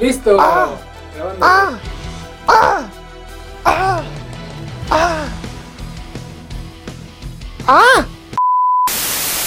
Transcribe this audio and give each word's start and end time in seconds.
Listo. 0.00 0.36
Ah. 0.38 0.76
¡Ah! 1.40 1.78
¡Ah! 2.46 2.90
¡Ah! 3.64 4.02
¡Ah! 4.90 5.28
¡Ah! 7.66 8.06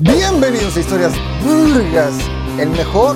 Bienvenidos 0.01 0.75
a 0.75 0.79
Historias 0.79 1.13
Burgas, 1.43 2.13
el 2.57 2.69
mejor 2.69 3.15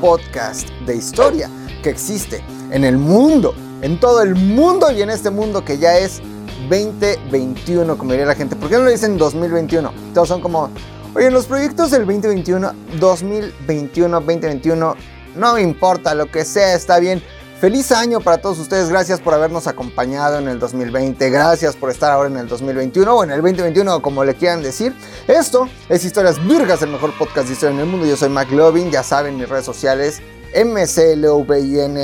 podcast 0.00 0.68
de 0.84 0.96
historia 0.96 1.48
que 1.84 1.90
existe 1.90 2.44
en 2.72 2.82
el 2.82 2.98
mundo, 2.98 3.54
en 3.82 4.00
todo 4.00 4.22
el 4.22 4.34
mundo 4.34 4.90
y 4.90 5.02
en 5.02 5.10
este 5.10 5.30
mundo 5.30 5.64
que 5.64 5.78
ya 5.78 5.96
es 5.96 6.20
2021, 6.68 7.96
como 7.96 8.10
diría 8.10 8.26
la 8.26 8.34
gente. 8.34 8.56
¿Por 8.56 8.68
qué 8.68 8.78
no 8.78 8.84
le 8.86 8.90
dicen 8.90 9.16
2021? 9.16 9.92
Todos 10.12 10.26
son 10.26 10.40
como, 10.40 10.70
oye, 11.14 11.30
los 11.30 11.46
proyectos 11.46 11.92
del 11.92 12.04
2021, 12.04 12.72
2021, 12.98 14.20
2021, 14.20 14.96
no 15.36 15.54
me 15.54 15.62
importa, 15.62 16.14
lo 16.14 16.30
que 16.30 16.44
sea, 16.44 16.74
está 16.74 16.98
bien. 16.98 17.22
Feliz 17.60 17.92
año 17.92 18.20
para 18.20 18.38
todos 18.38 18.58
ustedes, 18.58 18.90
gracias 18.90 19.20
por 19.20 19.32
habernos 19.32 19.66
acompañado 19.66 20.38
en 20.38 20.48
el 20.48 20.58
2020, 20.58 21.30
gracias 21.30 21.76
por 21.76 21.90
estar 21.90 22.12
ahora 22.12 22.28
en 22.28 22.36
el 22.36 22.46
2021 22.46 23.14
o 23.14 23.24
en 23.24 23.30
el 23.30 23.40
2021 23.40 24.02
como 24.02 24.22
le 24.22 24.34
quieran 24.34 24.62
decir. 24.62 24.94
Esto 25.28 25.68
es 25.88 26.04
Historias 26.04 26.44
Virgas, 26.46 26.82
el 26.82 26.90
mejor 26.90 27.16
podcast 27.16 27.46
de 27.46 27.54
historia 27.54 27.74
en 27.74 27.80
el 27.80 27.86
mundo. 27.86 28.06
Yo 28.06 28.16
soy 28.16 28.28
McLovin, 28.28 28.90
ya 28.90 29.02
saben 29.02 29.38
mis 29.38 29.48
redes 29.48 29.64
sociales, 29.64 30.20
MCLOVIN, 30.54 31.96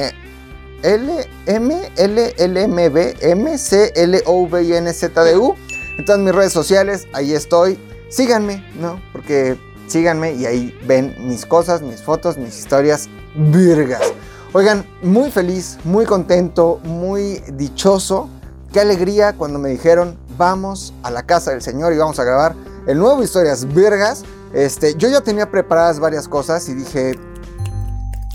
L, 0.82 1.28
M, 1.46 1.92
L, 1.96 2.34
L, 2.38 2.62
M, 2.62 2.88
B, 2.88 3.16
M, 3.20 3.58
C, 3.58 3.92
L, 3.96 4.22
O, 4.24 4.44
V, 4.44 4.62
I, 4.62 4.76
N, 4.76 4.92
Z, 4.94 5.24
D, 5.24 5.36
U. 5.36 5.56
En 5.98 6.04
todas 6.06 6.20
mis 6.20 6.34
redes 6.34 6.54
sociales, 6.54 7.06
ahí 7.12 7.34
estoy. 7.34 7.78
Síganme, 8.08 8.64
¿no? 8.80 8.98
Porque 9.12 9.58
síganme 9.88 10.32
y 10.32 10.46
ahí 10.46 10.78
ven 10.86 11.14
mis 11.18 11.44
cosas, 11.44 11.82
mis 11.82 12.00
fotos, 12.00 12.38
mis 12.38 12.58
historias 12.58 13.10
virgas. 13.34 14.12
Oigan, 14.52 14.84
muy 15.02 15.30
feliz, 15.30 15.78
muy 15.84 16.04
contento, 16.04 16.80
muy 16.82 17.42
dichoso. 17.52 18.28
Qué 18.72 18.80
alegría 18.80 19.32
cuando 19.34 19.58
me 19.58 19.68
dijeron, 19.68 20.18
vamos 20.36 20.92
a 21.02 21.10
la 21.10 21.22
casa 21.24 21.52
del 21.52 21.62
Señor 21.62 21.92
y 21.92 21.98
vamos 21.98 22.18
a 22.18 22.24
grabar 22.24 22.54
el 22.86 22.98
nuevo 22.98 23.22
Historias 23.22 23.72
Virgas. 23.72 24.24
Este, 24.52 24.94
yo 24.96 25.08
ya 25.08 25.20
tenía 25.20 25.50
preparadas 25.50 26.00
varias 26.00 26.26
cosas 26.26 26.68
y 26.68 26.74
dije, 26.74 27.18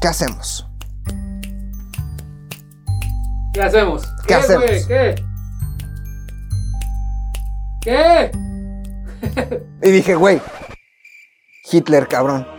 ¿qué 0.02 0.08
hacemos? 0.08 0.66
¿Qué 3.53 3.62
hacemos? 3.62 4.03
¿Qué 4.28 4.34
hacemos? 4.36 4.66
güey? 4.66 4.86
¿Qué? 4.88 5.16
¿Qué? 7.81 8.31
Y 9.81 9.91
dije, 9.91 10.16
güey, 10.16 10.41
Hitler, 11.72 12.08
cabrón. 12.08 12.55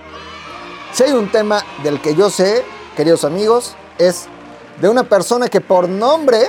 Si 0.96 1.02
hay 1.02 1.12
un 1.12 1.30
tema 1.30 1.62
del 1.82 2.00
que 2.00 2.14
yo 2.14 2.30
sé, 2.30 2.64
queridos 2.96 3.26
amigos, 3.26 3.76
es 3.98 4.28
de 4.80 4.88
una 4.88 5.06
persona 5.06 5.46
que 5.48 5.60
por 5.60 5.90
nombre 5.90 6.48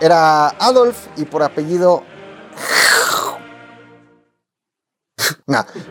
era 0.00 0.50
Adolf 0.50 1.08
y 1.16 1.24
por 1.24 1.42
apellido... 1.42 2.04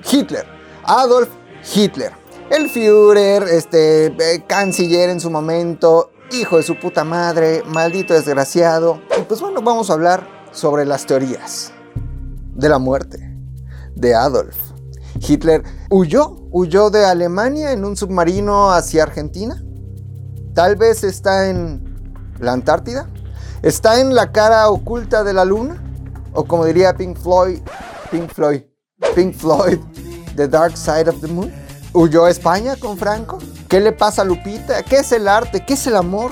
Hitler. 0.10 0.48
Adolf 0.86 1.28
Hitler. 1.76 2.14
El 2.50 2.70
Führer, 2.70 3.44
este, 3.44 4.06
eh, 4.06 4.46
canciller 4.48 5.10
en 5.10 5.20
su 5.20 5.30
momento, 5.30 6.12
hijo 6.32 6.56
de 6.56 6.64
su 6.64 6.80
puta 6.80 7.04
madre, 7.04 7.64
maldito 7.66 8.14
desgraciado. 8.14 9.02
Y 9.20 9.24
pues 9.24 9.42
bueno, 9.42 9.62
vamos 9.62 9.90
a 9.90 9.94
hablar 9.96 10.26
sobre 10.54 10.86
las 10.86 11.06
teorías 11.06 11.74
de 12.56 12.70
la 12.70 12.80
muerte 12.80 13.38
de 13.96 14.16
Adolf. 14.16 14.56
Hitler 15.20 15.62
huyó, 15.90 16.48
huyó 16.52 16.90
de 16.90 17.06
Alemania 17.06 17.72
en 17.72 17.86
un 17.86 17.98
submarino 17.98 18.72
hacia 18.72 19.04
Argentina. 19.04 19.62
Tal 20.54 20.76
vez 20.76 21.04
está 21.04 21.50
en 21.50 22.36
la 22.40 22.54
Antártida. 22.54 23.10
Está 23.62 24.00
en 24.00 24.16
la 24.16 24.32
cara 24.32 24.70
oculta 24.70 25.24
de 25.24 25.34
la 25.34 25.46
luna. 25.46 25.84
O 26.34 26.46
como 26.46 26.66
diría 26.66 26.96
Pink 26.96 27.18
Floyd, 27.18 27.60
Pink 28.12 28.32
Floyd, 28.32 28.62
Pink 29.16 29.36
Floyd, 29.36 29.80
The 30.36 30.48
Dark 30.48 30.78
Side 30.78 31.10
of 31.10 31.20
the 31.22 31.28
Moon. 31.28 31.52
¿Huyó 31.92 32.26
a 32.26 32.30
España 32.30 32.76
con 32.76 32.98
Franco? 32.98 33.40
¿Qué 33.68 33.80
le 33.80 33.92
pasa 33.92 34.22
a 34.22 34.26
Lupita? 34.26 34.84
¿Qué 34.84 34.98
es 34.98 35.12
el 35.12 35.28
arte? 35.28 35.66
¿Qué 35.66 35.74
es 35.74 35.88
el 35.88 35.96
amor? 35.96 36.32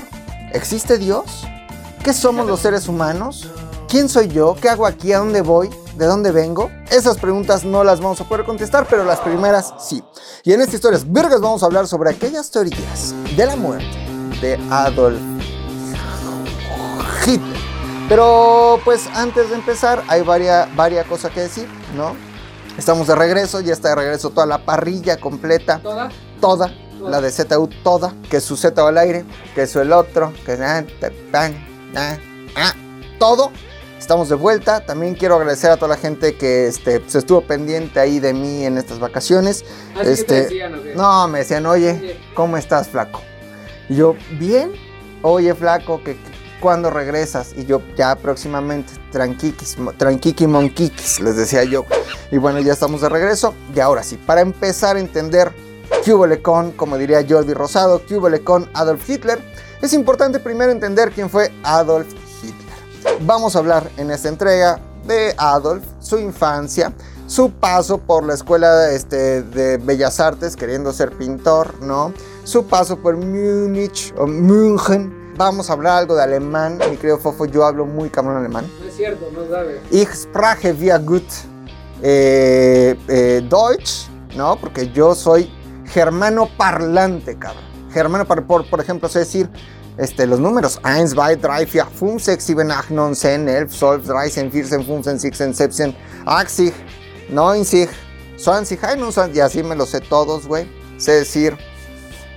¿Existe 0.52 0.98
Dios? 0.98 1.44
¿Qué 2.04 2.12
somos 2.12 2.46
los 2.46 2.60
seres 2.60 2.88
humanos? 2.88 3.50
¿Quién 3.88 4.08
soy 4.08 4.28
yo? 4.28 4.54
¿Qué 4.60 4.68
hago 4.68 4.86
aquí? 4.86 5.12
¿A 5.12 5.18
dónde 5.18 5.42
voy? 5.42 5.68
¿De 5.98 6.06
dónde 6.06 6.30
vengo? 6.30 6.70
Esas 6.92 7.18
preguntas 7.18 7.64
no 7.64 7.82
las 7.82 8.00
vamos 8.00 8.20
a 8.20 8.24
poder 8.24 8.46
contestar, 8.46 8.86
pero 8.88 9.04
las 9.04 9.18
primeras 9.18 9.74
sí. 9.80 10.00
Y 10.44 10.52
en 10.52 10.60
esta 10.60 10.76
historia 10.76 11.00
Vergas 11.04 11.40
vamos 11.40 11.64
a 11.64 11.66
hablar 11.66 11.88
sobre 11.88 12.10
aquellas 12.10 12.52
teorías 12.52 13.16
de 13.36 13.44
la 13.44 13.56
muerte 13.56 13.98
de 14.40 14.60
Adolf 14.70 15.18
Hitler. 17.26 17.58
Pero 18.08 18.78
pues 18.84 19.08
antes 19.12 19.50
de 19.50 19.56
empezar 19.56 20.04
hay 20.06 20.22
varias, 20.22 20.68
cosas 21.08 21.32
que 21.32 21.40
decir, 21.40 21.68
¿no? 21.96 22.14
Estamos 22.78 23.08
de 23.08 23.16
regreso, 23.16 23.60
ya 23.60 23.72
está 23.72 23.88
de 23.88 23.96
regreso 23.96 24.30
toda 24.30 24.46
la 24.46 24.64
parrilla 24.64 25.16
completa, 25.16 25.80
¿Toda? 25.82 26.10
toda, 26.40 26.72
la 27.02 27.20
de 27.20 27.32
ZU 27.32 27.68
toda, 27.82 28.14
que 28.30 28.40
su 28.40 28.56
Z 28.56 28.86
al 28.86 28.98
aire, 28.98 29.24
que 29.52 29.66
su 29.66 29.80
el 29.80 29.92
otro, 29.92 30.32
que 30.46 30.56
ah, 32.54 32.72
todo. 33.18 33.50
Estamos 33.98 34.28
de 34.28 34.36
vuelta. 34.36 34.80
También 34.80 35.14
quiero 35.14 35.36
agradecer 35.36 35.70
a 35.70 35.76
toda 35.76 35.88
la 35.88 35.96
gente 35.96 36.36
que 36.36 36.68
este, 36.68 37.02
se 37.06 37.18
estuvo 37.18 37.40
pendiente 37.42 38.00
ahí 38.00 38.20
de 38.20 38.32
mí 38.32 38.64
en 38.64 38.78
estas 38.78 38.98
vacaciones. 38.98 39.64
Así 39.94 40.04
te 40.04 40.12
Este, 40.12 40.34
decían, 40.42 40.74
¿o 40.74 40.82
qué? 40.82 40.94
No, 40.94 41.28
me 41.28 41.40
decían, 41.40 41.66
oye. 41.66 42.18
¿cómo 42.34 42.56
estás, 42.56 42.88
flaco? 42.88 43.20
Y 43.88 43.96
yo, 43.96 44.14
bien. 44.38 44.72
Oye, 45.22 45.52
flaco, 45.54 46.02
que 46.04 46.16
¿cuándo 46.60 46.90
regresas? 46.90 47.54
Y 47.56 47.66
yo, 47.66 47.82
ya 47.96 48.14
próximamente, 48.14 48.92
tranquiquis, 49.10 49.76
tranquiqui 49.96 50.46
monquiquis, 50.46 51.20
les 51.20 51.36
decía 51.36 51.64
yo. 51.64 51.84
Y 52.30 52.38
bueno, 52.38 52.60
ya 52.60 52.72
estamos 52.72 53.00
de 53.00 53.08
regreso. 53.08 53.54
Y 53.74 53.80
ahora 53.80 54.02
sí, 54.04 54.16
para 54.16 54.40
empezar 54.40 54.96
a 54.96 55.00
entender 55.00 55.52
hubo 56.06 56.26
con, 56.42 56.72
como 56.72 56.96
diría 56.96 57.24
Jordi 57.28 57.54
Rosado, 57.54 58.02
hubo 58.10 58.28
con 58.44 58.68
Adolf 58.74 59.08
Hitler, 59.08 59.38
es 59.82 59.92
importante 59.92 60.38
primero 60.40 60.72
entender 60.72 61.10
quién 61.10 61.28
fue 61.30 61.52
Adolf 61.62 62.06
Hitler. 62.08 62.27
Vamos 63.20 63.56
a 63.56 63.58
hablar 63.58 63.90
en 63.96 64.10
esta 64.10 64.28
entrega 64.28 64.80
de 65.06 65.34
Adolf, 65.36 65.84
su 66.00 66.18
infancia, 66.18 66.92
su 67.26 67.50
paso 67.50 67.98
por 67.98 68.24
la 68.24 68.34
escuela 68.34 68.90
este, 68.90 69.42
de 69.42 69.76
Bellas 69.78 70.20
Artes 70.20 70.56
queriendo 70.56 70.92
ser 70.92 71.10
pintor, 71.12 71.82
¿no? 71.82 72.12
Su 72.44 72.66
paso 72.66 72.96
por 72.98 73.16
Múnich 73.16 74.14
o 74.16 74.26
München. 74.26 75.34
Vamos 75.36 75.70
a 75.70 75.74
hablar 75.74 75.98
algo 75.98 76.14
de 76.14 76.22
alemán, 76.22 76.78
mi 76.90 76.96
querido 76.96 77.18
Fofo, 77.18 77.46
yo 77.46 77.64
hablo 77.64 77.86
muy 77.86 78.08
cabrón 78.08 78.36
alemán. 78.36 78.66
No 78.80 78.88
es 78.88 78.96
cierto, 78.96 79.28
no 79.32 79.48
sabe. 79.48 79.80
Ich 79.90 80.08
spreche 80.12 80.74
sehr 80.74 81.00
gut 81.00 81.26
eh, 82.02 82.96
eh, 83.08 83.42
Deutsch, 83.48 84.08
¿no? 84.36 84.56
Porque 84.56 84.90
yo 84.90 85.14
soy 85.14 85.50
germano 85.86 86.48
parlante, 86.56 87.38
cabrón. 87.38 87.64
Germano 87.92 88.26
por, 88.26 88.68
por 88.68 88.80
ejemplo, 88.80 89.08
sé 89.08 89.20
decir 89.20 89.48
este, 89.98 90.26
los 90.26 90.40
números 90.40 90.80
1, 90.84 91.14
2, 91.14 91.38
3, 91.40 91.68
4, 91.72 91.90
5, 91.98 92.18
6, 92.18 92.38
7, 92.40 92.62
8, 92.70 92.86
9, 92.90 93.14
10, 93.14 93.82
11, 93.82 94.06
12, 94.06 94.08
13, 94.08 94.48
14, 94.48 94.50
15, 94.50 95.18
16, 95.28 95.58
17, 95.58 95.96
80, 96.24 96.76
90, 97.30 97.68
20, 97.76 97.88
21, 98.36 99.34
y 99.34 99.40
así 99.40 99.62
me 99.62 99.74
los 99.74 99.90
sé 99.90 100.00
todos, 100.00 100.46
güey. 100.46 100.66
Sé 100.96 101.12
decir 101.12 101.56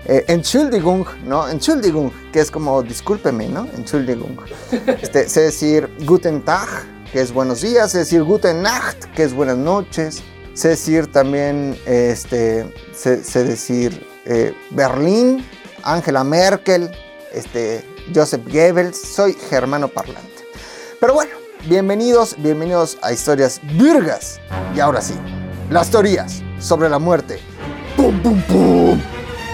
eh, 0.06 0.26
Entschuldigung, 0.28 1.06
¿no? 1.26 1.48
Entschuldigung, 1.48 2.12
que 2.32 2.40
es 2.40 2.50
como 2.50 2.82
discúlpeme, 2.82 3.48
¿no? 3.48 3.68
Entschuldigung. 3.76 4.38
Este, 5.02 5.30
sé 5.30 5.42
decir 5.42 5.90
Guten 6.06 6.42
Tag, 6.44 6.68
que 7.12 7.22
es 7.22 7.32
buenos 7.32 7.62
días, 7.62 7.92
sé 7.92 8.00
decir 8.00 8.24
Guten 8.24 8.64
Nacht, 8.64 9.06
que 9.16 9.24
es 9.24 9.34
buenas 9.34 9.58
noches, 9.58 10.24
sé 10.54 10.70
decir 10.70 11.12
también, 11.12 11.78
este, 11.86 12.74
sé, 12.94 13.24
sé 13.24 13.44
decir 13.44 14.08
eh, 14.26 14.54
Berlín, 14.72 15.46
Angela 15.84 16.24
Merkel, 16.24 16.90
este, 17.34 17.86
Joseph 18.14 18.46
Goebbels, 18.46 18.98
soy 18.98 19.34
germano 19.34 19.88
parlante. 19.88 20.46
Pero 21.00 21.14
bueno, 21.14 21.32
bienvenidos, 21.68 22.36
bienvenidos 22.38 22.98
a 23.02 23.12
Historias 23.12 23.60
Virgas. 23.78 24.40
Y 24.76 24.80
ahora 24.80 25.02
sí, 25.02 25.16
las 25.70 25.90
teorías 25.90 26.44
sobre 26.60 26.90
la 26.90 27.00
muerte. 27.00 27.40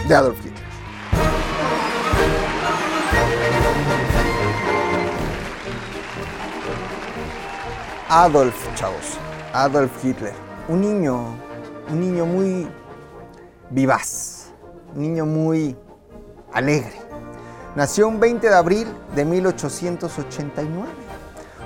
De 0.07 0.15
Adolf 0.15 0.37
Hitler. 0.39 0.57
Adolf, 8.09 8.55
chavos. 8.75 9.17
Adolf 9.53 9.91
Hitler. 10.03 10.33
Un 10.69 10.81
niño, 10.81 11.35
un 11.89 11.99
niño 11.99 12.25
muy 12.25 12.67
vivaz. 13.69 14.53
Un 14.95 15.01
niño 15.01 15.25
muy 15.25 15.75
alegre. 16.53 17.06
Nació 17.77 18.07
un 18.07 18.19
20 18.19 18.49
de 18.49 18.55
abril 18.55 18.87
de 19.15 19.23
1889. 19.23 20.89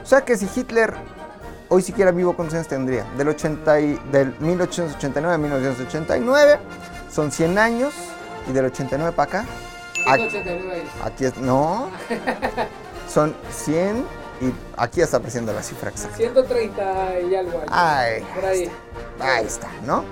O 0.04 0.06
sea 0.06 0.26
que 0.26 0.36
si 0.36 0.50
Hitler 0.54 0.94
hoy 1.70 1.82
siquiera 1.82 2.12
vivo, 2.12 2.36
¿cuántos 2.36 2.56
años 2.56 2.68
tendría? 2.68 3.06
Del, 3.18 3.30
80 3.30 3.80
y- 3.80 3.98
del 4.12 4.36
1889 4.42 5.34
a 5.34 5.38
1989 5.38 6.60
son 7.10 7.32
100 7.32 7.58
años 7.58 7.94
y 8.50 8.52
del 8.52 8.66
89 8.66 9.14
para 9.16 9.30
acá 9.40 9.46
Aquí, 10.06 10.30
189 10.30 10.74
años. 10.82 10.92
aquí 11.02 11.24
es, 11.26 11.38
no, 11.38 11.90
son 13.08 13.34
100 13.50 14.06
y 14.42 14.54
aquí 14.76 15.00
está 15.00 15.16
apareciendo 15.16 15.54
la 15.54 15.64
cifra 15.64 15.92
exacta. 15.92 16.18
130 16.18 17.20
y 17.22 17.36
algo. 17.36 17.58
años. 17.60 17.70
Ay, 17.72 18.22
Por 18.36 18.44
ahí. 18.46 18.70
Ahí 19.22 19.46
está, 19.46 19.70
¿no? 19.86 20.04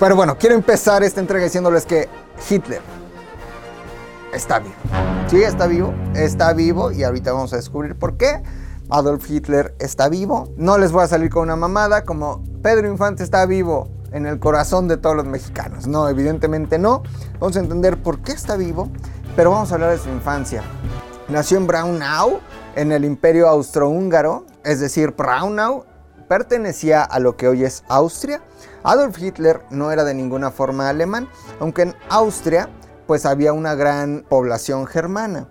Pero 0.00 0.16
bueno, 0.16 0.36
quiero 0.36 0.56
empezar 0.56 1.04
esta 1.04 1.20
entrega 1.20 1.44
diciéndoles 1.44 1.86
que 1.86 2.08
Hitler 2.50 2.80
está 4.34 4.58
vivo. 4.58 4.74
Sí, 5.28 5.42
está 5.42 5.66
vivo, 5.66 5.94
está 6.14 6.52
vivo 6.52 6.92
y 6.92 7.04
ahorita 7.04 7.32
vamos 7.32 7.52
a 7.52 7.56
descubrir 7.56 7.94
por 7.96 8.16
qué. 8.16 8.42
Adolf 8.90 9.28
Hitler 9.30 9.74
está 9.78 10.08
vivo. 10.08 10.52
No 10.56 10.78
les 10.78 10.92
voy 10.92 11.04
a 11.04 11.08
salir 11.08 11.30
con 11.30 11.44
una 11.44 11.56
mamada 11.56 12.04
como 12.04 12.42
Pedro 12.62 12.88
Infante 12.88 13.22
está 13.22 13.46
vivo 13.46 13.88
en 14.12 14.26
el 14.26 14.38
corazón 14.38 14.88
de 14.88 14.96
todos 14.96 15.16
los 15.16 15.26
mexicanos. 15.26 15.86
No, 15.86 16.08
evidentemente 16.08 16.78
no. 16.78 17.02
Vamos 17.40 17.56
a 17.56 17.60
entender 17.60 18.02
por 18.02 18.20
qué 18.20 18.32
está 18.32 18.56
vivo, 18.56 18.88
pero 19.36 19.50
vamos 19.50 19.70
a 19.72 19.74
hablar 19.74 19.90
de 19.90 19.98
su 19.98 20.08
infancia. 20.10 20.62
Nació 21.28 21.58
en 21.58 21.66
Braunau, 21.66 22.40
en 22.76 22.92
el 22.92 23.04
Imperio 23.04 23.48
Austrohúngaro, 23.48 24.44
es 24.64 24.80
decir, 24.80 25.12
Braunau 25.12 25.84
pertenecía 26.28 27.02
a 27.02 27.18
lo 27.18 27.36
que 27.36 27.48
hoy 27.48 27.64
es 27.64 27.82
Austria. 27.88 28.42
Adolf 28.82 29.18
Hitler 29.18 29.62
no 29.70 29.90
era 29.90 30.04
de 30.04 30.14
ninguna 30.14 30.50
forma 30.50 30.88
alemán, 30.88 31.28
aunque 31.60 31.82
en 31.82 31.94
Austria 32.10 32.68
pues 33.06 33.26
había 33.26 33.52
una 33.52 33.74
gran 33.74 34.24
población 34.28 34.86
germana. 34.86 35.48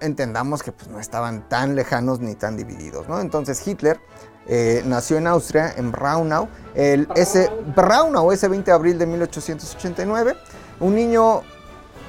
Entendamos 0.00 0.62
que 0.62 0.72
pues, 0.72 0.88
no 0.88 1.00
estaban 1.00 1.48
tan 1.48 1.74
lejanos 1.74 2.20
ni 2.20 2.34
tan 2.34 2.56
divididos, 2.56 3.08
¿no? 3.08 3.20
Entonces 3.20 3.66
Hitler 3.66 4.00
eh, 4.46 4.82
nació 4.86 5.18
en 5.18 5.26
Austria, 5.26 5.72
en 5.76 5.92
Braunau, 5.92 6.48
el 6.74 7.08
ese, 7.14 7.50
Braunau, 7.76 8.32
ese 8.32 8.48
20 8.48 8.70
de 8.70 8.74
abril 8.74 8.98
de 8.98 9.06
1889. 9.06 10.36
Un 10.80 10.94
niño, 10.94 11.42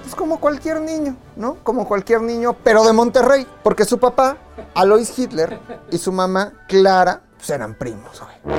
pues 0.01 0.15
como 0.15 0.39
cualquier 0.39 0.81
niño, 0.81 1.15
¿no? 1.35 1.57
Como 1.63 1.87
cualquier 1.87 2.21
niño, 2.21 2.55
pero 2.63 2.83
de 2.83 2.93
Monterrey, 2.93 3.47
porque 3.63 3.85
su 3.85 3.99
papá, 3.99 4.37
Alois 4.73 5.17
Hitler, 5.17 5.59
y 5.91 5.97
su 5.97 6.11
mamá, 6.11 6.53
Clara, 6.67 7.21
pues 7.37 7.49
eran 7.51 7.75
primos, 7.75 8.19
güey. 8.19 8.57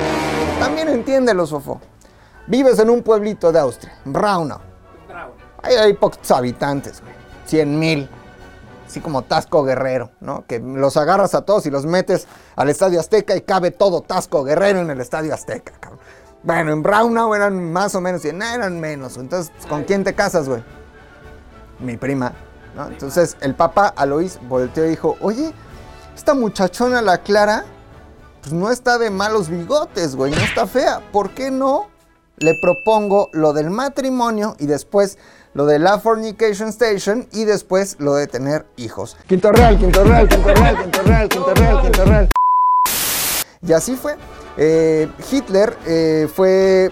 También 0.59 0.87
entiéndelo, 0.87 1.45
Sofo. 1.45 1.81
Vives 2.47 2.79
en 2.79 2.89
un 2.89 3.01
pueblito 3.01 3.51
de 3.51 3.59
Austria, 3.59 3.97
Braunau. 4.05 4.74
Hay 5.65 5.93
pocos 5.93 6.31
habitantes, 6.31 7.01
güey. 7.01 7.13
100 7.45 7.79
mil. 7.79 8.09
Así 8.85 9.01
como 9.01 9.23
Tasco 9.23 9.63
Guerrero, 9.63 10.11
¿no? 10.19 10.45
Que 10.45 10.59
los 10.59 10.95
agarras 10.95 11.33
a 11.33 11.41
todos 11.41 11.65
y 11.65 11.71
los 11.71 11.85
metes 11.85 12.27
al 12.55 12.69
Estadio 12.69 12.99
Azteca 12.99 13.35
y 13.35 13.41
cabe 13.41 13.71
todo 13.71 14.01
Tasco 14.01 14.43
Guerrero 14.43 14.79
en 14.79 14.89
el 14.89 15.01
Estadio 15.01 15.33
Azteca, 15.33 15.73
cabrón. 15.79 15.99
Bueno, 16.43 16.71
en 16.71 16.83
Braunau 16.83 17.33
eran 17.33 17.73
más 17.73 17.95
o 17.95 18.01
menos, 18.01 18.23
y 18.23 18.29
en 18.29 18.43
eran 18.43 18.79
menos. 18.79 19.17
Entonces, 19.17 19.51
¿con 19.67 19.83
quién 19.83 20.03
te 20.03 20.13
casas, 20.13 20.47
güey? 20.47 20.63
Mi 21.79 21.97
prima, 21.97 22.33
¿no? 22.75 22.87
Entonces, 22.87 23.35
el 23.41 23.55
papá 23.55 23.87
Alois 23.95 24.39
volteó 24.47 24.85
y 24.85 24.89
dijo, 24.89 25.17
oye, 25.21 25.51
esta 26.15 26.35
muchachona, 26.35 27.01
la 27.01 27.17
Clara, 27.17 27.65
pues 28.41 28.53
no 28.53 28.69
está 28.69 28.99
de 28.99 29.09
malos 29.09 29.49
bigotes, 29.49 30.15
güey, 30.15 30.31
no 30.31 30.37
está 30.37 30.67
fea. 30.67 31.01
¿Por 31.11 31.31
qué 31.31 31.49
no 31.49 31.87
le 32.37 32.53
propongo 32.61 33.29
lo 33.31 33.51
del 33.53 33.71
matrimonio 33.71 34.55
y 34.59 34.67
después 34.67 35.17
lo 35.55 35.65
de 35.65 35.79
la 35.79 35.99
fornication 35.99 36.67
station 36.69 37.27
y 37.31 37.45
después 37.45 37.95
lo 37.97 38.13
de 38.13 38.27
tener 38.27 38.67
hijos? 38.75 39.17
Quinto 39.25 39.51
real, 39.53 39.79
quinto 39.79 40.03
real, 40.03 40.27
quinto 40.27 40.53
real, 40.53 40.77
quinto 40.77 41.01
real, 41.03 41.29
quinto 41.29 41.53
real, 41.55 41.81
quinto 41.81 42.05
real. 42.05 42.29
Y 43.61 43.71
así 43.71 43.95
fue. 43.95 44.17
Eh, 44.57 45.09
Hitler 45.31 45.77
eh, 45.87 46.27
fue, 46.33 46.91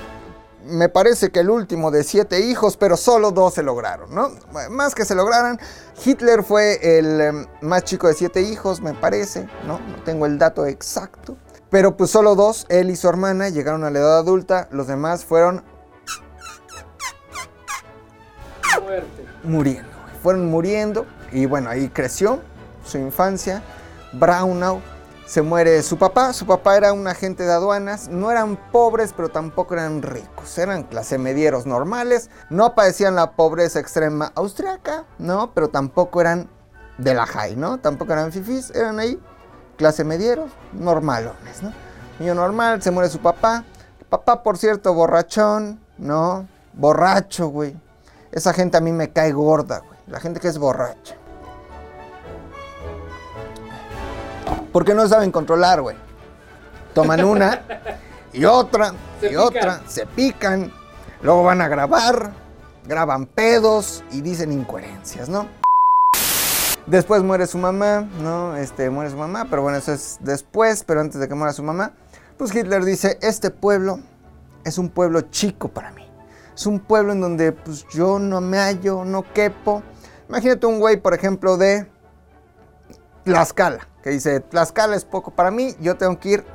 me 0.66 0.88
parece 0.88 1.30
que 1.30 1.42
el 1.42 1.50
último 1.50 1.92
de 1.92 2.06
siete 2.06 2.40
hijos, 2.40 2.78
pero 2.78 2.96
solo 2.96 3.32
dos 3.32 3.54
se 3.54 3.64
lograron, 3.64 4.16
¿no? 4.16 4.32
Más 4.70 4.96
que 4.96 5.04
se 5.04 5.14
lograran, 5.14 5.60
Hitler 6.04 6.42
fue 6.42 7.00
el 7.00 7.22
eh, 7.22 7.48
más 7.60 7.84
chico 7.84 8.08
de 8.08 8.14
siete 8.14 8.42
hijos, 8.44 8.80
me 8.80 8.94
parece, 8.94 9.42
¿no? 9.68 9.80
No 9.80 10.04
tengo 10.06 10.26
el 10.26 10.40
dato 10.40 10.66
exacto. 10.66 11.36
Pero 11.70 11.98
pues 11.98 12.12
solo 12.12 12.36
dos, 12.36 12.66
él 12.70 12.90
y 12.92 12.96
su 12.96 13.10
hermana, 13.10 13.50
llegaron 13.50 13.84
a 13.84 13.90
la 13.90 14.00
edad 14.00 14.20
adulta, 14.20 14.70
los 14.72 14.88
demás 14.88 15.26
fueron 15.26 15.66
Muriendo, 19.44 19.90
fueron 20.22 20.50
muriendo 20.50 21.06
y 21.32 21.46
bueno, 21.46 21.70
ahí 21.70 21.90
creció 21.90 22.42
su 22.86 22.98
infancia. 22.98 23.62
Braunau 24.14 24.82
se 25.26 25.42
muere 25.42 25.82
su 25.84 25.98
papá, 25.98 26.34
su 26.34 26.46
papá 26.46 26.78
era 26.78 26.94
un 26.94 27.08
agente 27.08 27.44
de 27.44 27.52
aduanas, 27.52 28.10
no 28.10 28.30
eran 28.30 28.58
pobres 28.72 29.14
pero 29.14 29.30
tampoco 29.30 29.74
eran 29.74 30.02
ricos, 30.02 30.58
eran 30.58 30.84
clase 30.84 31.18
medieros 31.18 31.66
normales, 31.66 32.30
no 32.50 32.76
padecían 32.76 33.16
la 33.16 33.32
pobreza 33.32 33.80
extrema 33.80 34.32
austriaca, 34.36 35.06
no, 35.18 35.54
pero 35.54 35.70
tampoco 35.70 36.22
eran 36.22 36.50
de 36.98 37.14
la 37.14 37.26
high, 37.26 37.56
¿no? 37.56 37.80
Tampoco 37.80 38.14
eran 38.14 38.32
fifís, 38.32 38.70
eran 38.72 39.00
ahí 39.00 39.20
clase 39.78 40.04
medieros, 40.04 40.52
normalones, 40.74 41.64
¿no? 41.64 41.74
Niño 42.20 42.36
normal, 42.36 42.82
se 42.82 42.92
muere 42.92 43.10
su 43.10 43.20
papá, 43.20 43.64
papá 44.10 44.44
por 44.44 44.58
cierto 44.58 44.94
borrachón, 44.94 45.80
¿no? 45.98 46.48
Borracho, 46.74 47.48
güey. 47.48 47.76
Esa 48.34 48.52
gente 48.52 48.78
a 48.78 48.82
mí 48.82 48.92
me 48.92 49.12
cae 49.12 49.32
gorda, 49.32 49.80
güey. 49.80 50.00
La 50.08 50.20
gente 50.20 50.40
que 50.40 50.48
es 50.48 50.58
borracha. 50.58 51.16
Porque 54.72 54.96
no 54.96 55.08
saben 55.08 55.32
controlar, 55.32 55.82
güey. 55.82 55.96
Toman 56.96 57.24
una 57.24 57.62
y 58.34 58.44
otra 58.46 58.94
Se 59.20 59.28
y 59.28 59.30
pican. 59.30 59.46
otra, 59.46 59.82
se 59.88 60.06
pican, 60.08 60.72
luego 61.22 61.44
van 61.44 61.62
a 61.62 61.68
grabar, 61.68 62.32
graban 62.86 63.28
pedos 63.28 64.04
y 64.12 64.22
dicen 64.22 64.52
incoherencias, 64.52 65.30
¿no? 65.30 65.48
Después 66.88 67.22
muere 67.22 67.46
su 67.46 67.60
mamá, 67.60 68.08
¿no? 68.20 68.58
Este, 68.58 68.90
muere 68.90 69.12
su 69.12 69.18
mamá, 69.18 69.46
pero 69.48 69.62
bueno, 69.62 69.78
eso 69.78 69.94
es 69.94 70.18
después, 70.22 70.84
pero 70.84 71.02
antes 71.02 71.22
de 71.22 71.28
que 71.28 71.36
muera 71.36 71.54
su 71.54 71.64
mamá, 71.64 71.94
pues 72.38 72.54
Hitler 72.54 72.84
dice, 72.84 73.20
este 73.22 73.52
pueblo 73.52 74.00
es 74.66 74.80
un 74.80 74.90
pueblo 74.90 75.22
chico 75.22 75.68
para 75.70 75.92
mí. 75.92 76.03
Es 76.56 76.66
un 76.68 76.80
pueblo 76.80 77.14
en 77.14 77.22
donde 77.22 77.52
pues 77.52 77.86
yo 77.90 78.20
no 78.20 78.42
me 78.42 78.58
hallo, 78.58 79.06
no 79.06 79.24
quepo. 79.34 79.82
Imagínate 80.30 80.66
un 80.66 80.80
güey, 80.80 80.98
por 80.98 81.14
ejemplo, 81.14 81.58
de 81.58 81.90
Tlaxcala, 83.24 83.88
que 84.04 84.12
dice, 84.12 84.40
Tlaxcala 84.40 84.96
es 84.96 85.06
poco 85.06 85.32
para 85.32 85.52
mí, 85.52 85.76
yo 85.80 85.96
tengo 85.96 86.20
que 86.20 86.30
ir 86.30 86.46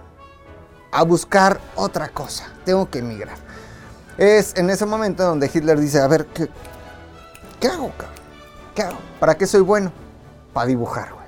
a 0.92 1.02
buscar 1.02 1.60
otra 1.76 2.08
cosa, 2.08 2.44
tengo 2.64 2.88
que 2.90 3.00
emigrar. 3.00 3.36
Es 4.16 4.56
en 4.56 4.70
ese 4.70 4.86
momento 4.86 5.24
donde 5.24 5.50
Hitler 5.52 5.78
dice, 5.78 6.00
a 6.00 6.08
ver, 6.08 6.26
¿qué, 6.26 6.48
qué 7.60 7.68
hago, 7.68 7.92
cabrón? 7.96 8.18
¿Qué 8.74 8.82
hago? 8.82 8.98
¿Para 9.20 9.36
qué 9.36 9.46
soy 9.46 9.60
bueno? 9.60 9.92
Para 10.52 10.66
dibujar, 10.66 11.12
güey. 11.12 11.26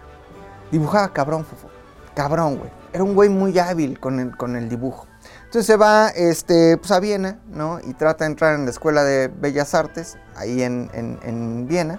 Dibujaba 0.70 1.12
cabrón, 1.12 1.44
fofo. 1.44 1.68
Cabrón, 2.14 2.58
güey. 2.58 2.70
Era 2.92 3.04
un 3.04 3.14
güey 3.14 3.28
muy 3.28 3.58
hábil 3.58 4.00
con 4.00 4.18
el, 4.18 4.36
con 4.36 4.56
el 4.56 4.68
dibujo. 4.68 5.06
Entonces 5.50 5.66
se 5.66 5.76
va 5.76 6.10
este, 6.10 6.76
pues, 6.76 6.92
a 6.92 7.00
Viena, 7.00 7.40
¿no? 7.48 7.80
Y 7.84 7.94
trata 7.94 8.24
de 8.24 8.30
entrar 8.30 8.54
en 8.54 8.66
la 8.66 8.70
Escuela 8.70 9.02
de 9.02 9.26
Bellas 9.26 9.74
Artes, 9.74 10.16
ahí 10.36 10.62
en, 10.62 10.88
en- 10.94 11.18
en 11.24 11.66
Viena. 11.66 11.98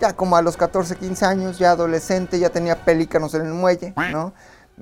Ya 0.00 0.14
como 0.16 0.34
a 0.34 0.40
los 0.40 0.56
14, 0.56 0.96
15 0.96 1.26
años, 1.26 1.58
ya 1.58 1.72
adolescente, 1.72 2.38
ya 2.38 2.48
tenía 2.48 2.86
pelícanos 2.86 3.34
en 3.34 3.42
el 3.44 3.52
muelle, 3.52 3.92
¿no? 4.12 4.32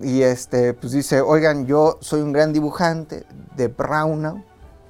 Y 0.01 0.23
este, 0.23 0.75
pues 0.75 0.93
dice, 0.93 1.23
oigan, 1.23 1.67
yo 1.67 1.99
soy 2.01 2.21
un 2.23 2.33
gran 2.33 2.53
dibujante 2.53 3.27
de 3.57 3.67
Braunau. 3.67 4.45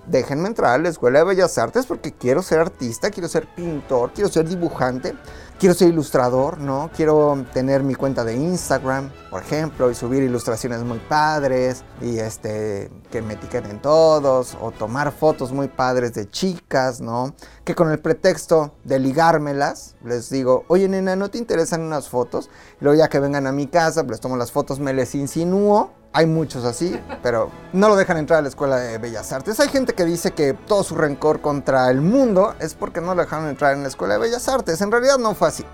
Déjenme 0.06 0.48
entrar 0.48 0.74
a 0.74 0.78
la 0.78 0.90
Escuela 0.90 1.20
de 1.20 1.24
Bellas 1.24 1.56
Artes 1.56 1.86
porque 1.86 2.12
quiero 2.12 2.42
ser 2.42 2.58
artista, 2.60 3.08
quiero 3.10 3.28
ser 3.30 3.46
pintor, 3.54 4.12
quiero 4.14 4.28
ser 4.28 4.46
dibujante, 4.46 5.14
quiero 5.58 5.74
ser 5.74 5.88
ilustrador, 5.88 6.58
¿no? 6.58 6.90
Quiero 6.94 7.44
tener 7.52 7.82
mi 7.82 7.94
cuenta 7.94 8.24
de 8.24 8.34
Instagram, 8.34 9.10
por 9.30 9.42
ejemplo, 9.42 9.90
y 9.90 9.94
subir 9.94 10.22
ilustraciones 10.22 10.82
muy 10.82 10.98
padres 10.98 11.84
y 12.00 12.18
este 12.18 12.90
que 13.10 13.22
me 13.22 13.34
etiqueten 13.34 13.80
todos 13.80 14.56
o 14.60 14.70
tomar 14.70 15.12
fotos 15.12 15.52
muy 15.52 15.68
padres 15.68 16.14
de 16.14 16.28
chicas, 16.28 17.00
¿no? 17.00 17.34
Que 17.64 17.74
con 17.74 17.90
el 17.90 17.98
pretexto 17.98 18.74
de 18.84 18.98
ligármelas 18.98 19.96
les 20.04 20.30
digo, 20.30 20.64
"Oye, 20.68 20.88
nena, 20.88 21.16
¿no 21.16 21.30
te 21.30 21.38
interesan 21.38 21.82
unas 21.82 22.08
fotos?" 22.08 22.50
Y 22.80 22.84
luego 22.84 22.98
ya 22.98 23.08
que 23.08 23.20
vengan 23.20 23.46
a 23.46 23.52
mi 23.52 23.66
casa, 23.66 24.02
les 24.02 24.20
tomo 24.20 24.36
las 24.36 24.52
fotos, 24.52 24.80
me 24.80 24.92
les 24.92 25.14
insinúo 25.14 26.03
hay 26.14 26.26
muchos 26.26 26.64
así, 26.64 26.96
pero 27.24 27.50
no 27.72 27.88
lo 27.88 27.96
dejan 27.96 28.16
entrar 28.18 28.38
a 28.38 28.42
la 28.42 28.48
Escuela 28.48 28.76
de 28.76 28.98
Bellas 28.98 29.32
Artes. 29.32 29.58
Hay 29.58 29.68
gente 29.68 29.94
que 29.94 30.04
dice 30.04 30.30
que 30.30 30.54
todo 30.54 30.84
su 30.84 30.94
rencor 30.94 31.40
contra 31.40 31.90
el 31.90 32.00
mundo 32.00 32.54
es 32.60 32.74
porque 32.74 33.00
no 33.00 33.16
lo 33.16 33.22
dejaron 33.22 33.48
entrar 33.48 33.74
en 33.74 33.82
la 33.82 33.88
Escuela 33.88 34.14
de 34.14 34.20
Bellas 34.20 34.48
Artes. 34.48 34.80
En 34.80 34.92
realidad 34.92 35.18
no 35.18 35.34
fue 35.34 35.48
así. 35.48 35.64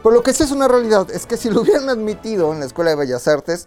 Pero 0.00 0.14
lo 0.14 0.22
que 0.22 0.32
sí 0.32 0.44
es 0.44 0.52
una 0.52 0.68
realidad 0.68 1.10
es 1.10 1.26
que 1.26 1.36
si 1.36 1.50
lo 1.50 1.62
hubieran 1.62 1.88
admitido 1.88 2.52
en 2.52 2.60
la 2.60 2.66
Escuela 2.66 2.90
de 2.90 2.96
Bellas 2.98 3.26
Artes, 3.26 3.66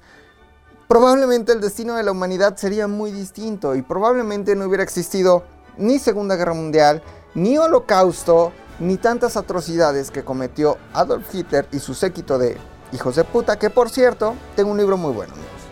probablemente 0.88 1.52
el 1.52 1.60
destino 1.60 1.96
de 1.96 2.04
la 2.04 2.14
humanidad 2.14 2.56
sería 2.56 2.88
muy 2.88 3.12
distinto 3.12 3.76
y 3.76 3.82
probablemente 3.82 4.56
no 4.56 4.66
hubiera 4.66 4.84
existido 4.84 5.44
ni 5.78 6.00
Segunda 6.00 6.38
Guerra 6.38 6.54
Mundial, 6.54 7.04
ni 7.36 7.58
Holocausto, 7.58 8.54
ni 8.80 8.96
tantas 8.96 9.36
atrocidades 9.36 10.10
que 10.10 10.24
cometió 10.24 10.78
Adolf 10.94 11.36
Hitler 11.36 11.68
y 11.74 11.80
su 11.80 11.94
séquito 11.94 12.38
de 12.38 12.58
hijos 12.94 13.18
de 13.18 13.26
puta, 13.26 13.60
que 13.60 13.70
por 13.70 13.90
cierto, 13.90 14.36
tengo 14.56 14.72
un 14.72 14.78
libro 14.78 14.96
muy 14.96 15.12
bueno, 15.12 15.34
amigos. 15.34 15.63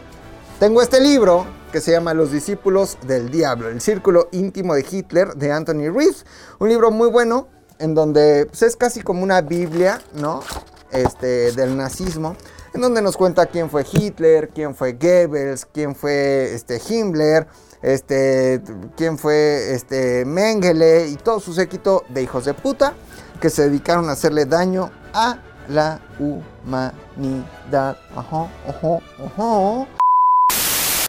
Tengo 0.61 0.83
este 0.83 1.01
libro 1.01 1.47
que 1.71 1.81
se 1.81 1.91
llama 1.91 2.13
Los 2.13 2.31
discípulos 2.31 2.99
del 3.07 3.31
diablo, 3.31 3.69
el 3.69 3.81
círculo 3.81 4.29
íntimo 4.31 4.75
de 4.75 4.85
Hitler 4.87 5.33
de 5.33 5.51
Anthony 5.51 5.89
Reed, 5.91 6.13
un 6.59 6.69
libro 6.69 6.91
muy 6.91 7.09
bueno 7.09 7.47
en 7.79 7.95
donde 7.95 8.45
pues, 8.45 8.61
es 8.61 8.75
casi 8.75 9.01
como 9.01 9.23
una 9.23 9.41
Biblia, 9.41 9.99
¿no? 10.13 10.43
Este, 10.91 11.51
del 11.53 11.75
nazismo, 11.75 12.35
en 12.75 12.81
donde 12.81 13.01
nos 13.01 13.17
cuenta 13.17 13.47
quién 13.47 13.71
fue 13.71 13.83
Hitler, 13.91 14.49
quién 14.49 14.75
fue 14.75 14.93
Goebbels, 14.93 15.65
quién 15.65 15.95
fue 15.95 16.53
este, 16.53 16.79
Himmler, 16.87 17.47
este, 17.81 18.61
quién 18.95 19.17
fue 19.17 19.73
este, 19.73 20.25
Mengele 20.25 21.07
y 21.07 21.15
todo 21.15 21.39
su 21.39 21.55
séquito 21.55 22.03
de 22.09 22.21
hijos 22.21 22.45
de 22.45 22.53
puta 22.53 22.93
que 23.41 23.49
se 23.49 23.63
dedicaron 23.63 24.09
a 24.09 24.11
hacerle 24.11 24.45
daño 24.45 24.91
a 25.11 25.39
la 25.67 25.99
humanidad. 26.19 27.97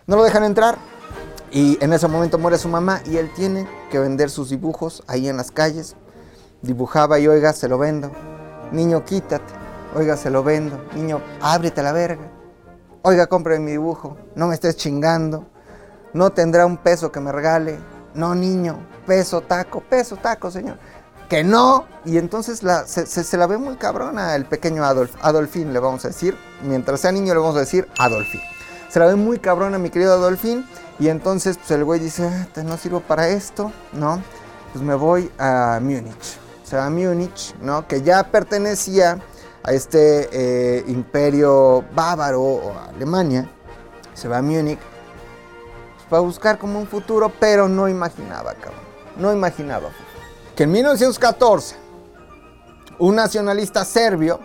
No 0.07 0.17
lo 0.17 0.25
dejan 0.25 0.45
entrar 0.45 0.77
y 1.51 1.79
en 1.85 1.93
ese 1.93 2.09
momento 2.09 2.39
muere 2.39 2.59
su 2.59 2.69
mamá 2.69 3.01
y 3.07 3.17
él 3.19 3.31
tiene 3.35 3.69
que 3.91 3.99
vender 3.99 4.31
sus 4.31 4.51
dibujos 4.51 5.03
ahí 5.07 5.29
en 5.29 5.37
las 5.37 5.51
calles. 5.51 5.97
Dibujaba 6.63 7.19
y 7.19 7.29
oiga, 7.29 7.53
se 7.53 7.69
lo 7.69 7.79
vendo. 7.79 8.11
Niño, 8.73 9.05
quítate. 9.05 9.53
Oiga, 9.95 10.17
se 10.17 10.31
lo 10.31 10.43
vendo. 10.43 10.83
Niño, 10.95 11.21
ábrete 11.41 11.83
la 11.83 11.93
verga. 11.93 12.23
Oiga, 13.03 13.27
compre 13.27 13.59
mi 13.59 13.73
dibujo. 13.73 14.17
No 14.35 14.47
me 14.47 14.55
estés 14.55 14.77
chingando. 14.77 15.47
No 16.15 16.31
tendrá 16.31 16.67
un 16.67 16.77
peso 16.79 17.11
que 17.13 17.21
me 17.21 17.33
regale. 17.33 17.79
No, 18.15 18.35
niño. 18.35 18.79
Peso, 19.07 19.41
taco, 19.43 19.81
peso, 19.81 20.17
taco, 20.17 20.51
señor. 20.51 20.79
Que 21.29 21.43
no. 21.45 21.85
Y 22.05 22.17
entonces 22.19 22.63
se- 22.87 23.07
se 23.07 23.37
la 23.37 23.47
ve 23.47 23.59
muy 23.59 23.77
cabrona 23.77 24.35
el 24.37 24.45
pequeño 24.47 24.85
Adolf. 24.85 25.15
Adolfín 25.21 25.73
le 25.73 25.79
vamos 25.81 26.05
a 26.05 26.09
decir. 26.09 26.37
Mientras 26.63 27.01
sea 27.01 27.13
niño 27.13 27.35
le 27.35 27.41
vamos 27.41 27.57
a 27.57 27.61
decir 27.61 27.89
Adolfín. 27.99 28.41
Se 28.93 28.99
la 28.99 29.07
ve 29.07 29.15
muy 29.15 29.39
cabrona 29.39 29.79
mi 29.79 29.89
querido 29.89 30.13
Adolfín. 30.13 30.69
Y 30.99 31.09
entonces 31.09 31.57
pues, 31.57 31.71
el 31.71 31.83
güey 31.83 31.99
dice, 31.99 32.29
"Ah, 32.29 32.63
no 32.63 32.77
sirvo 32.77 33.01
para 33.01 33.27
esto, 33.29 33.73
¿no? 33.95 34.23
Pues 34.71 34.85
me 34.85 34.95
voy 34.95 35.31
a 35.39 35.79
Múnich. 35.81 36.39
Se 36.63 36.77
va 36.77 36.87
a 36.87 36.91
Múnich, 36.91 37.55
¿no? 37.63 37.89
Que 37.89 38.03
ya 38.03 38.23
pertenecía 38.25 39.19
a 39.63 39.73
este 39.73 40.29
eh, 40.31 40.85
imperio 40.89 41.83
bávaro 41.95 42.43
o 42.43 42.73
a 42.75 42.91
Alemania. 42.91 43.49
Se 44.13 44.29
va 44.29 44.39
a 44.39 44.43
Múnich 44.43 44.79
pues, 44.79 46.07
para 46.11 46.21
buscar 46.21 46.59
como 46.59 46.79
un 46.79 46.87
futuro, 46.87 47.33
pero 47.41 47.69
no 47.69 47.89
imaginaba, 47.89 48.53
cabrón. 48.53 48.83
No 49.17 49.33
imaginaba. 49.33 49.89
Que 50.55 50.65
en 50.65 50.73
1914, 50.73 51.77
un 52.99 53.17
nacionalista 53.17 53.87
serbio 53.87 54.39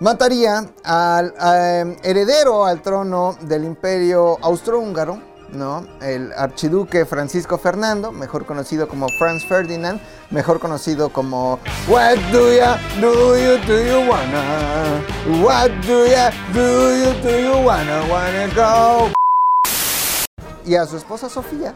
mataría 0.00 0.66
al 0.84 1.34
eh, 1.40 1.96
heredero 2.02 2.64
al 2.64 2.82
trono 2.82 3.36
del 3.42 3.64
imperio 3.64 4.38
austrohúngaro, 4.42 5.20
¿no? 5.52 5.86
El 6.00 6.32
archiduque 6.32 7.04
Francisco 7.04 7.58
Fernando, 7.58 8.10
mejor 8.12 8.44
conocido 8.44 8.88
como 8.88 9.06
Franz 9.18 9.44
Ferdinand, 9.46 10.00
mejor 10.30 10.58
conocido 10.58 11.10
como 11.10 11.58
What 11.88 12.16
do 12.32 12.52
ya 12.52 12.78
do 13.00 13.36
you 13.36 13.58
do 13.66 13.82
you 13.82 14.10
wanna? 14.10 15.00
What 15.42 15.70
do 15.86 16.06
ya 16.06 16.30
do 16.52 16.96
you 16.96 17.12
do 17.22 17.38
you 17.38 17.66
wanna 17.66 18.02
wanna 18.10 18.48
go? 18.54 19.12
Y 20.66 20.76
a 20.76 20.86
su 20.86 20.96
esposa 20.96 21.28
Sofía. 21.28 21.74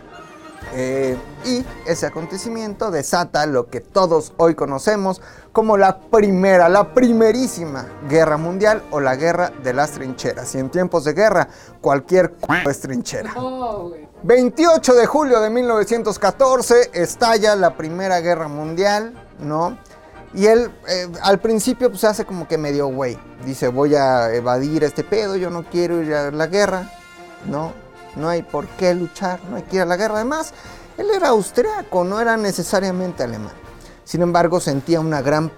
Eh, 0.74 1.16
y 1.44 1.64
ese 1.86 2.06
acontecimiento 2.06 2.90
desata 2.90 3.46
lo 3.46 3.68
que 3.68 3.80
todos 3.80 4.32
hoy 4.36 4.54
conocemos 4.54 5.22
como 5.52 5.76
la 5.76 5.98
primera, 5.98 6.68
la 6.68 6.94
primerísima 6.94 7.86
guerra 8.08 8.36
mundial 8.36 8.82
o 8.90 9.00
la 9.00 9.16
guerra 9.16 9.50
de 9.62 9.72
las 9.72 9.92
trincheras. 9.92 10.54
Y 10.54 10.58
en 10.58 10.70
tiempos 10.70 11.04
de 11.04 11.14
guerra, 11.14 11.48
cualquier 11.80 12.34
c 12.38 12.70
es 12.70 12.80
trinchera. 12.80 13.32
No, 13.34 13.88
güey. 13.88 14.08
28 14.22 14.94
de 14.94 15.06
julio 15.06 15.40
de 15.40 15.50
1914 15.50 16.90
estalla 16.92 17.54
la 17.54 17.76
Primera 17.76 18.20
Guerra 18.20 18.48
Mundial, 18.48 19.14
¿no? 19.38 19.78
Y 20.34 20.46
él 20.46 20.70
eh, 20.88 21.08
al 21.22 21.38
principio 21.38 21.88
pues 21.88 22.00
se 22.00 22.08
hace 22.08 22.24
como 22.24 22.46
que 22.46 22.58
medio 22.58 22.88
güey. 22.88 23.18
Dice, 23.44 23.68
voy 23.68 23.94
a 23.94 24.34
evadir 24.34 24.84
este 24.84 25.04
pedo, 25.04 25.36
yo 25.36 25.50
no 25.50 25.64
quiero 25.64 26.02
ir 26.02 26.14
a 26.14 26.30
la 26.30 26.46
guerra, 26.48 26.90
¿no? 27.46 27.72
No 28.18 28.28
hay 28.28 28.42
por 28.42 28.66
qué 28.66 28.94
luchar, 28.94 29.40
no 29.48 29.56
hay 29.56 29.62
que 29.62 29.76
ir 29.76 29.82
a 29.82 29.86
la 29.86 29.96
guerra. 29.96 30.16
Además, 30.16 30.52
él 30.96 31.08
era 31.14 31.28
austriaco, 31.28 32.04
no 32.04 32.20
era 32.20 32.36
necesariamente 32.36 33.22
alemán. 33.22 33.52
Sin 34.04 34.22
embargo, 34.22 34.60
sentía 34.60 35.00
una 35.00 35.22
gran 35.22 35.50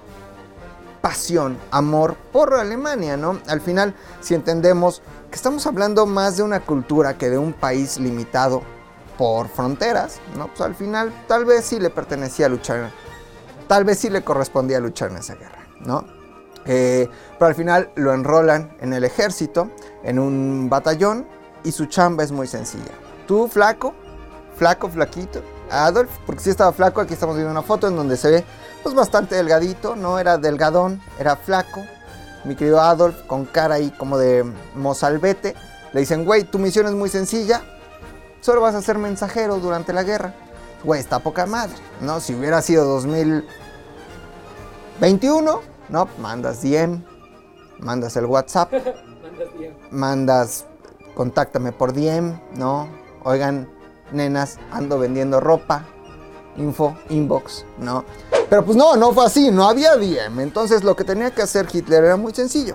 pasión, 1.00 1.59
amor 1.71 2.17
por 2.33 2.55
Alemania, 2.55 3.17
¿no? 3.17 3.40
Al 3.47 3.61
final, 3.61 3.95
si 4.21 4.35
entendemos 4.35 5.02
que 5.31 5.37
estamos 5.37 5.67
hablando 5.67 6.07
más 6.07 6.37
de 6.37 6.43
una 6.43 6.61
cultura 6.61 7.17
que 7.17 7.31
de 7.31 7.38
un 7.38 7.52
país 7.52 7.99
limitado 7.99 8.62
por 9.17 9.49
fronteras, 9.49 10.21
¿no? 10.37 10.49
Pues 10.49 10.61
al 10.61 10.75
final 10.75 11.12
tal 11.26 11.45
vez 11.45 11.64
sí 11.64 11.79
le 11.79 11.90
pertenecía 11.90 12.47
a 12.47 12.49
luchar, 12.49 12.90
tal 13.69 13.85
vez 13.85 13.99
sí 13.99 14.11
le 14.11 14.23
correspondía 14.23 14.81
luchar 14.81 15.11
en 15.11 15.19
esa 15.19 15.35
guerra, 15.35 15.67
¿no? 15.81 16.05
Eh, 16.67 17.09
pero 17.38 17.47
al 17.47 17.55
final 17.55 17.90
lo 17.95 18.12
enrolan 18.12 18.76
en 18.81 18.93
el 18.93 19.05
ejército, 19.05 19.71
en 20.02 20.19
un 20.19 20.69
batallón, 20.69 21.26
y 21.64 21.73
su 21.73 21.87
chamba 21.87 22.23
es 22.25 22.33
muy 22.33 22.47
sencilla. 22.47 22.93
Tú, 23.26 23.49
flaco, 23.49 23.95
flaco, 24.57 24.88
flaquito, 24.88 25.43
Adolf, 25.71 26.11
porque 26.26 26.43
sí 26.43 26.50
estaba 26.50 26.73
flaco, 26.73 27.00
aquí 27.00 27.14
estamos 27.14 27.37
viendo 27.37 27.50
una 27.50 27.62
foto 27.62 27.88
en 27.88 27.97
donde 27.97 28.17
se 28.17 28.31
ve 28.31 28.45
pues 28.83 28.95
bastante 28.95 29.35
delgadito, 29.37 29.97
no 29.97 30.19
era 30.19 30.38
delgadón, 30.38 31.02
era 31.19 31.37
flaco. 31.37 31.83
Mi 32.45 32.57
querido 32.57 32.81
Adolf, 32.81 33.21
con 33.26 33.45
cara 33.45 33.75
ahí 33.75 33.90
como 33.90 34.17
de 34.17 34.50
mozalbete, 34.75 35.55
le 35.93 36.00
dicen, 36.00 36.25
güey, 36.25 36.45
tu 36.45 36.59
misión 36.59 36.87
es 36.87 36.93
muy 36.93 37.11
sencilla, 37.11 37.62
solo 38.40 38.62
vas 38.62 38.75
a 38.75 38.83
ser 38.83 38.99
mensajero 38.99 39.59
durante 39.59 39.93
la 39.93 40.02
guerra. 40.02 40.35
Güey, 40.83 41.00
está 41.00 41.19
poca 41.19 41.45
madre, 41.45 41.76
¿no? 42.00 42.21
Si 42.21 42.35
hubiera 42.35 42.62
sido 42.62 42.87
2021, 42.87 45.61
no, 45.90 46.09
mandas 46.19 46.62
DM, 46.62 47.02
mandas 47.81 48.17
el 48.17 48.25
WhatsApp, 48.25 48.73
Mandas 49.90 50.67
contáctame 51.14 51.73
por 51.73 51.93
DM, 51.93 52.40
¿no? 52.55 52.88
Oigan, 53.25 53.69
nenas, 54.12 54.59
ando 54.71 54.99
vendiendo 54.99 55.40
ropa, 55.40 55.85
info, 56.57 56.97
inbox, 57.09 57.64
¿no? 57.79 58.05
Pero 58.49 58.64
pues 58.64 58.76
no, 58.76 58.97
no 58.97 59.12
fue 59.12 59.25
así, 59.25 59.50
no 59.50 59.69
había 59.69 59.97
DM. 59.97 60.40
Entonces 60.40 60.83
lo 60.83 60.97
que 60.97 61.05
tenía 61.05 61.31
que 61.31 61.43
hacer 61.43 61.69
Hitler 61.73 62.05
era 62.05 62.17
muy 62.17 62.35
sencillo. 62.35 62.75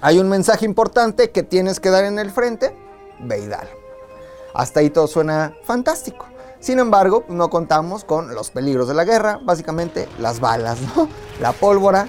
Hay 0.00 0.18
un 0.18 0.28
mensaje 0.28 0.64
importante 0.64 1.30
que 1.30 1.42
tienes 1.42 1.80
que 1.80 1.90
dar 1.90 2.04
en 2.04 2.18
el 2.18 2.30
frente, 2.30 2.74
ve 3.20 3.40
y. 3.40 3.50
Hasta 4.54 4.80
ahí 4.80 4.90
todo 4.90 5.06
suena 5.06 5.54
fantástico. 5.64 6.26
Sin 6.60 6.78
embargo, 6.78 7.24
no 7.28 7.50
contamos 7.50 8.04
con 8.04 8.34
los 8.34 8.50
peligros 8.50 8.88
de 8.88 8.94
la 8.94 9.04
guerra, 9.04 9.38
básicamente 9.42 10.08
las 10.18 10.40
balas, 10.40 10.78
¿no? 10.96 11.08
La 11.40 11.52
pólvora, 11.52 12.08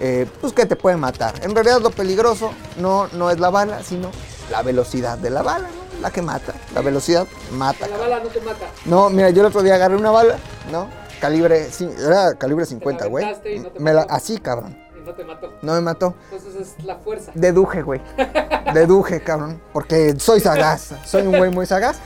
eh, 0.00 0.26
pues 0.40 0.52
que 0.52 0.66
te 0.66 0.74
puede 0.74 0.96
matar. 0.96 1.34
En 1.44 1.54
realidad 1.54 1.80
lo 1.80 1.90
peligroso 1.90 2.50
no, 2.78 3.06
no 3.12 3.30
es 3.30 3.38
la 3.38 3.50
bala, 3.50 3.82
sino 3.84 4.10
la 4.50 4.62
velocidad 4.62 5.18
de 5.18 5.30
la 5.30 5.42
bala, 5.42 5.68
¿no? 5.68 6.00
La 6.00 6.10
que 6.10 6.22
mata. 6.22 6.52
La 6.74 6.80
velocidad 6.82 7.26
mata. 7.52 7.86
La 7.88 7.96
bala 7.96 8.20
no 8.20 8.28
te 8.28 8.40
mata. 8.40 8.66
No, 8.84 9.08
mira, 9.10 9.30
yo 9.30 9.40
el 9.40 9.46
otro 9.46 9.62
día 9.62 9.74
agarré 9.76 9.96
una 9.96 10.10
bala, 10.10 10.36
¿no? 10.70 10.88
Calibre, 11.20 11.68
era 12.06 12.34
calibre 12.34 12.66
50, 12.66 13.06
güey. 13.06 13.24
no 13.62 13.70
Me 13.78 13.94
la- 13.94 14.02
así, 14.10 14.38
cabrón. 14.38 14.76
Y 14.94 15.00
no 15.06 15.12
te 15.14 15.24
mató. 15.24 15.54
No 15.62 15.72
me 15.72 15.80
mató. 15.80 16.14
Entonces 16.30 16.68
es 16.78 16.84
la 16.84 16.96
fuerza. 16.96 17.32
Deduje, 17.34 17.82
güey. 17.82 18.02
Deduje, 18.74 19.22
cabrón. 19.22 19.62
Porque 19.72 20.14
soy 20.18 20.40
sagaz. 20.40 20.92
Soy 21.06 21.22
un 21.26 21.36
güey 21.38 21.50
muy 21.50 21.64
sagaz. 21.66 21.98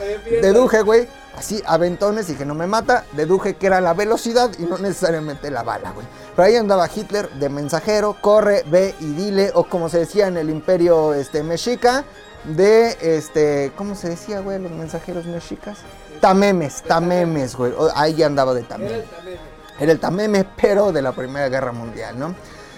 Deduje, 0.42 0.82
güey. 0.82 1.08
Así, 1.36 1.62
aventones 1.66 2.28
y 2.30 2.34
que 2.34 2.44
no 2.44 2.54
me 2.54 2.66
mata. 2.66 3.04
Deduje 3.12 3.54
que 3.56 3.66
era 3.68 3.80
la 3.80 3.94
velocidad 3.94 4.50
y 4.58 4.62
no 4.64 4.76
necesariamente 4.78 5.50
la 5.50 5.62
bala, 5.62 5.92
güey. 5.92 6.06
Pero 6.36 6.46
ahí 6.46 6.56
andaba 6.56 6.88
Hitler 6.94 7.28
de 7.30 7.48
mensajero. 7.48 8.16
Corre, 8.20 8.64
ve 8.66 8.94
y 9.00 9.06
dile. 9.12 9.50
O 9.54 9.64
como 9.64 9.88
se 9.88 9.98
decía 10.00 10.26
en 10.28 10.36
el 10.36 10.50
imperio 10.50 11.14
este, 11.14 11.42
mexica. 11.42 12.04
De 12.44 12.96
este. 13.00 13.72
¿Cómo 13.76 13.94
se 13.94 14.08
decía, 14.10 14.40
güey? 14.40 14.58
Los 14.58 14.72
mensajeros 14.72 15.26
mexicas. 15.26 15.78
Tamemes, 16.20 16.82
tamemes, 16.82 17.56
güey. 17.56 17.72
Ahí 17.94 18.22
andaba 18.22 18.54
de 18.54 18.62
tamemes. 18.62 18.92
el 18.92 19.04
tameme. 19.04 19.38
Era 19.80 19.92
el 19.92 20.00
tameme, 20.00 20.46
pero 20.60 20.92
de 20.92 21.02
la 21.02 21.12
Primera 21.12 21.48
Guerra 21.48 21.72
Mundial, 21.72 22.18
¿no? 22.18 22.34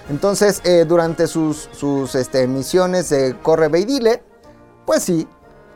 Entonces, 0.08 0.60
eh, 0.64 0.84
durante 0.86 1.26
sus, 1.26 1.68
sus 1.72 2.14
este, 2.14 2.46
misiones 2.46 3.08
de 3.10 3.36
Corre, 3.42 3.68
Ve 3.68 3.80
y 3.80 3.84
Dile, 3.84 4.22
pues 4.84 5.04
sí, 5.04 5.28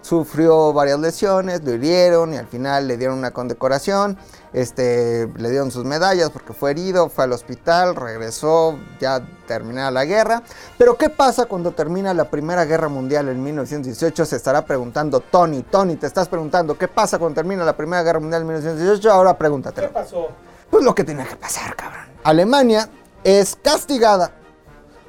sufrió 0.05 0.73
varias 0.73 0.99
lesiones, 0.99 1.63
lo 1.63 1.73
hirieron 1.73 2.35
y 2.35 2.37
al 2.37 2.47
final 2.47 2.89
le 2.89 2.97
dieron 2.97 3.19
una 3.19 3.31
condecoración, 3.31 4.19
este, 4.55 5.29
le 5.37 5.51
dieron 5.51 5.73
sus 5.73 5.85
medallas 5.85 6.31
porque 6.31 6.53
fue 6.53 6.71
herido, 6.71 7.09
fue 7.09 7.25
al 7.25 7.33
hospital, 7.33 7.97
regresó, 7.97 8.79
ya 9.01 9.21
terminada 9.49 9.91
la 9.91 10.05
guerra. 10.05 10.43
Pero 10.79 10.97
¿qué 10.97 11.11
pasa 11.11 11.47
cuando 11.47 11.73
termina 11.73 12.15
la 12.15 12.31
Primera 12.31 12.65
Guerra 12.65 12.89
Mundial 12.89 13.29
en 13.29 13.43
1918? 13.43 14.25
Se 14.25 14.37
estará 14.37 14.65
preguntando 14.65 15.19
Tony, 15.19 15.63
Tony, 15.63 15.97
te 15.97 16.07
estás 16.07 16.29
preguntando, 16.29 16.79
¿qué 16.79 16.87
pasa 16.87 17.19
cuando 17.19 17.35
termina 17.35 17.65
la 17.65 17.77
Primera 17.77 18.05
Guerra 18.05 18.21
Mundial 18.21 18.43
en 18.43 18.49
1918? 18.49 19.11
Ahora 19.11 19.37
pregúntatelo. 19.37 19.89
¿Qué 19.89 19.93
pasó? 19.93 20.29
Pues 20.71 20.85
lo 20.85 20.95
que 20.95 21.03
tenía 21.03 21.27
que 21.27 21.37
pasar, 21.37 21.75
cabrón. 21.75 22.07
Alemania 22.23 22.89
es 23.25 23.57
castigada 23.61 24.31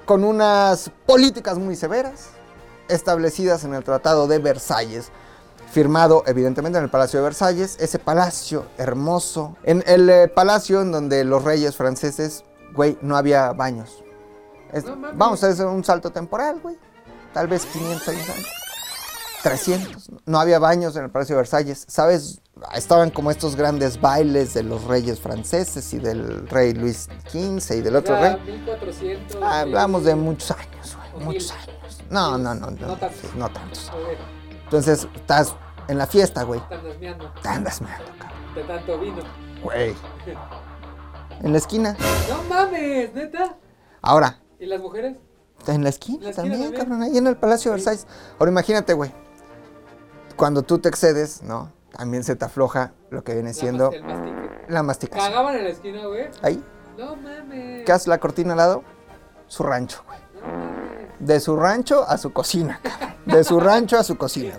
con 0.06 0.24
unas 0.24 0.90
políticas 1.06 1.60
muy 1.60 1.75
severas 1.75 2.30
establecidas 2.88 3.64
en 3.64 3.75
el 3.75 3.84
Tratado 3.84 4.28
de 4.28 4.40
Versalles. 4.40 5.12
Firmado 5.72 6.24
evidentemente 6.25 6.77
en 6.77 6.86
el 6.86 6.89
Palacio 6.89 7.19
de 7.19 7.24
Versalles, 7.25 7.77
ese 7.79 8.00
palacio 8.00 8.65
hermoso, 8.77 9.57
en 9.63 9.84
el 9.88 10.10
eh, 10.10 10.27
palacio 10.27 10.81
en 10.81 10.91
donde 10.91 11.24
los 11.25 11.43
reyes 11.43 11.75
franceses, 11.75 12.43
güey, 12.74 12.98
no 13.01 13.17
había 13.17 13.51
baños. 13.53 14.03
Es- 14.72 14.86
No 14.86 14.95
vamos 15.13 15.43
a 15.43 15.48
hacer 15.48 15.65
un 15.65 15.84
salto 15.84 16.12
temporal, 16.12 16.60
güey. 16.62 16.77
Tal 17.34 17.48
vez 17.48 17.65
500 17.65 18.07
años 18.07 18.29
antes. 18.29 18.45
300. 19.43 20.10
No 20.25 20.39
había 20.39 20.57
baños 20.60 20.95
en 20.95 21.03
el 21.03 21.10
Palacio 21.12 21.36
de 21.36 21.41
Versalles. 21.41 21.86
¿Sabes? 21.88 22.41
Estaban 22.74 23.12
como 23.12 23.29
estos 23.29 23.55
grandes 23.55 24.00
bailes 24.01 24.53
de 24.53 24.63
los 24.63 24.86
reyes 24.86 25.19
franceses 25.19 25.93
y 25.93 26.00
del 26.00 26.48
rey 26.48 26.74
Luis 26.74 27.10
XV 27.29 27.75
y 27.77 27.81
del 27.81 27.95
otro 27.98 28.19
rey. 28.19 28.38
1400. 28.45 29.38
Ah, 29.43 29.60
hablamos 29.60 30.03
de 30.05 30.15
muchos 30.15 30.50
años, 30.51 30.98
güey. 31.13 31.25
Muchos 31.25 31.51
años. 31.51 32.01
No, 32.10 32.38
no, 32.38 32.55
no. 32.55 32.72
No, 32.72 32.88
No 32.88 32.95
tantos. 32.98 33.19
sí, 33.22 33.27
no 33.36 33.50
tantos. 33.50 33.91
Entonces, 34.65 35.07
estás 35.15 35.55
en 35.88 35.98
la 35.98 36.05
fiesta, 36.07 36.43
güey. 36.43 36.60
están 36.60 36.84
desmeando 36.84 37.31
Te 37.41 37.48
andas 37.50 37.81
meando, 37.81 38.05
cabrón. 38.19 38.55
de 38.55 38.63
tanto 38.63 39.00
vino. 39.00 39.24
Güey. 39.63 39.95
En 41.41 41.51
la 41.51 41.57
esquina. 41.57 41.95
No 42.29 42.43
mames, 42.43 43.13
neta. 43.13 43.55
Ahora, 44.01 44.39
¿Y 44.60 44.65
las 44.65 44.79
mujeres? 44.81 45.15
en 45.67 45.84
la 45.84 45.89
esquina, 45.89 46.25
la 46.29 46.34
también, 46.34 46.62
también. 46.62 46.81
cabrón. 46.81 47.03
Ahí 47.03 47.17
en 47.17 47.27
el 47.27 47.38
Palacio 47.38 47.72
de. 47.72 47.77
Versalles. 47.77 48.07
Ahora, 48.39 48.51
imagínate, 48.51 48.93
güey. 48.93 49.12
Cuando 50.36 50.62
tú 50.63 50.79
te 50.79 50.89
excedes, 50.89 51.43
¿no? 51.43 51.72
También 51.91 52.24
se 52.24 52.36
te 52.36 52.43
afloja 52.45 52.93
lo 53.10 53.24
que 53.24 53.34
viene 53.34 53.50
La 53.50 53.53
siendo 53.53 53.86
mas- 53.91 53.95
el 53.95 54.03
mastique. 54.03 54.65
la 54.67 54.84
masticación. 54.84 55.27
Cagaban 55.31 55.55
en 55.55 55.63
la 55.63 55.69
esquina, 55.69 56.05
güey. 56.07 56.27
Ahí. 56.41 56.63
No 56.98 57.15
mames. 57.15 57.86
¿Qué 57.86 57.91
hace 57.91 58.10
la 58.10 58.17
cortina 58.19 58.51
al 58.53 58.57
lado? 58.57 58.84
Su 59.48 59.63
rancho, 59.63 60.03
güey. 60.05 60.19
No 60.41 60.48
mames. 60.48 60.85
De 61.19 61.39
su 61.39 61.55
rancho 61.55 62.07
a 62.07 62.17
su 62.17 62.34
cocina. 62.34 62.79
De 63.25 63.43
su 63.43 63.60
rancho 63.60 63.98
a 63.98 64.03
su 64.03 64.17
cocina. 64.17 64.57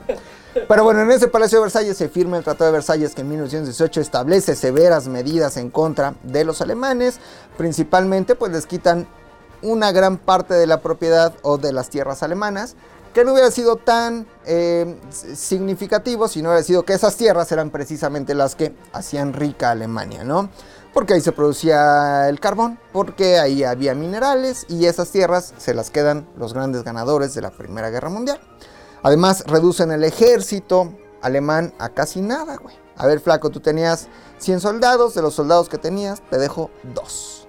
Pero 0.68 0.84
bueno, 0.84 1.02
en 1.02 1.10
ese 1.10 1.28
Palacio 1.28 1.58
de 1.58 1.64
Versalles 1.64 1.96
se 1.96 2.08
firma 2.08 2.38
el 2.38 2.44
Tratado 2.44 2.66
de 2.66 2.72
Versalles 2.72 3.14
que 3.14 3.20
en 3.20 3.28
1918 3.28 4.00
establece 4.00 4.56
severas 4.56 5.06
medidas 5.06 5.56
en 5.58 5.70
contra 5.70 6.14
de 6.22 6.44
los 6.44 6.62
alemanes. 6.62 7.18
Principalmente 7.58 8.34
pues 8.34 8.52
les 8.52 8.66
quitan 8.66 9.06
una 9.62 9.92
gran 9.92 10.16
parte 10.16 10.54
de 10.54 10.66
la 10.66 10.80
propiedad 10.80 11.34
o 11.42 11.58
de 11.58 11.72
las 11.72 11.90
tierras 11.90 12.22
alemanas. 12.22 12.74
Que 13.12 13.24
no 13.24 13.32
hubiera 13.32 13.50
sido 13.50 13.76
tan 13.76 14.26
eh, 14.44 14.98
significativo 15.10 16.28
si 16.28 16.42
no 16.42 16.50
hubiera 16.50 16.62
sido 16.62 16.84
que 16.84 16.92
esas 16.92 17.16
tierras 17.16 17.50
eran 17.50 17.70
precisamente 17.70 18.34
las 18.34 18.54
que 18.54 18.74
hacían 18.92 19.32
rica 19.32 19.70
Alemania, 19.70 20.22
¿no? 20.22 20.50
Porque 20.96 21.12
ahí 21.12 21.20
se 21.20 21.32
producía 21.32 22.26
el 22.26 22.40
carbón, 22.40 22.78
porque 22.90 23.38
ahí 23.38 23.64
había 23.64 23.94
minerales 23.94 24.64
y 24.66 24.86
esas 24.86 25.10
tierras 25.10 25.52
se 25.58 25.74
las 25.74 25.90
quedan 25.90 26.26
los 26.38 26.54
grandes 26.54 26.84
ganadores 26.84 27.34
de 27.34 27.42
la 27.42 27.50
Primera 27.50 27.90
Guerra 27.90 28.08
Mundial. 28.08 28.40
Además, 29.02 29.44
reducen 29.46 29.92
el 29.92 30.04
ejército 30.04 30.94
alemán 31.20 31.74
a 31.78 31.90
casi 31.90 32.22
nada, 32.22 32.56
güey. 32.56 32.74
A 32.96 33.06
ver, 33.06 33.20
flaco, 33.20 33.50
tú 33.50 33.60
tenías 33.60 34.08
100 34.38 34.60
soldados, 34.60 35.12
de 35.12 35.20
los 35.20 35.34
soldados 35.34 35.68
que 35.68 35.76
tenías, 35.76 36.22
te 36.30 36.38
dejo 36.38 36.70
dos. 36.94 37.45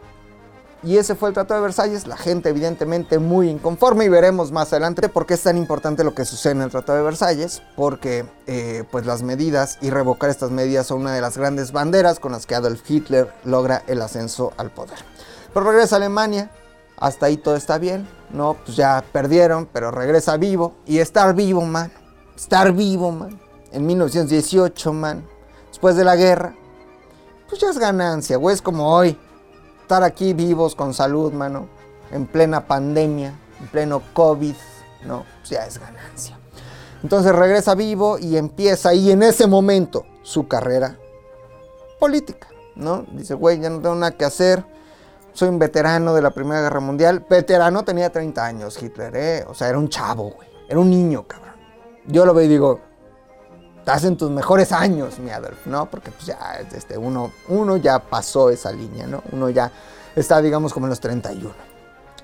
Y 0.87 0.97
ese 0.97 1.15
fue 1.15 1.27
el 1.27 1.35
Tratado 1.35 1.59
de 1.59 1.65
Versalles, 1.65 2.07
la 2.07 2.15
gente 2.15 2.47
evidentemente 2.47 3.19
muy 3.19 3.49
inconforme 3.49 4.05
y 4.05 4.07
veremos 4.07 4.53
más 4.53 4.71
adelante 4.71 5.09
por 5.09 5.25
qué 5.25 5.33
es 5.33 5.43
tan 5.43 5.57
importante 5.57 6.05
lo 6.05 6.15
que 6.15 6.23
sucede 6.23 6.53
en 6.53 6.61
el 6.61 6.71
Tratado 6.71 6.99
de 6.99 7.03
Versalles, 7.03 7.61
porque 7.75 8.25
eh, 8.45 8.85
pues 8.89 9.05
las 9.05 9.21
medidas 9.21 9.79
y 9.81 9.89
revocar 9.89 10.29
estas 10.29 10.49
medidas 10.49 10.87
son 10.87 11.01
una 11.01 11.13
de 11.13 11.19
las 11.19 11.37
grandes 11.37 11.73
banderas 11.73 12.21
con 12.21 12.31
las 12.31 12.45
que 12.45 12.55
Adolf 12.55 12.89
Hitler 12.89 13.33
logra 13.43 13.83
el 13.87 14.01
ascenso 14.01 14.53
al 14.55 14.71
poder. 14.71 14.97
Pero 15.53 15.69
regresa 15.69 15.95
a 15.95 15.97
Alemania, 15.97 16.51
hasta 16.95 17.25
ahí 17.25 17.35
todo 17.35 17.57
está 17.57 17.77
bien, 17.79 18.07
no, 18.31 18.55
pues 18.63 18.77
ya 18.77 19.03
perdieron, 19.11 19.65
pero 19.65 19.91
regresa 19.91 20.37
vivo. 20.37 20.75
Y 20.85 20.99
estar 20.99 21.35
vivo, 21.35 21.65
man, 21.65 21.91
estar 22.33 22.71
vivo, 22.71 23.11
man, 23.11 23.37
en 23.73 23.85
1918, 23.85 24.93
man, 24.93 25.27
después 25.67 25.97
de 25.97 26.05
la 26.05 26.15
guerra, 26.15 26.55
pues 27.49 27.59
ya 27.59 27.71
es 27.71 27.77
ganancia, 27.77 28.37
güey, 28.37 28.55
es 28.55 28.61
como 28.61 28.95
hoy 28.95 29.19
estar 29.87 30.03
aquí 30.03 30.33
vivos 30.33 30.75
con 30.75 30.93
salud, 30.93 31.31
mano, 31.31 31.69
en 32.11 32.25
plena 32.27 32.67
pandemia, 32.67 33.33
en 33.61 33.67
pleno 33.67 34.01
COVID, 34.11 34.53
no, 35.05 35.23
pues 35.39 35.49
ya 35.51 35.65
es 35.65 35.79
ganancia. 35.79 36.37
Entonces 37.01 37.33
regresa 37.33 37.73
vivo 37.73 38.19
y 38.19 38.35
empieza 38.35 38.89
ahí 38.89 39.11
en 39.11 39.23
ese 39.23 39.47
momento 39.47 40.05
su 40.23 40.45
carrera 40.45 40.97
política, 42.01 42.49
¿no? 42.75 43.05
Dice, 43.13 43.33
güey, 43.33 43.61
ya 43.61 43.69
no 43.69 43.79
tengo 43.79 43.95
nada 43.95 44.11
que 44.11 44.25
hacer, 44.25 44.65
soy 45.31 45.47
un 45.47 45.57
veterano 45.57 46.13
de 46.13 46.21
la 46.21 46.31
Primera 46.31 46.59
Guerra 46.59 46.81
Mundial. 46.81 47.25
Veterano 47.29 47.85
tenía 47.85 48.11
30 48.11 48.45
años 48.45 48.83
Hitler, 48.83 49.15
¿eh? 49.15 49.45
O 49.47 49.53
sea, 49.53 49.69
era 49.69 49.77
un 49.77 49.87
chavo, 49.87 50.31
güey, 50.31 50.49
era 50.67 50.81
un 50.81 50.89
niño, 50.89 51.25
cabrón. 51.25 51.55
Yo 52.07 52.25
lo 52.25 52.33
veo 52.33 52.43
y 52.43 52.49
digo, 52.49 52.81
estás 53.87 54.03
en 54.03 54.17
tus 54.17 54.29
mejores 54.29 54.73
años, 54.73 55.17
mi 55.17 55.29
Adolf, 55.29 55.65
¿no? 55.65 55.89
Porque 55.89 56.11
pues 56.11 56.25
ya, 56.25 56.37
este, 56.75 56.97
uno, 56.97 57.31
uno 57.47 57.77
ya 57.77 57.99
pasó 57.99 58.49
esa 58.49 58.69
línea, 58.69 59.07
¿no? 59.07 59.23
Uno 59.31 59.49
ya 59.49 59.71
está, 60.13 60.41
digamos, 60.41 60.73
como 60.73 60.87
en 60.87 60.89
los 60.89 60.99
31. 60.99 61.53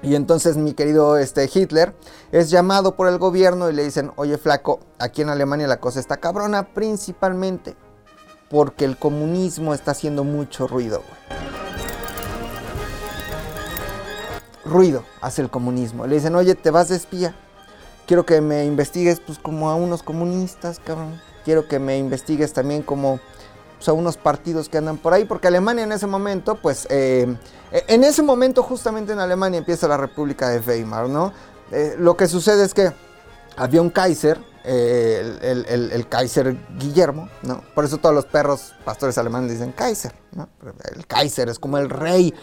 Y 0.01 0.15
entonces 0.15 0.57
mi 0.57 0.73
querido 0.73 1.17
este, 1.17 1.49
Hitler 1.51 1.95
es 2.33 2.49
llamado 2.49 2.97
por 2.97 3.07
el 3.07 3.17
gobierno 3.17 3.69
y 3.69 3.73
le 3.73 3.85
dicen, 3.85 4.11
oye 4.17 4.37
flaco, 4.37 4.81
aquí 4.99 5.21
en 5.21 5.29
Alemania 5.29 5.65
la 5.65 5.79
cosa 5.79 6.01
está 6.01 6.17
cabrona, 6.17 6.63
principalmente 6.73 7.77
porque 8.49 8.83
el 8.83 8.97
comunismo 8.97 9.73
está 9.73 9.91
haciendo 9.91 10.25
mucho 10.25 10.67
ruido, 10.67 11.01
güey. 11.07 11.39
Ruido 14.65 15.05
hace 15.21 15.41
el 15.41 15.49
comunismo. 15.49 16.07
Le 16.07 16.15
dicen, 16.15 16.35
oye, 16.35 16.55
te 16.55 16.71
vas 16.71 16.89
de 16.89 16.97
espía. 16.97 17.33
Quiero 18.07 18.25
que 18.25 18.41
me 18.41 18.65
investigues 18.65 19.19
pues 19.19 19.39
como 19.39 19.69
a 19.69 19.75
unos 19.75 20.03
comunistas, 20.03 20.79
cabrón. 20.83 21.21
Quiero 21.45 21.67
que 21.67 21.79
me 21.79 21.97
investigues 21.97 22.53
también 22.53 22.83
como 22.83 23.19
pues, 23.83 23.89
a 23.89 23.93
unos 23.93 24.17
partidos 24.17 24.69
que 24.69 24.77
andan 24.77 24.97
por 24.97 25.13
ahí, 25.13 25.25
porque 25.25 25.47
Alemania 25.47 25.83
en 25.83 25.91
ese 25.91 26.07
momento, 26.07 26.55
pues, 26.55 26.87
eh, 26.89 27.35
en 27.71 28.03
ese 28.03 28.21
momento 28.21 28.63
justamente 28.63 29.11
en 29.11 29.19
Alemania 29.19 29.57
empieza 29.57 29.87
la 29.87 29.97
República 29.97 30.49
de 30.49 30.59
Weimar, 30.59 31.09
¿no? 31.09 31.33
Eh, 31.71 31.95
lo 31.97 32.15
que 32.15 32.27
sucede 32.27 32.63
es 32.63 32.73
que 32.73 32.93
había 33.57 33.81
un 33.81 33.89
Kaiser, 33.89 34.39
eh, 34.63 35.37
el 35.41 36.07
Kaiser 36.07 36.55
Guillermo, 36.77 37.27
¿no? 37.41 37.61
Por 37.75 37.83
eso 37.83 37.97
todos 37.97 38.15
los 38.15 38.25
perros 38.25 38.73
pastores 38.85 39.17
alemanes 39.17 39.51
dicen 39.51 39.73
Kaiser, 39.73 40.13
¿no? 40.31 40.47
El 40.95 41.05
Kaiser 41.05 41.49
es 41.49 41.59
como 41.59 41.77
el 41.77 41.89
rey, 41.89 42.33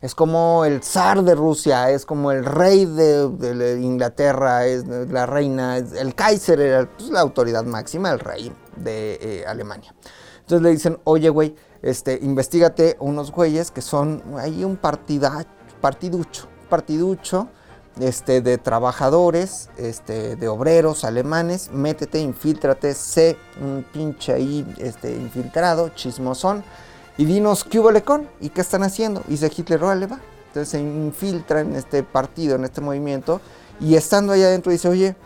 es 0.00 0.14
como 0.14 0.64
el 0.64 0.82
zar 0.82 1.22
de 1.22 1.34
Rusia, 1.34 1.90
es 1.90 2.04
como 2.04 2.30
el 2.30 2.44
rey 2.44 2.84
de, 2.84 3.80
Inglaterra, 3.80 4.66
es 4.66 4.86
la 4.86 5.26
reina, 5.26 5.78
el 5.78 6.14
Kaiser 6.14 6.60
era 6.60 6.88
pues, 6.90 7.10
la 7.10 7.20
autoridad 7.20 7.64
máxima, 7.64 8.10
el 8.10 8.20
rey 8.20 8.52
de 8.76 9.18
eh, 9.20 9.44
Alemania. 9.46 9.94
Entonces 10.40 10.62
le 10.62 10.70
dicen, 10.70 10.98
oye, 11.04 11.28
güey, 11.28 11.56
este, 11.82 12.18
investigate 12.22 12.96
unos 13.00 13.32
güeyes 13.32 13.70
que 13.70 13.82
son 13.82 14.22
ahí 14.38 14.64
un 14.64 14.76
partida, 14.76 15.46
partiducho, 15.80 16.46
partiducho, 16.68 17.48
este, 17.98 18.42
de 18.42 18.58
trabajadores, 18.58 19.70
este, 19.78 20.36
de 20.36 20.48
obreros 20.48 21.04
alemanes, 21.04 21.70
métete, 21.72 22.20
infíltrate, 22.20 22.92
sé 22.94 23.36
un 23.60 23.84
pinche 23.90 24.34
ahí, 24.34 24.74
este, 24.78 25.12
infiltrado, 25.14 25.88
chismosón, 25.90 26.62
y 27.18 27.24
dinos 27.24 27.64
qué 27.64 27.80
hubo 27.80 27.90
lecón 27.90 28.28
y 28.40 28.50
qué 28.50 28.60
están 28.60 28.82
haciendo. 28.82 29.22
Y 29.28 29.32
dice 29.32 29.50
Hitler, 29.54 29.82
órale 29.82 30.06
va. 30.06 30.20
Entonces 30.48 30.68
se 30.68 30.80
infiltra 30.80 31.60
en 31.60 31.74
este 31.76 32.02
partido, 32.02 32.56
en 32.56 32.64
este 32.64 32.80
movimiento, 32.80 33.40
y 33.80 33.94
estando 33.94 34.32
ahí 34.32 34.42
adentro 34.42 34.72
dice, 34.72 34.88
oye, 34.88 35.16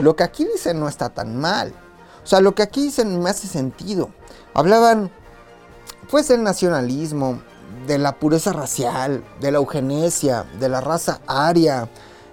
lo 0.00 0.16
que 0.16 0.22
aquí 0.22 0.44
dicen 0.44 0.80
no 0.80 0.88
está 0.88 1.10
tan 1.10 1.36
mal. 1.36 1.74
O 2.22 2.26
sea, 2.26 2.40
lo 2.40 2.54
que 2.54 2.62
aquí 2.62 2.84
dicen 2.84 3.20
me 3.22 3.30
hace 3.30 3.46
sentido. 3.46 4.10
Hablaban, 4.54 5.10
pues, 6.10 6.28
del 6.28 6.42
nacionalismo, 6.42 7.40
de 7.86 7.98
la 7.98 8.16
pureza 8.16 8.52
racial, 8.52 9.24
de 9.40 9.50
la 9.50 9.58
eugenesia, 9.58 10.44
de 10.58 10.68
la 10.68 10.80
raza 10.80 11.20
aria, 11.26 11.88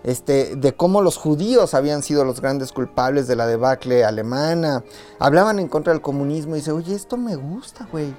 este, 0.05 0.55
de 0.55 0.75
cómo 0.75 1.01
los 1.01 1.17
judíos 1.17 1.73
habían 1.73 2.03
sido 2.03 2.23
los 2.23 2.39
grandes 2.39 2.71
culpables 2.71 3.27
de 3.27 3.35
la 3.35 3.47
debacle 3.47 4.05
alemana. 4.05 4.83
Hablaban 5.17 5.57
en 5.57 5.67
contra 5.67 5.93
del 5.93 6.01
comunismo 6.01 6.55
y 6.55 6.59
dice, 6.59 6.71
oye, 6.71 6.93
esto 6.93 7.17
me 7.17 7.35
gusta, 7.35 7.87
güey. 7.91 8.15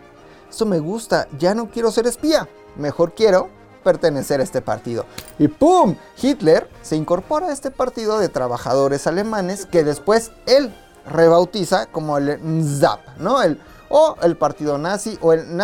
Esto 0.50 0.66
me 0.66 0.80
gusta. 0.80 1.28
Ya 1.38 1.54
no 1.54 1.70
quiero 1.70 1.92
ser 1.92 2.08
espía. 2.08 2.48
Mejor 2.74 3.14
quiero 3.14 3.48
pertenecer 3.84 4.40
a 4.40 4.42
este 4.42 4.60
partido. 4.60 5.06
Y 5.38 5.46
¡pum! 5.46 5.94
Hitler 6.20 6.68
se 6.82 6.96
incorpora 6.96 7.46
a 7.46 7.52
este 7.52 7.70
partido 7.70 8.18
de 8.18 8.28
trabajadores 8.28 9.06
alemanes 9.06 9.64
que 9.64 9.84
después 9.84 10.32
él 10.46 10.74
rebautiza 11.08 11.86
como 11.86 12.18
el 12.18 12.40
NSDAP, 12.42 13.18
¿no? 13.18 13.40
El, 13.40 13.60
o 13.90 14.16
el 14.22 14.36
partido 14.36 14.76
nazi 14.76 15.16
o 15.22 15.32
el 15.32 15.56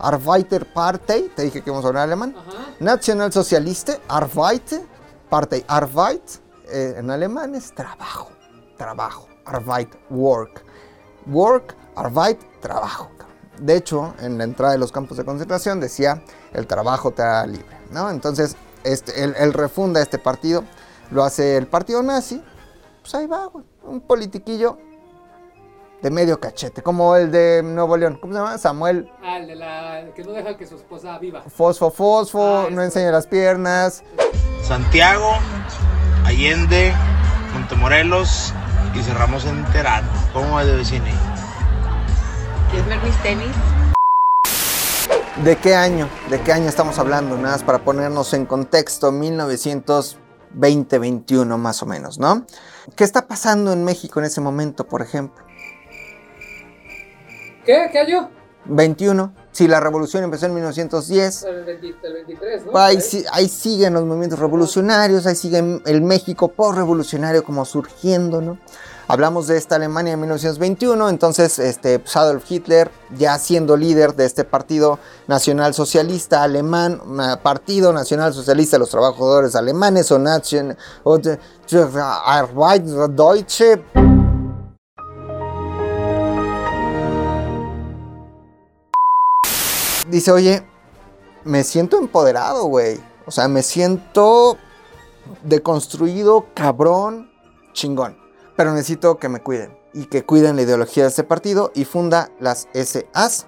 Nationalsozialiste 0.00 0.02
Arbeiterpartei. 0.02 1.28
Te 1.34 1.42
dije 1.42 1.62
que 1.62 1.70
vamos 1.70 1.84
a 1.84 1.88
hablar 1.88 2.04
alemán. 2.04 2.34
Ajá. 2.36 2.74
Nationalsozialiste 2.80 4.00
Arbeit 4.08 4.72
Partei. 5.28 5.64
Arbeit 5.68 6.22
eh, 6.68 6.94
en 6.98 7.10
alemán 7.10 7.54
es 7.54 7.74
trabajo. 7.74 8.30
Trabajo. 8.76 9.28
Arbeit, 9.44 9.94
work. 10.10 10.64
Work, 11.26 11.76
Arbeit, 11.96 12.40
trabajo. 12.60 13.10
De 13.58 13.76
hecho, 13.76 14.14
en 14.20 14.38
la 14.38 14.44
entrada 14.44 14.72
de 14.72 14.78
los 14.78 14.90
campos 14.90 15.18
de 15.18 15.24
concentración 15.24 15.80
decía, 15.80 16.22
el 16.52 16.66
trabajo 16.66 17.10
te 17.10 17.22
hará 17.22 17.46
libre, 17.46 17.76
¿no? 17.90 18.08
Entonces, 18.10 18.56
este, 18.84 19.22
él, 19.22 19.34
él 19.36 19.52
refunda 19.52 20.00
este 20.00 20.18
partido, 20.18 20.64
lo 21.10 21.24
hace 21.24 21.58
el 21.58 21.66
partido 21.66 22.02
nazi, 22.02 22.42
pues 23.02 23.14
ahí 23.14 23.26
va, 23.26 23.50
un 23.82 24.00
politiquillo 24.00 24.78
de 26.02 26.10
medio 26.10 26.40
cachete, 26.40 26.82
como 26.82 27.14
el 27.16 27.30
de 27.30 27.62
Nuevo 27.62 27.96
León. 27.96 28.18
¿Cómo 28.20 28.32
se 28.32 28.38
llama? 28.38 28.58
Samuel 28.58 29.10
Ah, 29.22 29.38
el 29.38 29.46
de 29.46 29.54
la 29.56 30.04
que 30.14 30.24
no 30.24 30.32
deja 30.32 30.56
que 30.56 30.66
su 30.66 30.76
esposa 30.76 31.18
viva. 31.18 31.42
Fosfo 31.42 31.90
Fosfo, 31.90 32.64
Ah, 32.66 32.68
no 32.70 32.82
enseña 32.82 33.10
las 33.12 33.26
piernas. 33.26 34.02
Santiago, 34.62 35.32
Allende, 36.24 36.92
Montemorelos 37.52 38.54
y 38.94 39.02
cerramos 39.02 39.44
en 39.44 39.64
Terán. 39.72 40.04
¿Cómo 40.32 40.58
es 40.60 40.66
de 40.66 40.76
vecino? 40.76 41.04
¿Quieres 42.70 42.88
ver 42.88 42.98
mis 43.02 43.16
tenis? 43.22 43.48
¿De 45.44 45.56
qué 45.56 45.74
año? 45.74 46.08
¿De 46.28 46.40
qué 46.40 46.52
año 46.52 46.68
estamos 46.68 46.98
hablando? 46.98 47.36
Nada 47.36 47.52
más 47.52 47.62
para 47.62 47.82
ponernos 47.84 48.32
en 48.34 48.46
contexto, 48.46 49.10
1920-21 49.10 51.56
más 51.56 51.82
o 51.82 51.86
menos, 51.86 52.18
¿no? 52.18 52.44
¿Qué 52.94 53.04
está 53.04 53.26
pasando 53.26 53.72
en 53.72 53.84
México 53.84 54.20
en 54.20 54.26
ese 54.26 54.40
momento, 54.40 54.86
por 54.86 55.02
ejemplo? 55.02 55.44
¿Qué? 57.64 57.88
¿Qué 57.92 57.98
año? 57.98 58.30
21. 58.66 59.32
Si 59.52 59.66
la 59.66 59.80
revolución 59.80 60.22
empezó 60.22 60.46
en 60.46 60.54
1910, 60.54 61.42
El, 61.44 61.64
20 61.64 62.06
el 62.06 62.12
23, 62.12 62.66
¿no? 62.66 62.78
ahí, 62.78 62.96
Ahí. 62.96 63.02
sí- 63.02 63.24
ahí 63.32 63.48
siguen 63.48 63.94
los 63.94 64.04
movimientos 64.04 64.38
revolucionarios, 64.38 65.26
ahí 65.26 65.34
sigue 65.34 65.80
el 65.86 66.02
México 66.02 66.48
post-revolucionario 66.48 67.42
como 67.42 67.64
surgiendo, 67.64 68.40
¿no? 68.40 68.58
Hablamos 69.08 69.48
de 69.48 69.56
esta 69.56 69.74
Alemania 69.74 70.12
en 70.12 70.20
1921, 70.20 71.08
entonces 71.08 71.58
este, 71.58 71.98
pues, 71.98 72.14
Adolf 72.16 72.48
Hitler, 72.48 72.92
ya 73.18 73.36
siendo 73.38 73.76
líder 73.76 74.14
de 74.14 74.24
este 74.24 74.44
partido 74.44 75.00
nacional 75.26 75.74
socialista 75.74 76.44
alemán, 76.44 77.00
Partido 77.42 77.92
Nacional 77.92 78.32
Socialista 78.32 78.76
de 78.76 78.80
los 78.80 78.90
Trabajadores 78.90 79.56
Alemanes 79.56 80.12
o 80.12 80.18
Nation 80.20 80.76
o 81.02 81.18
Deutsche, 83.08 83.82
dice, 90.10 90.32
oye, 90.32 90.66
me 91.44 91.64
siento 91.64 91.98
empoderado, 91.98 92.64
güey. 92.66 93.00
O 93.26 93.30
sea, 93.30 93.48
me 93.48 93.62
siento 93.62 94.56
deconstruido, 95.44 96.46
cabrón, 96.54 97.30
chingón. 97.72 98.16
Pero 98.56 98.72
necesito 98.72 99.18
que 99.18 99.28
me 99.28 99.40
cuiden 99.40 99.76
y 99.92 100.04
que 100.06 100.24
cuiden 100.24 100.56
la 100.56 100.62
ideología 100.62 101.04
de 101.04 101.08
este 101.10 101.24
partido 101.24 101.72
y 101.74 101.84
funda 101.84 102.30
las 102.40 102.68
SAS. 102.74 103.46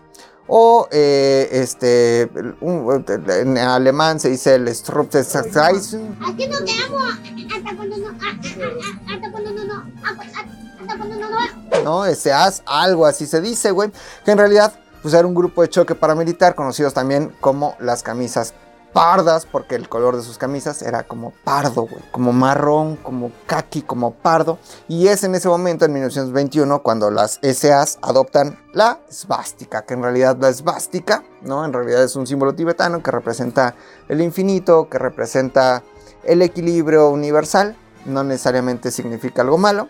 O 0.48 0.88
eh, 0.90 1.48
este, 1.52 2.28
un- 2.60 3.04
en 3.28 3.58
alemán 3.58 4.18
se 4.18 4.28
dice 4.28 4.56
el 4.56 4.74
Strupptesatzreisen. 4.74 6.18
Aquí 6.26 6.48
no 6.48 6.58
te 6.64 6.72
amo 6.84 6.98
hasta 6.98 7.76
cuando 7.76 7.96
no, 7.96 8.08
ah, 8.08 8.14
ah, 8.22 8.34
ah, 8.42 9.14
hasta 9.14 9.30
cuando 9.30 9.50
no, 9.52 9.64
no, 9.64 9.74
ah, 10.04 10.16
ah, 10.18 10.44
hasta 10.80 10.96
cuando 10.98 11.16
no, 11.16 11.30
no. 11.30 12.06
¿no? 12.06 12.14
SAS, 12.14 12.62
algo 12.66 13.06
así 13.06 13.26
se 13.26 13.40
dice, 13.40 13.70
güey. 13.70 13.92
Que 14.24 14.32
en 14.32 14.38
realidad, 14.38 14.74
pues 15.02 15.14
era 15.14 15.26
un 15.26 15.34
grupo 15.34 15.62
de 15.62 15.68
choque 15.68 15.94
paramilitar, 15.94 16.54
conocidos 16.54 16.94
también 16.94 17.34
como 17.40 17.76
las 17.80 18.02
camisas 18.02 18.54
pardas, 18.92 19.46
porque 19.46 19.74
el 19.74 19.88
color 19.88 20.16
de 20.16 20.22
sus 20.22 20.38
camisas 20.38 20.82
era 20.82 21.02
como 21.04 21.32
pardo, 21.44 21.82
güey. 21.82 22.02
Como 22.10 22.32
marrón, 22.32 22.96
como 22.96 23.32
kaki, 23.46 23.82
como 23.82 24.12
pardo. 24.12 24.58
Y 24.88 25.08
es 25.08 25.24
en 25.24 25.34
ese 25.34 25.48
momento, 25.48 25.84
en 25.84 25.92
1921, 25.92 26.82
cuando 26.82 27.10
las 27.10 27.40
SAS 27.42 27.98
adoptan 28.02 28.58
la 28.72 29.00
svástica, 29.08 29.82
que 29.82 29.94
en 29.94 30.02
realidad 30.02 30.36
la 30.38 30.52
svástica, 30.52 31.24
¿no? 31.42 31.64
En 31.64 31.72
realidad 31.72 32.04
es 32.04 32.16
un 32.16 32.26
símbolo 32.26 32.54
tibetano 32.54 33.02
que 33.02 33.10
representa 33.10 33.74
el 34.08 34.20
infinito, 34.20 34.88
que 34.88 34.98
representa 34.98 35.82
el 36.24 36.42
equilibrio 36.42 37.08
universal. 37.10 37.76
No 38.04 38.24
necesariamente 38.24 38.90
significa 38.90 39.42
algo 39.42 39.58
malo. 39.58 39.88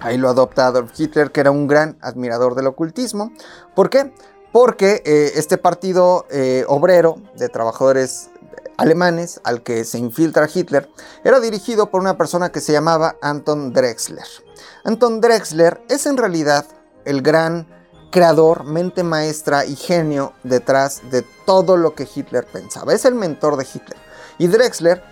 Ahí 0.00 0.18
lo 0.18 0.28
adopta 0.28 0.66
Adolf 0.66 0.98
Hitler, 0.98 1.30
que 1.30 1.40
era 1.40 1.52
un 1.52 1.68
gran 1.68 1.96
admirador 2.00 2.56
del 2.56 2.66
ocultismo. 2.66 3.30
¿Por 3.76 3.88
qué? 3.88 4.12
Porque 4.52 5.02
eh, 5.04 5.32
este 5.36 5.58
partido 5.58 6.26
eh, 6.30 6.64
obrero 6.68 7.16
de 7.36 7.48
trabajadores 7.48 8.30
alemanes 8.76 9.40
al 9.44 9.62
que 9.62 9.84
se 9.84 9.98
infiltra 9.98 10.48
Hitler 10.52 10.88
era 11.24 11.40
dirigido 11.40 11.90
por 11.90 12.00
una 12.00 12.16
persona 12.16 12.50
que 12.50 12.60
se 12.60 12.72
llamaba 12.72 13.16
Anton 13.22 13.72
Drexler. 13.72 14.26
Anton 14.84 15.20
Drexler 15.20 15.80
es 15.88 16.06
en 16.06 16.16
realidad 16.16 16.66
el 17.04 17.22
gran 17.22 17.66
creador, 18.10 18.64
mente 18.64 19.02
maestra 19.02 19.64
y 19.64 19.74
genio 19.74 20.34
detrás 20.42 21.00
de 21.10 21.22
todo 21.46 21.76
lo 21.76 21.94
que 21.94 22.06
Hitler 22.12 22.46
pensaba. 22.46 22.92
Es 22.92 23.04
el 23.04 23.14
mentor 23.14 23.56
de 23.56 23.64
Hitler. 23.64 23.98
Y 24.38 24.48
Drexler 24.48 25.02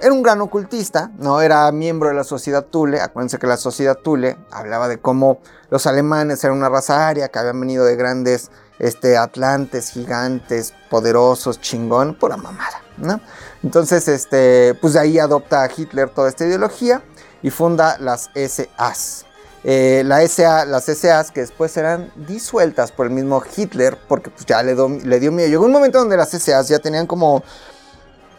era 0.00 0.12
un 0.12 0.22
gran 0.22 0.40
ocultista, 0.40 1.10
no 1.18 1.40
era 1.40 1.70
miembro 1.72 2.08
de 2.08 2.14
la 2.14 2.24
sociedad 2.24 2.64
Thule. 2.64 3.00
Acuérdense 3.00 3.38
que 3.38 3.46
la 3.46 3.56
sociedad 3.56 3.98
Thule 3.98 4.36
hablaba 4.50 4.88
de 4.88 4.98
cómo 4.98 5.40
los 5.70 5.86
alemanes 5.86 6.42
eran 6.44 6.56
una 6.56 6.68
raza 6.68 7.08
aria 7.08 7.28
que 7.28 7.38
habían 7.38 7.60
venido 7.60 7.84
de 7.84 7.96
grandes 7.96 8.50
este, 8.80 9.16
atlantes, 9.16 9.90
gigantes, 9.90 10.74
poderosos, 10.88 11.60
chingón, 11.60 12.14
pura 12.14 12.36
mamada, 12.36 12.82
¿no? 12.96 13.20
Entonces, 13.62 14.08
este, 14.08 14.74
pues 14.80 14.94
de 14.94 15.00
ahí 15.00 15.18
adopta 15.18 15.62
a 15.62 15.70
Hitler 15.74 16.08
toda 16.10 16.28
esta 16.28 16.46
ideología 16.46 17.02
y 17.42 17.50
funda 17.50 17.98
las 17.98 18.30
SAS. 18.34 19.26
Eh, 19.62 20.02
la 20.06 20.20
las 20.64 20.84
SAS 20.86 21.30
que 21.30 21.40
después 21.40 21.70
serán 21.70 22.10
disueltas 22.16 22.90
por 22.92 23.06
el 23.06 23.12
mismo 23.12 23.42
Hitler 23.54 23.98
porque 24.08 24.30
pues, 24.30 24.46
ya 24.46 24.62
le 24.62 24.74
dio 24.74 24.88
miedo. 25.32 25.48
Llegó 25.48 25.66
un 25.66 25.72
momento 25.72 25.98
donde 25.98 26.16
las 26.16 26.30
SAS 26.30 26.68
ya 26.68 26.78
tenían 26.78 27.06
como 27.06 27.42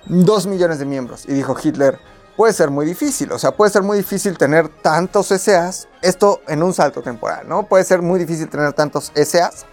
2 0.08 0.48
millones 0.48 0.80
de 0.80 0.86
miembros. 0.86 1.26
Y 1.28 1.34
dijo 1.34 1.56
Hitler, 1.62 2.00
puede 2.36 2.54
ser 2.54 2.72
muy 2.72 2.88
difícil, 2.88 3.32
o 3.32 3.38
sea, 3.38 3.52
puede 3.52 3.72
ser 3.72 3.84
muy 3.84 3.98
difícil 3.98 4.36
tener 4.36 4.68
tantos 4.68 5.28
SAs, 5.28 5.88
esto 6.02 6.42
en 6.48 6.64
un 6.64 6.74
salto 6.74 7.04
temporal, 7.04 7.48
¿no? 7.48 7.68
Puede 7.68 7.84
ser 7.84 8.02
muy 8.02 8.20
difícil 8.20 8.50
tener 8.50 8.74
tantos 8.74 9.12
SAs 9.14 9.68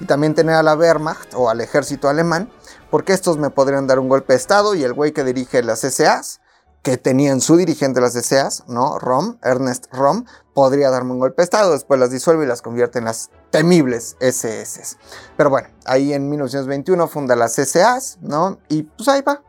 y 0.00 0.06
también 0.06 0.34
tener 0.34 0.54
a 0.54 0.62
la 0.62 0.74
Wehrmacht 0.74 1.34
o 1.34 1.48
al 1.48 1.60
ejército 1.60 2.08
alemán, 2.08 2.50
porque 2.90 3.12
estos 3.12 3.38
me 3.38 3.50
podrían 3.50 3.86
dar 3.86 3.98
un 3.98 4.08
golpe 4.08 4.32
de 4.32 4.38
estado 4.38 4.74
y 4.74 4.84
el 4.84 4.92
güey 4.92 5.12
que 5.12 5.24
dirige 5.24 5.62
las 5.62 5.80
SAs, 5.80 6.40
que 6.84 6.98
tenían 6.98 7.40
su 7.40 7.56
dirigente 7.56 8.00
las 8.00 8.12
SAs, 8.12 8.64
¿no? 8.68 8.98
Rom, 8.98 9.38
Ernest 9.42 9.86
Rom, 9.90 10.26
podría 10.52 10.90
darme 10.90 11.12
un 11.12 11.18
golpe 11.18 11.40
de 11.40 11.44
estado, 11.44 11.72
después 11.72 11.98
las 11.98 12.10
disuelve 12.10 12.44
y 12.44 12.46
las 12.46 12.60
convierte 12.60 12.98
en 12.98 13.06
las 13.06 13.30
temibles 13.50 14.16
SS. 14.20 14.98
Pero 15.36 15.48
bueno, 15.48 15.68
ahí 15.86 16.12
en 16.12 16.28
1921 16.28 17.08
funda 17.08 17.36
las 17.36 17.54
SAs, 17.54 18.18
¿no? 18.20 18.58
Y 18.68 18.82
pues 18.82 19.08
ahí 19.08 19.22
va, 19.22 19.42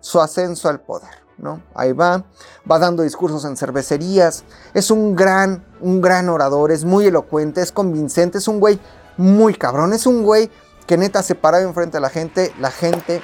su 0.00 0.18
ascenso 0.18 0.70
al 0.70 0.80
poder, 0.80 1.10
¿no? 1.36 1.62
Ahí 1.74 1.92
va, 1.92 2.24
va 2.68 2.78
dando 2.78 3.02
discursos 3.02 3.44
en 3.44 3.58
cervecerías, 3.58 4.44
es 4.72 4.90
un 4.90 5.14
gran, 5.14 5.66
un 5.82 6.00
gran 6.00 6.30
orador, 6.30 6.72
es 6.72 6.86
muy 6.86 7.06
elocuente, 7.06 7.60
es 7.60 7.70
convincente, 7.70 8.38
es 8.38 8.48
un 8.48 8.60
güey 8.60 8.80
muy 9.16 9.54
cabrón, 9.54 9.92
es 9.92 10.06
un 10.06 10.22
güey 10.22 10.50
que 10.86 10.96
neta 10.96 11.22
se 11.22 11.34
paraba 11.34 11.64
enfrente 11.64 11.98
a 11.98 12.00
la 12.00 12.10
gente, 12.10 12.52
la 12.58 12.70
gente 12.70 13.22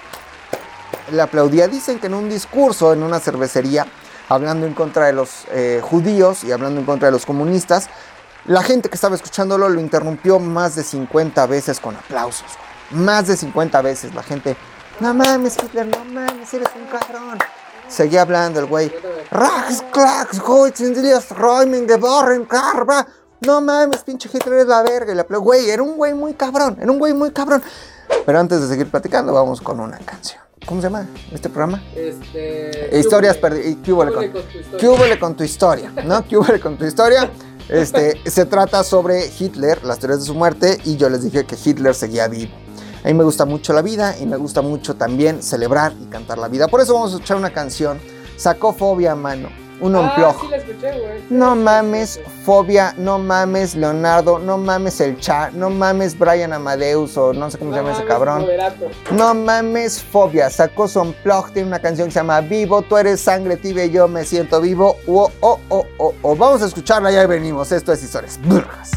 le 1.10 1.22
aplaudía. 1.22 1.68
Dicen 1.68 1.98
que 1.98 2.06
en 2.06 2.14
un 2.14 2.28
discurso 2.28 2.92
en 2.92 3.02
una 3.02 3.20
cervecería, 3.20 3.86
hablando 4.28 4.66
en 4.66 4.74
contra 4.74 5.06
de 5.06 5.12
los 5.12 5.46
eh, 5.50 5.80
judíos 5.82 6.44
y 6.44 6.52
hablando 6.52 6.80
en 6.80 6.86
contra 6.86 7.06
de 7.06 7.12
los 7.12 7.26
comunistas, 7.26 7.88
la 8.46 8.62
gente 8.62 8.88
que 8.88 8.94
estaba 8.94 9.14
escuchándolo 9.14 9.68
lo 9.68 9.80
interrumpió 9.80 10.38
más 10.38 10.74
de 10.76 10.82
50 10.82 11.46
veces 11.46 11.80
con 11.80 11.96
aplausos. 11.96 12.46
Más 12.90 13.26
de 13.26 13.36
50 13.36 13.82
veces 13.82 14.14
la 14.14 14.22
gente, 14.22 14.56
no 15.00 15.12
mames 15.12 15.56
Hitler, 15.62 15.86
no 15.86 16.04
mames, 16.06 16.54
eres 16.54 16.68
un 16.74 16.86
cabrón. 16.86 17.38
Seguía 17.88 18.22
hablando 18.22 18.60
el 18.60 18.66
güey. 18.66 18.92
Rax, 19.30 19.82
clax, 19.92 20.40
Hoitzendilias, 20.40 21.30
Räumen, 21.30 21.88
Geborren, 21.88 22.44
Karba. 22.44 23.06
No 23.40 23.60
mames, 23.60 24.02
pinche 24.02 24.28
Hitler 24.32 24.60
es 24.60 24.66
la 24.66 24.82
verga. 24.82 25.12
Y 25.12 25.14
le 25.14 25.20
aplaudió. 25.22 25.44
Güey, 25.44 25.70
era 25.70 25.82
un 25.82 25.96
güey 25.96 26.14
muy 26.14 26.34
cabrón. 26.34 26.76
Era 26.80 26.90
un 26.90 26.98
güey 26.98 27.12
muy 27.14 27.30
cabrón. 27.30 27.62
Pero 28.26 28.38
antes 28.38 28.60
de 28.60 28.68
seguir 28.68 28.90
platicando, 28.90 29.32
vamos 29.32 29.60
con 29.60 29.80
una 29.80 29.98
canción. 29.98 30.40
¿Cómo 30.66 30.80
se 30.80 30.88
llama 30.88 31.06
este 31.32 31.48
programa? 31.48 31.82
Este. 31.94 32.90
Historias 32.98 33.36
perdidas. 33.36 33.76
¿Qué 33.82 33.92
hubo 33.92 34.04
¿Qué 34.04 34.30
con, 34.30 35.08
con 35.08 35.18
con 35.18 35.36
tu 35.36 35.44
historia? 35.44 35.92
¿No? 36.04 36.26
¿Qué 36.26 36.36
hubo 36.36 36.46
con 36.60 36.76
tu 36.76 36.84
historia? 36.84 37.30
Este, 37.68 38.18
se 38.28 38.46
trata 38.46 38.82
sobre 38.82 39.30
Hitler, 39.38 39.84
las 39.84 39.98
teorías 39.98 40.20
de 40.20 40.26
su 40.26 40.34
muerte, 40.34 40.78
y 40.84 40.96
yo 40.96 41.10
les 41.10 41.22
dije 41.22 41.44
que 41.44 41.56
Hitler 41.62 41.94
seguía 41.94 42.26
vivo. 42.26 42.52
A 43.04 43.08
mí 43.08 43.14
me 43.14 43.24
gusta 43.24 43.44
mucho 43.44 43.72
la 43.72 43.82
vida 43.82 44.16
y 44.18 44.26
me 44.26 44.36
gusta 44.36 44.62
mucho 44.62 44.96
también 44.96 45.42
celebrar 45.42 45.92
y 46.00 46.06
cantar 46.06 46.38
la 46.38 46.48
vida. 46.48 46.68
Por 46.68 46.80
eso 46.80 46.94
vamos 46.94 47.12
a 47.12 47.14
escuchar 47.16 47.36
una 47.36 47.52
canción. 47.52 48.00
Sacó 48.36 48.72
fobia 48.72 49.12
a 49.12 49.14
mano. 49.14 49.48
Un 49.80 49.94
Ah, 49.94 50.00
unplug. 50.00 50.40
sí 50.40 50.48
la 50.48 50.56
escuché, 50.56 50.90
güey. 50.98 51.22
No 51.30 51.54
mames, 51.54 52.20
Fobia, 52.44 52.94
no 52.96 53.18
mames, 53.18 53.74
Leonardo, 53.76 54.38
no 54.38 54.58
mames 54.58 55.00
el 55.00 55.18
chat, 55.18 55.52
no 55.52 55.70
mames 55.70 56.18
Brian 56.18 56.52
Amadeus 56.52 57.16
o 57.16 57.32
no 57.32 57.50
sé 57.50 57.58
cómo 57.58 57.70
se 57.72 57.78
llama 57.78 57.92
ese 57.92 58.04
cabrón. 58.04 58.40
moderato. 58.42 58.86
No 59.12 59.34
mames, 59.34 60.02
Fobia, 60.02 60.50
sacó 60.50 60.88
su 60.88 61.00
unplug, 61.00 61.52
tiene 61.52 61.68
una 61.68 61.78
canción 61.78 62.08
que 62.08 62.12
se 62.12 62.18
llama 62.20 62.40
Vivo, 62.40 62.82
tú 62.82 62.96
eres 62.96 63.20
sangre 63.20 63.56
tibia 63.56 63.84
y 63.84 63.90
yo 63.90 64.08
me 64.08 64.24
siento 64.24 64.60
vivo. 64.60 64.96
Oh, 65.06 65.30
oh, 65.40 65.60
oh, 65.68 65.86
oh, 65.98 66.14
oh. 66.22 66.36
Vamos 66.36 66.62
a 66.62 66.66
escucharla 66.66 67.12
y 67.12 67.16
ahí 67.16 67.26
venimos. 67.26 67.70
Esto 67.72 67.92
es 67.92 68.02
Historias 68.02 68.38
Burgas. 68.42 68.90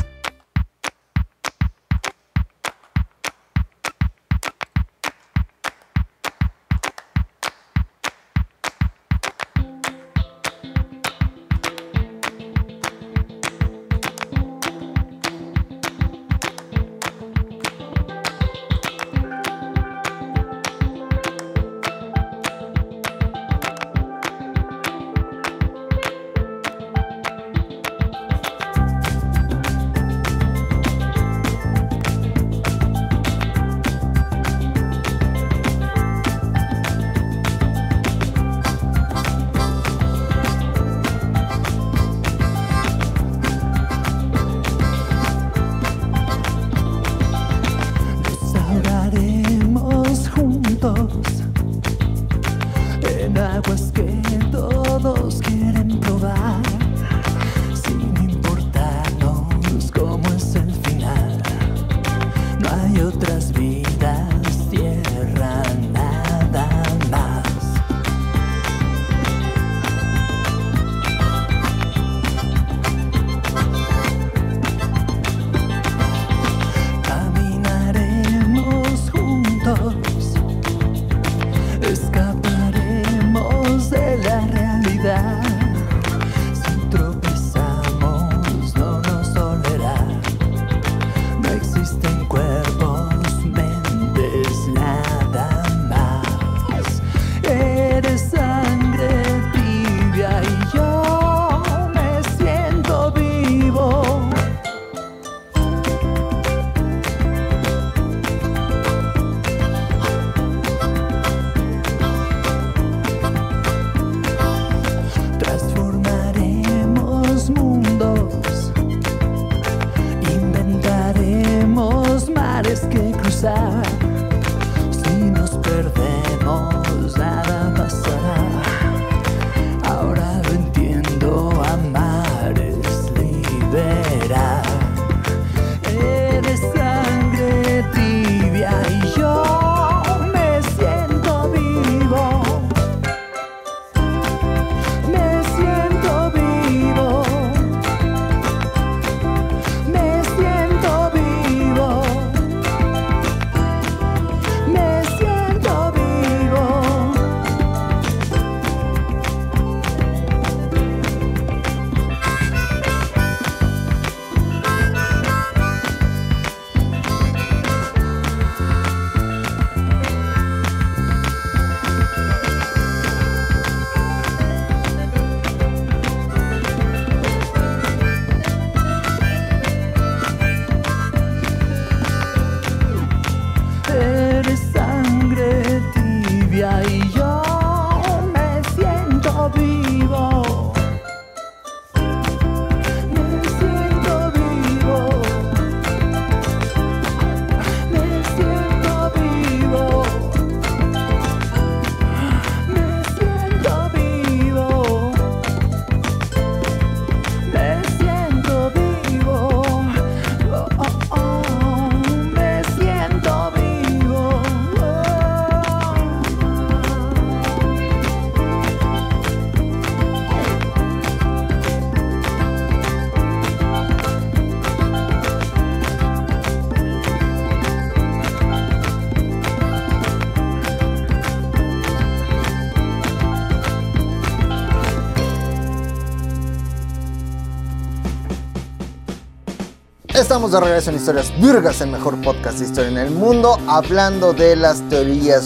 Estamos 240.32 240.54
de 240.54 240.62
regreso 240.62 240.91
en 240.91 240.96
Historias 240.96 241.41
Virgas, 241.41 241.82
el 241.82 241.91
mejor 241.91 242.15
podcast 242.22 242.60
de 242.60 242.63
historia 242.63 242.89
en 242.89 242.98
el 243.00 243.12
mundo, 243.12 243.58
hablando 243.67 244.32
de 244.32 244.56
las 244.56 244.80
teorías. 244.88 245.46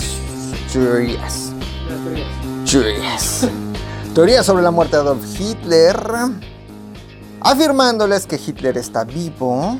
Teorías. 0.71 1.53
Las 1.89 2.03
teorías. 2.03 2.69
Teorías. 2.69 3.47
Teorías 4.13 4.45
sobre 4.45 4.61
la 4.61 4.69
muerte 4.69 4.95
de 4.95 5.01
Adolf 5.01 5.25
Hitler. 5.39 5.97
Afirmándoles 7.41 8.27
que 8.27 8.35
Hitler 8.35 8.77
está 8.77 9.03
vivo. 9.05 9.79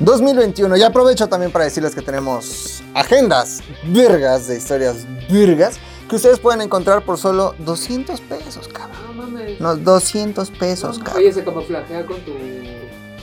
2021. 0.00 0.76
Y 0.76 0.82
aprovecho 0.82 1.28
también 1.28 1.52
para 1.52 1.66
decirles 1.66 1.94
que 1.94 2.02
tenemos 2.02 2.82
agendas 2.94 3.60
virgas 3.84 4.48
de 4.48 4.56
historias 4.56 5.06
virgas 5.30 5.78
que 6.08 6.16
ustedes 6.16 6.40
pueden 6.40 6.62
encontrar 6.62 7.04
por 7.04 7.16
solo 7.16 7.54
200 7.60 8.20
pesos, 8.22 8.66
cabrón. 8.66 8.96
No 9.06 9.12
mames. 9.12 9.60
No, 9.60 9.76
200 9.76 10.50
pesos, 10.50 10.98
No, 10.98 11.04
cabrón. 11.04 11.22
Oye, 11.22 11.32
se 11.32 11.44
camuflajea 11.44 12.04
con 12.04 12.16
tu 12.22 12.32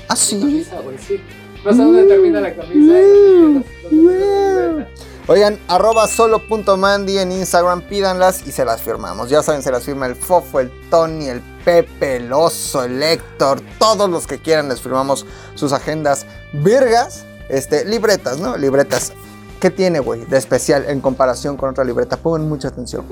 ¿Ah, 0.07 0.15
sí? 0.15 0.39
camisa, 0.39 0.79
güey, 0.81 0.97
sí. 0.97 1.19
No 1.63 1.71
sé 1.71 1.77
dónde 1.77 2.03
termina 2.03 2.41
la 2.41 2.55
camisa. 2.55 2.93
Mm, 2.93 3.63
¿eh? 4.11 4.87
Oigan, 5.27 5.57
arroba 5.67 6.07
solo.mandy 6.07 7.17
en 7.17 7.31
Instagram, 7.31 7.81
pídanlas 7.81 8.45
y 8.47 8.51
se 8.51 8.63
las 8.63 8.83
firmamos. 8.83 9.27
Ya 9.31 9.41
saben, 9.41 9.63
se 9.63 9.71
las 9.71 9.83
firma 9.83 10.05
el 10.05 10.15
Fofo, 10.15 10.59
el 10.59 10.71
Tony, 10.91 11.25
el 11.25 11.41
Pepe, 11.41 12.17
el 12.17 12.31
Oso, 12.31 12.83
el 12.83 13.01
Héctor, 13.01 13.59
todos 13.79 14.07
los 14.07 14.27
que 14.27 14.37
quieran 14.37 14.69
les 14.69 14.79
firmamos 14.79 15.25
sus 15.55 15.73
agendas 15.73 16.27
virgas, 16.53 17.25
este, 17.49 17.85
libretas, 17.85 18.37
¿no? 18.37 18.55
Libretas. 18.55 19.13
¿Qué 19.59 19.71
tiene, 19.71 19.99
güey, 19.99 20.25
de 20.25 20.37
especial 20.37 20.85
en 20.87 21.01
comparación 21.01 21.57
con 21.57 21.71
otra 21.71 21.83
libreta? 21.83 22.17
Pongan 22.17 22.47
mucha 22.47 22.67
atención. 22.67 23.03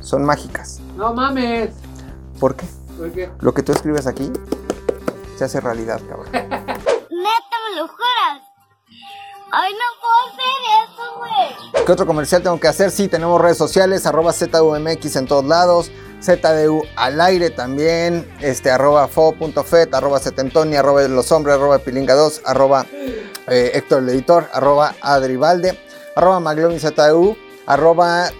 Son 0.00 0.24
mágicas. 0.24 0.80
No 0.96 1.12
mames. 1.12 1.70
¿Por 2.40 2.56
qué? 2.56 2.64
¿Por 2.96 3.12
qué? 3.12 3.28
Lo 3.40 3.52
que 3.52 3.62
tú 3.62 3.72
escribes 3.72 4.06
aquí 4.06 4.32
se 5.36 5.44
hace 5.44 5.60
realidad, 5.60 6.00
cabrón. 6.08 6.28
Neta, 6.32 7.56
me 7.70 7.76
lo 7.76 7.88
juras. 7.88 8.42
Ay, 9.54 9.72
no 9.74 9.78
puedo 10.00 10.14
hacer 10.28 10.54
eso, 10.84 11.18
güey. 11.18 11.84
¿Qué 11.84 11.92
otro 11.92 12.06
comercial 12.06 12.42
tengo 12.42 12.58
que 12.58 12.68
hacer? 12.68 12.90
Sí, 12.90 13.08
tenemos 13.08 13.40
redes 13.40 13.58
sociales, 13.58 14.06
arroba 14.06 14.32
ZUMX 14.32 15.16
en 15.16 15.26
todos 15.26 15.44
lados, 15.44 15.90
ZDU 16.22 16.82
al 16.96 17.20
aire 17.20 17.50
también, 17.50 18.26
este, 18.40 18.70
arroba 18.70 19.08
fo.fet, 19.08 19.92
arroba 19.92 20.20
setentoni, 20.20 20.76
arroba 20.76 21.02
los 21.02 21.30
hombres, 21.32 21.56
arroba 21.56 21.80
pilinga2, 21.80 22.42
arroba 22.46 22.86
eh, 23.48 23.72
Héctor 23.74 24.04
el 24.04 24.08
editor, 24.08 24.48
arroba 24.52 24.94
adribalde, 25.02 25.78
arroba 26.16 26.40
maglovin 26.40 26.80
ZDU, 26.80 27.36
arroba 27.66 28.30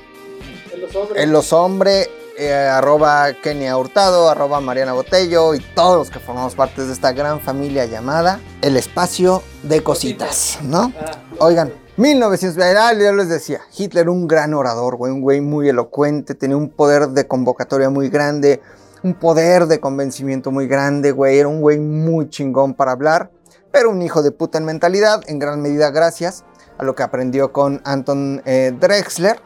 En 1.14 1.32
los 1.32 1.52
hombres. 1.52 2.08
Eh, 2.44 2.68
arroba 2.68 3.32
Kenia 3.42 3.76
Hurtado, 3.76 4.28
arroba 4.28 4.60
Mariana 4.60 4.92
Botello 4.92 5.54
y 5.54 5.60
todos 5.60 5.98
los 5.98 6.10
que 6.10 6.18
formamos 6.18 6.54
parte 6.54 6.84
de 6.84 6.92
esta 6.92 7.12
gran 7.12 7.40
familia 7.40 7.86
llamada 7.86 8.40
El 8.60 8.76
Espacio 8.76 9.42
de 9.62 9.82
Cositas, 9.82 10.58
¿no? 10.62 10.92
Ah, 11.00 11.12
Oigan, 11.38 11.72
1900, 11.96 12.62
ah, 12.62 12.92
ya 12.94 13.12
les 13.12 13.28
decía, 13.28 13.60
Hitler 13.76 14.08
un 14.08 14.26
gran 14.26 14.54
orador, 14.54 14.96
güey, 14.96 15.12
un 15.12 15.20
güey 15.20 15.40
muy 15.40 15.68
elocuente, 15.68 16.34
tenía 16.34 16.56
un 16.56 16.68
poder 16.68 17.08
de 17.08 17.26
convocatoria 17.26 17.90
muy 17.90 18.08
grande, 18.08 18.60
un 19.02 19.14
poder 19.14 19.66
de 19.66 19.80
convencimiento 19.80 20.50
muy 20.50 20.66
grande, 20.66 21.12
güey, 21.12 21.38
era 21.38 21.48
un 21.48 21.60
güey 21.60 21.78
muy 21.78 22.28
chingón 22.28 22.74
para 22.74 22.92
hablar, 22.92 23.30
pero 23.70 23.90
un 23.90 24.02
hijo 24.02 24.22
de 24.22 24.32
puta 24.32 24.58
en 24.58 24.64
mentalidad, 24.64 25.20
en 25.26 25.38
gran 25.38 25.60
medida 25.60 25.90
gracias 25.90 26.44
a 26.78 26.84
lo 26.84 26.94
que 26.94 27.02
aprendió 27.02 27.52
con 27.52 27.80
Anton 27.84 28.42
eh, 28.44 28.72
Drexler. 28.78 29.40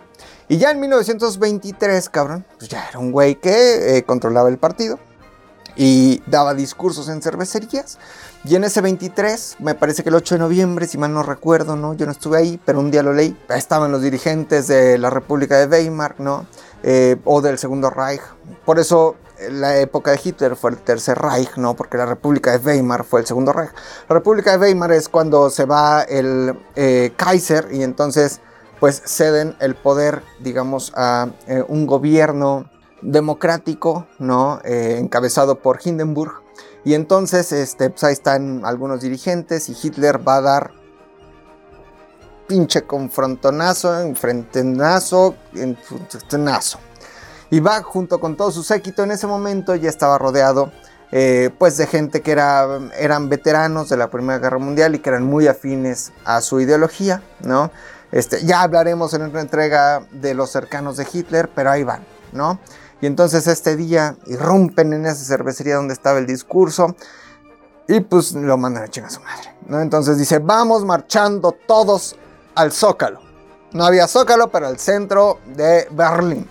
Y 0.48 0.58
ya 0.58 0.70
en 0.70 0.78
1923, 0.78 2.08
cabrón, 2.08 2.44
pues 2.58 2.70
ya 2.70 2.88
era 2.88 3.00
un 3.00 3.10
güey 3.10 3.34
que 3.34 3.96
eh, 3.96 4.04
controlaba 4.04 4.48
el 4.48 4.58
partido 4.58 4.98
y 5.74 6.22
daba 6.26 6.54
discursos 6.54 7.08
en 7.08 7.20
cervecerías. 7.20 7.98
Y 8.44 8.54
en 8.54 8.62
ese 8.62 8.80
23, 8.80 9.56
me 9.58 9.74
parece 9.74 10.04
que 10.04 10.08
el 10.08 10.14
8 10.14 10.36
de 10.36 10.38
noviembre, 10.38 10.86
si 10.86 10.98
mal 10.98 11.12
no 11.12 11.24
recuerdo, 11.24 11.74
¿no? 11.74 11.94
Yo 11.94 12.06
no 12.06 12.12
estuve 12.12 12.38
ahí, 12.38 12.60
pero 12.64 12.78
un 12.78 12.92
día 12.92 13.02
lo 13.02 13.12
leí. 13.12 13.36
Estaban 13.48 13.90
los 13.90 14.02
dirigentes 14.02 14.68
de 14.68 14.98
la 14.98 15.10
República 15.10 15.58
de 15.58 15.66
Weimar, 15.66 16.14
¿no? 16.18 16.46
Eh, 16.84 17.16
o 17.24 17.40
del 17.40 17.58
Segundo 17.58 17.90
Reich. 17.90 18.22
Por 18.64 18.78
eso 18.78 19.16
eh, 19.38 19.50
la 19.50 19.76
época 19.78 20.12
de 20.12 20.20
Hitler 20.22 20.54
fue 20.54 20.70
el 20.70 20.76
Tercer 20.78 21.18
Reich, 21.18 21.56
¿no? 21.56 21.74
Porque 21.74 21.96
la 21.96 22.06
República 22.06 22.56
de 22.56 22.64
Weimar 22.64 23.02
fue 23.02 23.18
el 23.18 23.26
Segundo 23.26 23.52
Reich. 23.52 23.72
La 24.08 24.14
República 24.14 24.52
de 24.52 24.58
Weimar 24.58 24.92
es 24.92 25.08
cuando 25.08 25.50
se 25.50 25.64
va 25.64 26.02
el 26.02 26.56
Kaiser 27.16 27.68
y 27.72 27.82
entonces 27.82 28.40
pues 28.80 29.02
ceden 29.06 29.56
el 29.60 29.74
poder, 29.74 30.22
digamos, 30.40 30.92
a 30.94 31.28
eh, 31.46 31.64
un 31.66 31.86
gobierno 31.86 32.70
democrático, 33.02 34.06
¿no? 34.18 34.60
Eh, 34.64 34.98
encabezado 34.98 35.60
por 35.60 35.80
Hindenburg. 35.82 36.42
Y 36.84 36.94
entonces, 36.94 37.52
este, 37.52 37.90
pues 37.90 38.04
ahí 38.04 38.12
están 38.12 38.64
algunos 38.64 39.00
dirigentes 39.00 39.68
y 39.68 39.76
Hitler 39.80 40.26
va 40.26 40.36
a 40.36 40.40
dar 40.40 40.72
pinche 42.46 42.82
confrontonazo, 42.82 44.00
enfrentenazo, 44.00 45.34
enfrentenazo. 45.54 46.78
Y 47.50 47.60
va 47.60 47.82
junto 47.82 48.20
con 48.20 48.36
todo 48.36 48.50
su 48.50 48.62
séquito. 48.62 49.02
En 49.02 49.10
ese 49.10 49.26
momento 49.26 49.74
ya 49.74 49.88
estaba 49.88 50.18
rodeado 50.18 50.72
eh, 51.12 51.50
pues 51.58 51.76
de 51.76 51.86
gente 51.86 52.20
que 52.20 52.32
era, 52.32 52.66
eran 52.98 53.28
veteranos 53.28 53.88
de 53.88 53.96
la 53.96 54.10
Primera 54.10 54.38
Guerra 54.38 54.58
Mundial 54.58 54.94
y 54.94 54.98
que 54.98 55.10
eran 55.10 55.24
muy 55.24 55.46
afines 55.46 56.12
a 56.24 56.40
su 56.40 56.60
ideología, 56.60 57.22
¿no? 57.40 57.70
Este, 58.12 58.44
ya 58.44 58.62
hablaremos 58.62 59.12
en 59.14 59.22
otra 59.22 59.40
entrega 59.40 60.06
de 60.10 60.34
los 60.34 60.50
cercanos 60.50 60.96
de 60.96 61.06
Hitler, 61.10 61.50
pero 61.54 61.70
ahí 61.70 61.84
van, 61.84 62.04
¿no? 62.32 62.60
Y 63.00 63.06
entonces 63.06 63.46
este 63.46 63.76
día 63.76 64.16
irrumpen 64.26 64.92
en 64.92 65.06
esa 65.06 65.24
cervecería 65.24 65.76
donde 65.76 65.94
estaba 65.94 66.18
el 66.18 66.26
discurso 66.26 66.96
y 67.88 68.00
pues 68.00 68.32
lo 68.32 68.56
mandan 68.56 68.84
a 68.84 68.88
chingar 68.88 69.10
a 69.10 69.14
su 69.14 69.20
madre, 69.20 69.54
¿no? 69.66 69.80
Entonces 69.80 70.18
dice, 70.18 70.38
vamos 70.38 70.84
marchando 70.84 71.52
todos 71.66 72.16
al 72.54 72.72
Zócalo. 72.72 73.20
No 73.72 73.84
había 73.84 74.08
Zócalo, 74.08 74.50
pero 74.50 74.66
al 74.66 74.78
centro 74.78 75.40
de 75.54 75.86
Berlín. 75.90 76.48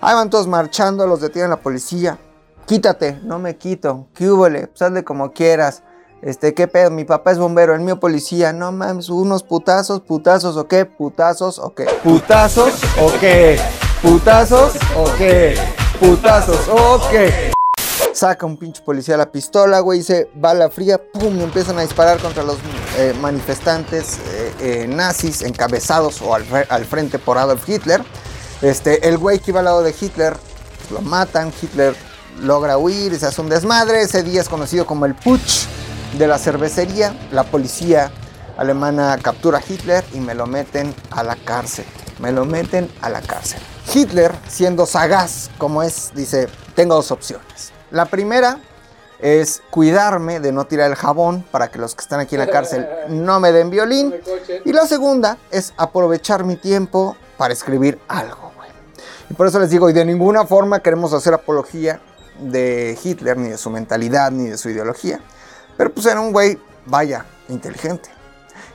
Ahí 0.00 0.14
van 0.14 0.30
todos 0.30 0.46
marchando, 0.46 1.06
los 1.06 1.20
detiene 1.20 1.48
la 1.48 1.56
policía. 1.56 2.18
Quítate, 2.66 3.20
no 3.22 3.38
me 3.38 3.56
quito. 3.56 4.08
¿Qué? 4.14 4.28
Pues 4.28 4.82
hazle 4.82 5.02
como 5.02 5.32
quieras. 5.32 5.82
Este, 6.22 6.52
¿qué 6.52 6.68
pedo? 6.68 6.90
Mi 6.90 7.04
papá 7.04 7.32
es 7.32 7.38
bombero, 7.38 7.74
el 7.74 7.80
mío 7.80 7.98
policía. 7.98 8.52
No 8.52 8.72
mames, 8.72 9.08
unos 9.08 9.42
putazos, 9.42 10.00
putazos 10.00 10.56
o 10.56 10.68
qué, 10.68 10.84
putazos 10.84 11.58
o 11.58 11.74
qué. 11.74 11.86
Putazos 12.04 12.74
o 13.00 13.10
qué. 13.18 13.58
Putazos 14.02 14.74
o 14.96 15.04
qué. 15.16 15.56
Putazos 15.98 16.68
o 16.68 17.00
qué. 17.10 17.52
Saca 18.12 18.44
un 18.44 18.58
pinche 18.58 18.82
policía 18.82 19.16
la 19.16 19.32
pistola, 19.32 19.80
güey, 19.80 20.00
dice 20.00 20.30
bala 20.34 20.68
fría, 20.68 21.00
pum, 21.12 21.38
y 21.38 21.42
empiezan 21.42 21.78
a 21.78 21.82
disparar 21.82 22.18
contra 22.18 22.42
los 22.42 22.58
eh, 22.98 23.14
manifestantes 23.18 24.18
eh, 24.18 24.52
eh, 24.60 24.86
nazis 24.88 25.40
encabezados 25.40 26.20
o 26.20 26.34
al, 26.34 26.44
al 26.68 26.84
frente 26.84 27.18
por 27.18 27.38
Adolf 27.38 27.66
Hitler. 27.66 28.02
Este, 28.60 29.08
el 29.08 29.16
güey 29.16 29.38
que 29.38 29.52
iba 29.52 29.60
al 29.60 29.66
lado 29.66 29.82
de 29.82 29.94
Hitler, 29.98 30.34
pues, 30.34 30.90
lo 30.90 31.00
matan, 31.00 31.50
Hitler 31.62 31.94
logra 32.42 32.76
huir 32.76 33.12
y 33.14 33.18
se 33.18 33.26
hace 33.26 33.40
un 33.40 33.48
desmadre. 33.48 34.02
Ese 34.02 34.22
día 34.22 34.42
es 34.42 34.50
conocido 34.50 34.84
como 34.84 35.06
el 35.06 35.14
Putsch 35.14 35.66
de 36.18 36.26
la 36.26 36.38
cervecería. 36.38 37.14
La 37.32 37.44
policía 37.44 38.10
alemana 38.56 39.18
captura 39.22 39.58
a 39.58 39.62
Hitler 39.66 40.04
y 40.12 40.20
me 40.20 40.34
lo 40.34 40.46
meten 40.46 40.94
a 41.10 41.22
la 41.22 41.36
cárcel. 41.36 41.84
Me 42.18 42.32
lo 42.32 42.44
meten 42.44 42.90
a 43.00 43.08
la 43.08 43.20
cárcel. 43.20 43.60
Hitler, 43.92 44.32
siendo 44.48 44.86
sagaz 44.86 45.50
como 45.58 45.82
es, 45.82 46.12
dice, 46.14 46.48
tengo 46.74 46.94
dos 46.94 47.10
opciones. 47.10 47.72
La 47.90 48.06
primera 48.06 48.58
es 49.18 49.62
cuidarme 49.70 50.40
de 50.40 50.52
no 50.52 50.66
tirar 50.66 50.90
el 50.90 50.96
jabón 50.96 51.44
para 51.50 51.70
que 51.70 51.78
los 51.78 51.94
que 51.94 52.02
están 52.02 52.20
aquí 52.20 52.36
en 52.36 52.40
la 52.40 52.50
cárcel 52.50 52.88
no 53.08 53.40
me 53.40 53.52
den 53.52 53.70
violín. 53.70 54.14
Y 54.64 54.72
la 54.72 54.86
segunda 54.86 55.38
es 55.50 55.72
aprovechar 55.76 56.44
mi 56.44 56.56
tiempo 56.56 57.16
para 57.36 57.52
escribir 57.52 57.98
algo. 58.08 58.50
Y 59.30 59.34
por 59.34 59.46
eso 59.46 59.60
les 59.60 59.70
digo, 59.70 59.88
y 59.88 59.92
de 59.92 60.04
ninguna 60.04 60.44
forma 60.44 60.80
queremos 60.80 61.12
hacer 61.12 61.32
apología 61.32 62.00
de 62.40 62.98
Hitler, 63.02 63.36
ni 63.36 63.50
de 63.50 63.58
su 63.58 63.70
mentalidad, 63.70 64.32
ni 64.32 64.48
de 64.48 64.58
su 64.58 64.68
ideología. 64.68 65.20
Pero 65.80 65.94
pues 65.94 66.04
era 66.04 66.20
un 66.20 66.30
güey, 66.30 66.58
vaya, 66.84 67.24
inteligente. 67.48 68.10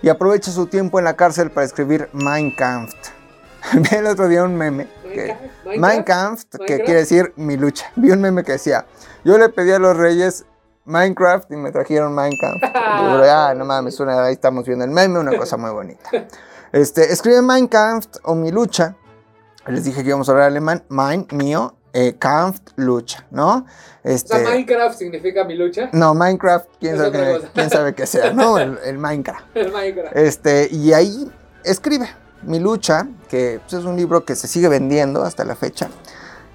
Y 0.02 0.10
aprovecha 0.10 0.50
su 0.50 0.66
tiempo 0.66 0.98
en 0.98 1.06
la 1.06 1.16
cárcel 1.16 1.52
para 1.52 1.64
escribir 1.64 2.10
Mein 2.14 2.56
Kampf. 2.56 2.96
Vi 3.74 3.96
el 3.96 4.08
otro 4.08 4.28
día 4.28 4.44
un 4.44 4.56
meme. 4.56 4.88
Que, 5.04 5.28
Kampf, 5.28 6.06
Kampf, 6.08 6.44
que 6.46 6.58
Minecraft. 6.58 6.84
quiere 6.84 7.00
decir 7.02 7.32
mi 7.36 7.58
lucha. 7.58 7.92
Vi 7.96 8.10
un 8.10 8.22
meme 8.22 8.44
que 8.44 8.54
decía, 8.54 8.88
yo 9.24 9.38
le 9.38 9.50
pedí 9.50 9.72
a 9.72 9.78
los 9.78 9.96
reyes 9.96 10.46
Minecraft 10.86 11.52
y 11.52 11.58
me 11.58 11.72
trajeron 11.72 12.16
Minecraft. 12.16 12.64
Y 12.64 13.04
yo, 13.04 13.24
ah, 13.32 13.54
no 13.56 13.66
mames, 13.66 14.00
una, 14.00 14.24
ahí 14.24 14.34
estamos 14.34 14.66
viendo 14.66 14.84
el 14.84 14.90
meme, 14.90 15.20
una 15.20 15.38
cosa 15.38 15.58
muy 15.58 15.70
bonita. 15.70 16.10
Este, 16.72 17.14
escribe 17.14 17.44
Minecraft 17.44 18.16
o 18.24 18.34
mi 18.34 18.50
lucha. 18.50 18.96
Les 19.68 19.84
dije 19.84 20.02
que 20.02 20.08
íbamos 20.08 20.28
a 20.28 20.32
hablar 20.32 20.48
alemán. 20.48 20.84
Mein, 20.90 21.28
mío, 21.34 21.76
eh, 21.98 22.16
Kampf, 22.20 22.60
lucha, 22.76 23.26
¿no? 23.32 23.60
O 23.60 23.66
Este, 24.04 24.38
sea, 24.38 24.50
Minecraft 24.50 24.98
significa 25.00 25.46
mi 25.46 25.56
lucha. 25.56 25.90
no, 25.94 26.14
Minecraft, 26.14 26.68
quién 26.80 26.98
sabe, 26.98 27.12
qué- 27.14 27.48
quién 27.54 27.70
sabe 27.70 27.96
qué 27.96 28.06
sea, 28.06 28.34
¿no? 28.34 28.58
El, 28.60 28.78
el 28.84 28.98
Minecraft. 28.98 29.46
El 29.56 29.72
Minecraft. 29.72 30.16
Este, 30.16 30.68
y 30.72 30.92
ahí 30.94 31.32
escribe 31.64 32.08
Mi 32.44 32.60
lucha, 32.60 33.08
que 33.30 33.60
pues, 33.62 33.74
es 33.82 33.86
un 33.86 33.96
libro 33.96 34.26
que 34.26 34.36
se 34.36 34.48
sigue 34.48 34.68
vendiendo 34.68 35.24
hasta 35.24 35.44
la 35.46 35.56
fecha. 35.56 35.90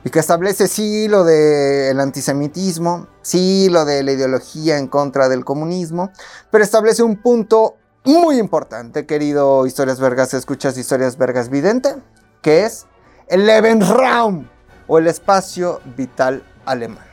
Y 0.05 0.11
que 0.11 0.19
establece 0.19 0.69
sí 0.69 1.09
lo 1.09 1.25
del 1.25 1.99
antisemitismo, 2.01 3.07
sí 3.23 3.69
lo 3.71 3.85
de 3.85 4.03
la 4.03 4.13
ideología 4.13 4.79
en 4.79 4.87
contra 4.89 5.29
del 5.29 5.45
comunismo, 5.45 6.11
pero 6.51 6.63
establece 6.65 7.03
un 7.03 7.17
punto 7.17 7.77
muy 8.05 8.39
importante, 8.39 9.05
querido 9.05 9.67
Historias 9.67 10.01
Vergas, 10.01 10.33
escuchas 10.33 10.79
Historias 10.79 11.19
Vergas 11.19 11.49
Vidente, 11.51 11.97
que 12.41 12.65
es 12.65 12.87
el 13.29 13.45
Lebensraum 13.47 14.49
o 14.91 14.99
el 14.99 15.07
espacio 15.07 15.81
vital 15.97 16.43
alemán. 16.67 17.05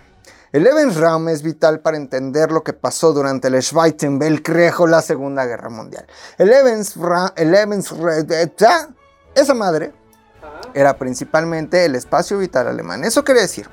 El 0.52 0.64
Lebensraum 0.64 1.30
es 1.30 1.44
vital 1.44 1.80
para 1.80 1.96
entender 1.96 2.52
lo 2.52 2.64
que 2.64 2.74
pasó 2.74 3.14
durante 3.14 3.50
el 3.50 3.62
Zweiten 3.62 4.20
Weltkrieg 4.20 4.82
o 4.82 4.88
la 4.88 5.04
Segunda 5.04 5.46
Guerra 5.46 5.70
Mundial. 5.70 6.08
El 6.40 6.50
Lebensraum, 6.50 7.30
el 7.36 7.52
Lebensraum, 7.52 8.26
esa 9.36 9.54
madre 9.54 9.94
era 10.74 10.98
principalmente 10.98 11.86
el 11.86 11.94
espacio 11.94 12.40
vital 12.40 12.68
alemán. 12.68 13.04
Eso 13.04 13.24
quiere 13.24 13.42
decir 13.42 13.70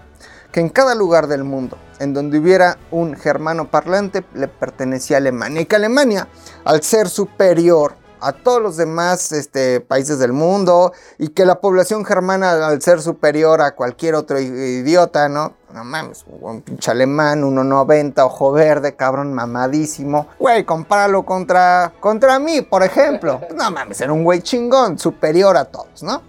que 0.52 0.60
en 0.60 0.68
cada 0.68 0.94
lugar 0.94 1.26
del 1.26 1.42
mundo 1.42 1.78
en 1.98 2.12
donde 2.12 2.38
hubiera 2.38 2.76
un 2.90 3.16
germano 3.16 3.70
parlante 3.70 4.22
le 4.34 4.48
pertenecía 4.48 5.16
a 5.16 5.20
Alemania 5.20 5.62
y 5.62 5.64
que 5.64 5.76
Alemania, 5.76 6.28
al 6.66 6.82
ser 6.82 7.08
superior 7.08 8.03
a 8.24 8.32
todos 8.32 8.62
los 8.62 8.76
demás 8.76 9.32
este, 9.32 9.80
países 9.80 10.18
del 10.18 10.32
mundo 10.32 10.92
y 11.18 11.28
que 11.28 11.44
la 11.44 11.60
población 11.60 12.04
germana 12.04 12.66
al 12.66 12.80
ser 12.80 13.02
superior 13.02 13.60
a 13.60 13.74
cualquier 13.74 14.14
otro 14.14 14.40
idiota, 14.40 15.28
¿no? 15.28 15.54
No 15.72 15.84
mames, 15.84 16.24
un 16.40 16.62
pinche 16.62 16.90
alemán, 16.90 17.42
1.90, 17.42 18.24
ojo 18.24 18.52
verde, 18.52 18.94
cabrón, 18.94 19.34
mamadísimo. 19.34 20.28
Güey, 20.38 20.64
compáralo 20.64 21.24
contra, 21.24 21.92
contra 22.00 22.38
mí, 22.38 22.62
por 22.62 22.82
ejemplo. 22.82 23.40
No 23.54 23.70
mames, 23.70 24.00
era 24.00 24.12
un 24.12 24.24
güey 24.24 24.40
chingón, 24.42 24.98
superior 24.98 25.56
a 25.56 25.64
todos, 25.64 26.02
¿no? 26.02 26.22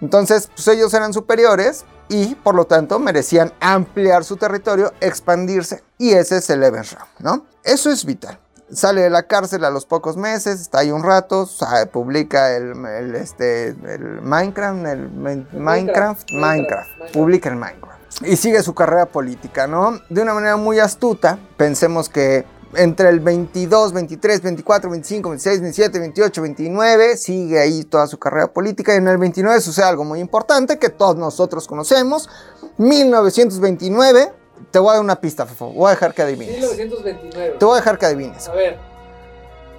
Entonces, 0.00 0.48
pues 0.54 0.66
ellos 0.68 0.92
eran 0.94 1.12
superiores 1.12 1.84
y 2.08 2.34
por 2.34 2.54
lo 2.54 2.66
tanto 2.66 2.98
merecían 2.98 3.52
ampliar 3.60 4.24
su 4.24 4.36
territorio, 4.36 4.92
expandirse 5.00 5.82
y 5.98 6.12
ese 6.12 6.38
es 6.38 6.50
el 6.50 6.60
Lebensraum, 6.60 7.08
¿no? 7.20 7.46
Eso 7.64 7.90
es 7.90 8.04
vital. 8.04 8.38
Sale 8.72 9.02
de 9.02 9.10
la 9.10 9.24
cárcel 9.24 9.64
a 9.64 9.70
los 9.70 9.84
pocos 9.86 10.16
meses, 10.16 10.60
está 10.60 10.78
ahí 10.78 10.90
un 10.90 11.02
rato, 11.02 11.48
publica 11.92 12.56
el, 12.56 12.72
el, 12.86 13.14
este, 13.14 13.68
el 13.68 14.20
Minecraft, 14.22 14.86
el 14.86 15.10
Min- 15.10 15.46
Minecraft, 15.52 15.52
Minecraft, 15.52 16.30
Minecraft, 16.32 16.88
Minecraft. 16.98 17.12
publica 17.12 17.48
el 17.50 17.56
Minecraft. 17.56 17.92
Y 18.26 18.36
sigue 18.36 18.62
su 18.62 18.74
carrera 18.74 19.06
política, 19.06 19.66
¿no? 19.66 20.00
De 20.08 20.22
una 20.22 20.34
manera 20.34 20.56
muy 20.56 20.78
astuta, 20.78 21.38
pensemos 21.56 22.08
que 22.08 22.44
entre 22.74 23.10
el 23.10 23.20
22, 23.20 23.92
23, 23.92 24.40
24, 24.40 24.90
25, 24.90 25.28
26, 25.28 25.60
27, 25.60 25.98
28, 25.98 26.40
29, 26.42 27.16
sigue 27.18 27.60
ahí 27.60 27.84
toda 27.84 28.06
su 28.06 28.18
carrera 28.18 28.50
política 28.50 28.94
y 28.94 28.96
en 28.96 29.08
el 29.08 29.18
29 29.18 29.60
sucede 29.60 29.84
algo 29.84 30.04
muy 30.04 30.20
importante 30.20 30.78
que 30.78 30.88
todos 30.88 31.16
nosotros 31.16 31.66
conocemos. 31.68 32.30
1929, 32.78 34.32
te 34.70 34.78
voy 34.78 34.90
a 34.90 34.92
dar 34.94 35.02
una 35.02 35.16
pista, 35.20 35.46
Fofo, 35.46 35.70
voy 35.70 35.88
a 35.88 35.90
dejar 35.90 36.14
que 36.14 36.22
adivines. 36.22 36.54
1929. 36.56 37.56
Te 37.58 37.64
voy 37.64 37.74
a 37.74 37.76
dejar 37.76 37.98
que 37.98 38.06
adivines. 38.06 38.48
A 38.48 38.52
ver. 38.52 38.78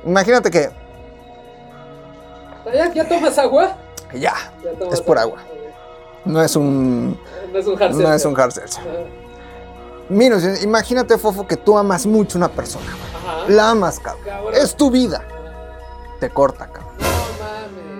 Imagínate 0.05 0.51
que 0.51 0.69
¿Ya, 2.73 2.93
ya 2.93 3.07
tomas 3.07 3.37
agua? 3.37 3.75
ya, 4.13 4.33
Ya 4.63 4.71
tomas 4.77 4.93
Es 4.95 5.01
por 5.01 5.17
agua. 5.17 5.39
No 6.25 6.41
es 6.41 6.55
un, 6.55 7.19
No 7.51 7.59
es 7.59 7.67
un 7.67 7.81
hard 7.81 7.91
no 7.95 8.13
es 8.13 8.25
un 8.25 8.39
hard. 8.39 8.53
Mira, 10.09 10.37
imagínate, 10.61 11.17
Fofo, 11.17 11.47
que 11.47 11.57
tú 11.57 11.77
amas 11.77 12.05
mucho 12.05 12.37
a 12.37 12.39
una 12.39 12.49
persona. 12.49 12.85
Ajá. 13.15 13.45
La 13.49 13.69
amas, 13.71 13.99
cabrón. 13.99 14.23
Cabrón. 14.25 14.53
Es 14.55 14.75
tu 14.75 14.91
vida. 14.91 15.25
Te 16.19 16.29
corta, 16.29 16.67
cabrón. 16.67 16.93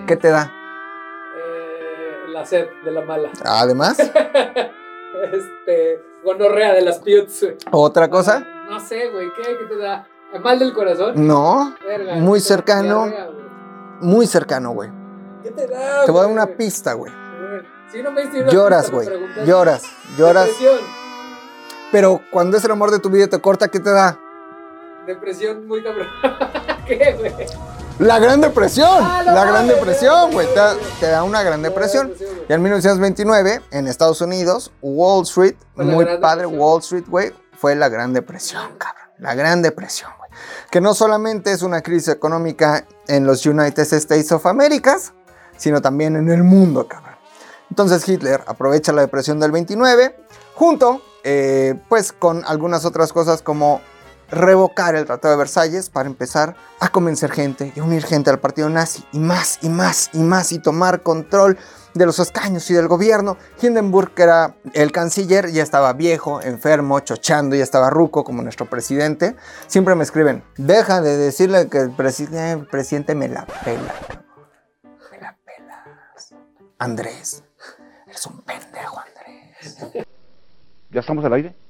No 0.00 0.06
¿Qué 0.06 0.16
te 0.16 0.28
da? 0.28 0.52
Eh, 1.36 2.28
la 2.30 2.44
sed 2.46 2.66
de 2.84 2.90
la 2.90 3.00
mala. 3.02 3.30
Además, 3.44 3.96
Este. 5.32 6.02
Gonorrea 6.24 6.72
de 6.72 6.80
las 6.82 6.98
piuts, 7.00 7.42
güey. 7.42 7.56
otra 7.70 8.08
cosa. 8.08 8.46
No 8.68 8.80
sé, 8.80 9.10
güey. 9.10 9.28
¿Qué, 9.34 9.42
¿Qué 9.42 9.64
te 9.66 9.76
da? 9.76 10.06
¿Mal 10.42 10.58
del 10.58 10.72
corazón? 10.72 11.12
No, 11.26 11.74
Verga, 11.84 12.14
muy 12.16 12.40
cercano. 12.40 13.06
Diarrea, 13.06 13.30
muy 14.00 14.26
cercano, 14.26 14.70
güey. 14.72 14.90
¿Qué 15.42 15.50
te 15.50 15.66
da? 15.66 16.04
Te 16.04 16.10
voy 16.10 16.20
a 16.20 16.22
dar 16.24 16.32
una 16.32 16.46
pista, 16.46 16.94
güey. 16.94 17.12
Si 17.92 18.02
no 18.02 18.10
me 18.10 18.24
una 18.24 18.48
Lloras, 18.48 18.90
güey. 18.90 19.08
Lloras, 19.46 19.84
lloras. 20.18 20.46
Depresión. 20.46 20.78
Pero 21.92 22.20
cuando 22.32 22.56
es 22.56 22.64
el 22.64 22.72
amor 22.72 22.90
de 22.90 22.98
tu 22.98 23.08
vida 23.10 23.26
y 23.26 23.28
te 23.28 23.40
corta, 23.40 23.68
¿qué 23.68 23.78
te 23.78 23.90
da? 23.90 24.18
Depresión 25.06 25.68
muy 25.68 25.82
cabrón. 25.82 26.08
¿Qué, 26.86 27.14
güey? 27.16 27.32
La 27.98 28.18
Gran 28.18 28.40
Depresión. 28.40 28.98
Ah, 29.02 29.22
la 29.24 29.44
Gran 29.44 29.68
Depresión, 29.68 30.32
güey. 30.32 30.48
Te, 30.48 30.54
da- 30.54 30.74
no. 30.74 30.80
te 30.98 31.06
da 31.06 31.22
una 31.22 31.42
Gran 31.42 31.62
Depresión. 31.62 32.12
Y 32.48 32.52
en 32.52 32.62
1929, 32.62 33.60
en 33.70 33.86
Estados 33.86 34.20
Unidos, 34.20 34.72
Wall 34.82 35.22
Street, 35.22 35.54
Fue 35.76 35.84
muy 35.84 36.04
padre. 36.20 36.46
Wall 36.46 36.80
Street, 36.80 37.04
güey, 37.08 37.32
fue 37.56 37.74
la 37.76 37.88
Gran 37.88 38.12
Depresión, 38.12 38.76
cabrón. 38.78 39.04
La 39.18 39.34
Gran 39.34 39.62
Depresión, 39.62 40.10
güey. 40.18 40.30
Que 40.70 40.80
no 40.80 40.92
solamente 40.94 41.52
es 41.52 41.62
una 41.62 41.82
crisis 41.82 42.08
económica 42.08 42.84
en 43.06 43.26
los 43.26 43.46
United 43.46 43.92
States 43.92 44.32
of 44.32 44.44
America, 44.46 44.98
sino 45.56 45.80
también 45.80 46.16
en 46.16 46.28
el 46.28 46.42
mundo, 46.42 46.88
cabrón. 46.88 47.14
Entonces 47.70 48.06
Hitler 48.08 48.42
aprovecha 48.46 48.92
la 48.92 49.02
depresión 49.02 49.38
del 49.38 49.52
29, 49.52 50.16
junto, 50.54 51.00
eh, 51.22 51.74
pues, 51.88 52.12
con 52.12 52.44
algunas 52.44 52.84
otras 52.84 53.12
cosas 53.12 53.40
como 53.40 53.80
revocar 54.34 54.94
el 54.94 55.06
Tratado 55.06 55.32
de 55.32 55.38
Versalles 55.38 55.90
para 55.90 56.08
empezar 56.08 56.56
a 56.80 56.88
convencer 56.88 57.30
gente 57.30 57.72
y 57.74 57.80
unir 57.80 58.04
gente 58.04 58.30
al 58.30 58.40
partido 58.40 58.68
nazi 58.68 59.04
y 59.12 59.18
más 59.18 59.58
y 59.62 59.68
más 59.68 60.10
y 60.12 60.18
más 60.18 60.52
y 60.52 60.58
tomar 60.58 61.02
control 61.02 61.58
de 61.94 62.06
los 62.06 62.18
escaños 62.18 62.68
y 62.70 62.74
del 62.74 62.88
gobierno. 62.88 63.36
Hindenburg, 63.62 64.12
que 64.14 64.24
era 64.24 64.56
el 64.74 64.92
canciller, 64.92 65.50
ya 65.50 65.62
estaba 65.62 65.92
viejo, 65.92 66.42
enfermo, 66.42 67.00
chochando, 67.00 67.56
ya 67.56 67.62
estaba 67.62 67.90
ruco 67.90 68.24
como 68.24 68.42
nuestro 68.42 68.68
presidente. 68.68 69.36
Siempre 69.66 69.94
me 69.94 70.04
escriben, 70.04 70.44
deja 70.56 71.00
de 71.00 71.16
decirle 71.16 71.68
que 71.68 71.78
el 71.78 71.90
presidente 71.92 73.14
me 73.14 73.28
la 73.28 73.46
pela. 73.46 73.94
Me 75.12 75.20
la 75.20 75.36
pelas. 75.44 76.34
Andrés, 76.78 77.44
eres 78.06 78.26
un 78.26 78.42
pendejo, 78.42 79.00
Andrés. 79.00 80.04
¿Ya 80.90 81.00
estamos 81.00 81.24
al 81.24 81.32
aire? 81.32 81.63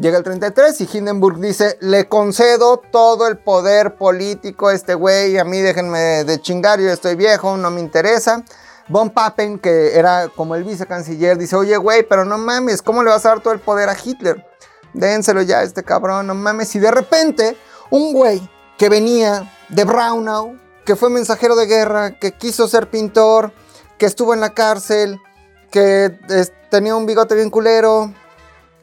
Llega 0.00 0.18
el 0.18 0.24
33 0.24 0.78
y 0.82 0.88
Hindenburg 0.92 1.40
dice, 1.40 1.78
le 1.80 2.06
concedo 2.06 2.76
todo 2.76 3.26
el 3.28 3.38
poder 3.38 3.96
político 3.96 4.68
a 4.68 4.74
este 4.74 4.92
güey, 4.92 5.38
a 5.38 5.44
mí 5.44 5.60
déjenme 5.60 6.24
de 6.24 6.38
chingar, 6.38 6.78
yo 6.80 6.90
estoy 6.90 7.14
viejo, 7.14 7.56
no 7.56 7.70
me 7.70 7.80
interesa. 7.80 8.44
Von 8.88 9.08
Papen, 9.08 9.58
que 9.58 9.96
era 9.96 10.28
como 10.28 10.54
el 10.54 10.64
vicecanciller, 10.64 11.38
dice, 11.38 11.56
oye 11.56 11.78
güey, 11.78 12.06
pero 12.06 12.26
no 12.26 12.36
mames, 12.36 12.82
¿cómo 12.82 13.02
le 13.02 13.08
vas 13.08 13.24
a 13.24 13.30
dar 13.30 13.40
todo 13.40 13.54
el 13.54 13.60
poder 13.60 13.88
a 13.88 13.96
Hitler? 13.96 14.46
Dénselo 14.92 15.40
ya 15.40 15.60
a 15.60 15.62
este 15.62 15.82
cabrón, 15.82 16.26
no 16.26 16.34
mames. 16.34 16.74
Y 16.74 16.78
de 16.78 16.90
repente, 16.90 17.56
un 17.88 18.12
güey 18.12 18.46
que 18.76 18.90
venía 18.90 19.50
de 19.70 19.84
Braunau, 19.84 20.58
que 20.84 20.94
fue 20.94 21.08
mensajero 21.08 21.56
de 21.56 21.64
guerra, 21.64 22.18
que 22.18 22.32
quiso 22.32 22.68
ser 22.68 22.90
pintor, 22.90 23.52
que 23.96 24.04
estuvo 24.04 24.34
en 24.34 24.40
la 24.40 24.52
cárcel, 24.52 25.18
que 25.70 26.18
tenía 26.70 26.94
un 26.94 27.06
bigote 27.06 27.34
bien 27.34 27.48
culero, 27.48 28.12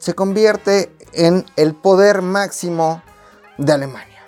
se 0.04 0.14
convierte 0.14 0.93
en 1.14 1.46
el 1.56 1.74
poder 1.74 2.22
máximo 2.22 3.02
de 3.58 3.72
Alemania. 3.72 4.22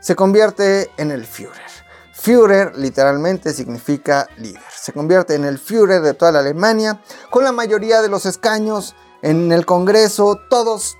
Se 0.00 0.16
convierte 0.16 0.90
en 0.96 1.10
el 1.10 1.26
Führer. 1.26 1.70
Führer 2.14 2.76
literalmente 2.76 3.52
significa 3.52 4.28
líder. 4.36 4.62
Se 4.74 4.92
convierte 4.92 5.34
en 5.34 5.44
el 5.44 5.58
Führer 5.58 6.02
de 6.02 6.14
toda 6.14 6.32
la 6.32 6.40
Alemania, 6.40 7.02
con 7.30 7.44
la 7.44 7.52
mayoría 7.52 8.02
de 8.02 8.08
los 8.08 8.26
escaños 8.26 8.94
en 9.22 9.52
el 9.52 9.66
Congreso, 9.66 10.38
todos 10.48 10.96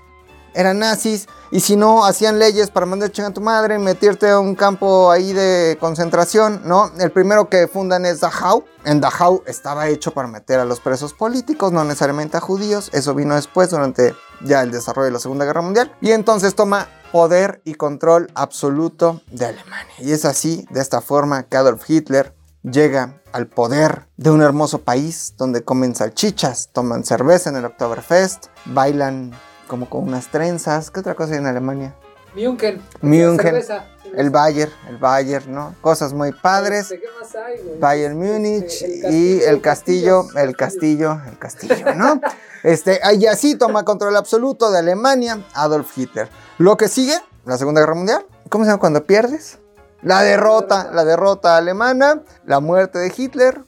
eran 0.53 0.79
nazis, 0.79 1.27
y 1.53 1.59
si 1.59 1.75
no, 1.75 2.05
hacían 2.05 2.39
leyes 2.39 2.71
para 2.71 2.85
mandar 2.85 3.11
a 3.13 3.29
tu 3.31 3.41
madre, 3.41 3.77
meterte 3.77 4.29
a 4.29 4.39
un 4.39 4.55
campo 4.55 5.11
ahí 5.11 5.33
de 5.33 5.77
concentración, 5.81 6.61
¿no? 6.63 6.89
El 6.97 7.11
primero 7.11 7.49
que 7.49 7.67
fundan 7.67 8.05
es 8.05 8.21
Dachau. 8.21 8.63
En 8.85 9.01
Dachau 9.01 9.43
estaba 9.45 9.89
hecho 9.89 10.11
para 10.11 10.29
meter 10.29 10.61
a 10.61 10.65
los 10.65 10.79
presos 10.79 11.13
políticos, 11.13 11.73
no 11.73 11.83
necesariamente 11.83 12.37
a 12.37 12.39
judíos. 12.39 12.89
Eso 12.93 13.13
vino 13.13 13.35
después, 13.35 13.69
durante 13.69 14.15
ya 14.45 14.61
el 14.61 14.71
desarrollo 14.71 15.07
de 15.07 15.11
la 15.11 15.19
Segunda 15.19 15.43
Guerra 15.43 15.61
Mundial. 15.61 15.93
Y 15.99 16.11
entonces 16.11 16.55
toma 16.55 16.87
poder 17.11 17.61
y 17.65 17.73
control 17.73 18.31
absoluto 18.33 19.21
de 19.29 19.47
Alemania. 19.47 19.93
Y 19.99 20.13
es 20.13 20.23
así, 20.23 20.65
de 20.69 20.79
esta 20.79 21.01
forma, 21.01 21.43
que 21.43 21.57
Adolf 21.57 21.89
Hitler 21.89 22.33
llega 22.63 23.21
al 23.33 23.47
poder 23.47 24.07
de 24.15 24.29
un 24.29 24.41
hermoso 24.41 24.83
país 24.83 25.33
donde 25.37 25.63
comen 25.63 25.95
salchichas, 25.95 26.69
toman 26.71 27.03
cerveza 27.03 27.49
en 27.49 27.57
el 27.57 27.65
Oktoberfest, 27.65 28.45
bailan 28.65 29.33
como 29.71 29.89
con 29.89 30.03
unas 30.03 30.27
trenzas. 30.27 30.91
¿Qué 30.91 30.99
otra 30.99 31.15
cosa 31.15 31.31
hay 31.31 31.37
en 31.37 31.45
Alemania? 31.45 31.95
München. 32.35 32.81
München. 32.99 33.37
Cerveza, 33.37 33.85
cerveza. 34.03 34.21
El 34.21 34.29
Bayern, 34.29 34.71
el 34.89 34.97
Bayern, 34.97 35.53
¿no? 35.53 35.75
Cosas 35.79 36.11
muy 36.11 36.33
padres. 36.33 36.91
Este, 36.91 36.99
¿Qué 36.99 37.07
más 37.17 37.33
hay, 37.33 37.61
güey? 37.63 37.79
Bayern 37.79 38.17
Múnich 38.17 38.81
Este, 38.81 39.09
y 39.09 39.41
el 39.43 39.61
castillo, 39.61 40.25
el 40.35 40.57
castillo, 40.57 41.21
el 41.25 41.39
castillo, 41.39 41.95
¿no? 41.95 42.19
Este, 42.63 42.99
y 43.17 43.25
así 43.25 43.55
toma 43.55 43.85
control 43.85 44.15
absoluto 44.17 44.69
de 44.69 44.77
Alemania 44.77 45.41
Adolf 45.53 45.97
Hitler. 45.97 46.29
Lo 46.59 46.77
que 46.77 46.89
sigue, 46.89 47.15
la 47.45 47.57
Segunda 47.57 47.81
Guerra 47.81 47.95
Mundial, 47.95 48.25
¿cómo 48.49 48.65
se 48.65 48.69
llama 48.69 48.79
cuando 48.79 49.05
pierdes? 49.05 49.57
La 50.03 50.21
derrota, 50.21 50.91
la 50.93 51.03
derrota 51.03 51.57
alemana, 51.57 52.21
la 52.45 52.59
muerte 52.59 52.99
de 52.99 53.11
Hitler 53.15 53.61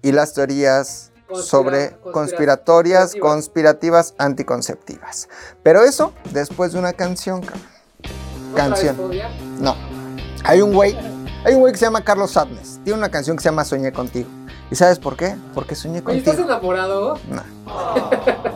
y 0.00 0.12
las 0.12 0.32
teorías 0.32 1.10
Conspira- 1.34 1.50
sobre 1.50 1.78
conspira- 1.90 2.12
conspiratorias, 2.12 3.14
conspirativas. 3.14 3.32
conspirativas 3.34 4.14
anticonceptivas. 4.18 5.28
Pero 5.62 5.82
eso 5.82 6.12
después 6.32 6.72
de 6.72 6.78
una 6.78 6.92
canción, 6.92 7.40
cabrón. 7.40 7.62
¿Otra 8.52 8.68
canción. 8.68 8.96
No. 9.60 9.74
Hay 10.44 10.60
un 10.60 10.72
güey, 10.72 10.96
hay 11.44 11.54
un 11.54 11.60
güey 11.60 11.72
que 11.72 11.78
se 11.78 11.86
llama 11.86 12.04
Carlos 12.04 12.32
Sadness. 12.32 12.80
Tiene 12.84 12.98
una 12.98 13.10
canción 13.10 13.36
que 13.36 13.42
se 13.42 13.48
llama 13.48 13.64
Soñé 13.64 13.92
contigo. 13.92 14.28
¿Y 14.70 14.76
sabes 14.76 14.98
por 14.98 15.16
qué? 15.16 15.36
Porque 15.54 15.74
soñé 15.74 16.02
Oye, 16.06 16.18
¿estás 16.18 16.36
contigo. 16.36 16.52
enamorado? 16.54 17.18
No. 17.28 17.42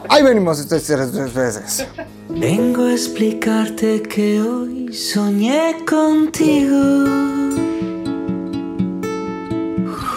Ahí 0.08 0.22
venimos 0.22 0.58
estos 0.58 0.84
tres 0.84 1.12
veces. 1.34 1.86
Vengo 2.28 2.84
a 2.86 2.92
explicarte 2.92 4.02
que 4.02 4.40
hoy 4.40 4.92
soñé 4.94 5.84
contigo. 5.88 7.57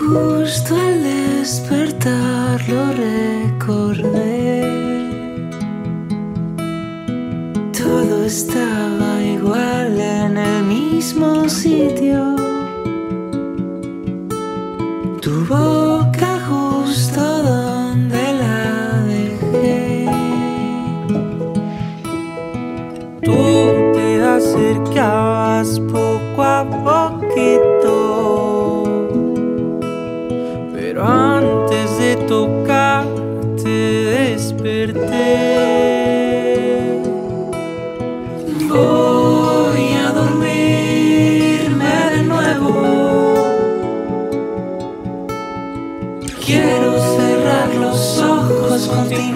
Justo 0.02 0.76
al 0.76 1.04
despertar 1.04 2.60
lo 2.68 2.86
recordé. 2.92 4.64
Todo 7.72 8.26
estaba 8.26 9.22
igual 9.22 10.02
en 10.02 10.38
el 10.38 10.64
mismo 10.64 11.48
sitio. 11.48 12.36
Tu 15.22 15.46
boca 15.46 16.40
justo 16.50 17.22
donde 17.44 18.24
la 18.42 19.04
dejé. 19.06 20.10
Tú 23.22 23.38
te 23.94 24.24
acercabas 24.24 25.80
poco 25.80 26.42
a 26.42 26.66
poquito, 26.88 27.71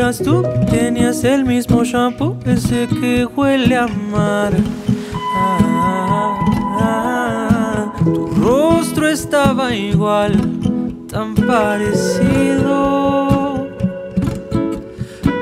eras 0.00 0.18
tú, 0.18 0.42
tenías 0.70 1.24
el 1.24 1.44
mismo 1.44 1.84
shampoo, 1.84 2.38
ese 2.46 2.88
que 2.88 3.26
huele 3.26 3.76
a 3.76 3.86
mar. 3.86 4.52
Ah, 5.36 6.40
ah, 6.80 7.92
tu 8.02 8.26
rostro 8.42 9.06
estaba 9.08 9.74
igual, 9.74 10.32
tan 11.10 11.34
parecido. 11.34 12.68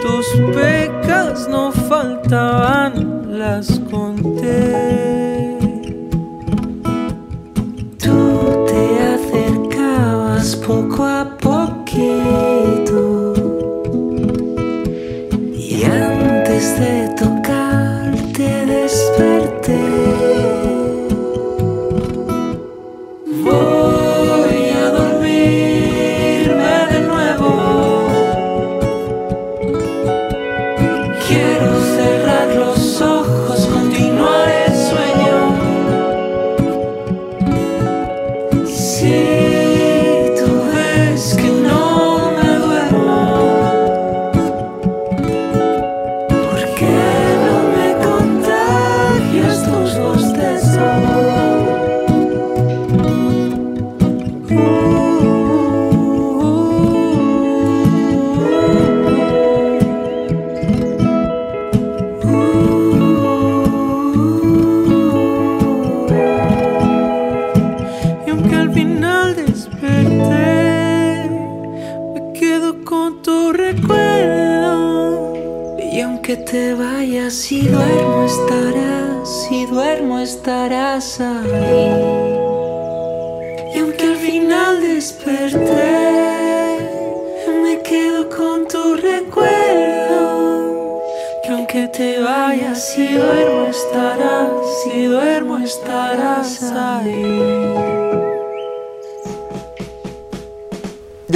Tus 0.03 0.27
pecas 0.53 1.49
no 1.49 1.71
faltaban, 1.71 3.39
las 3.39 3.81
conté. 3.91 5.18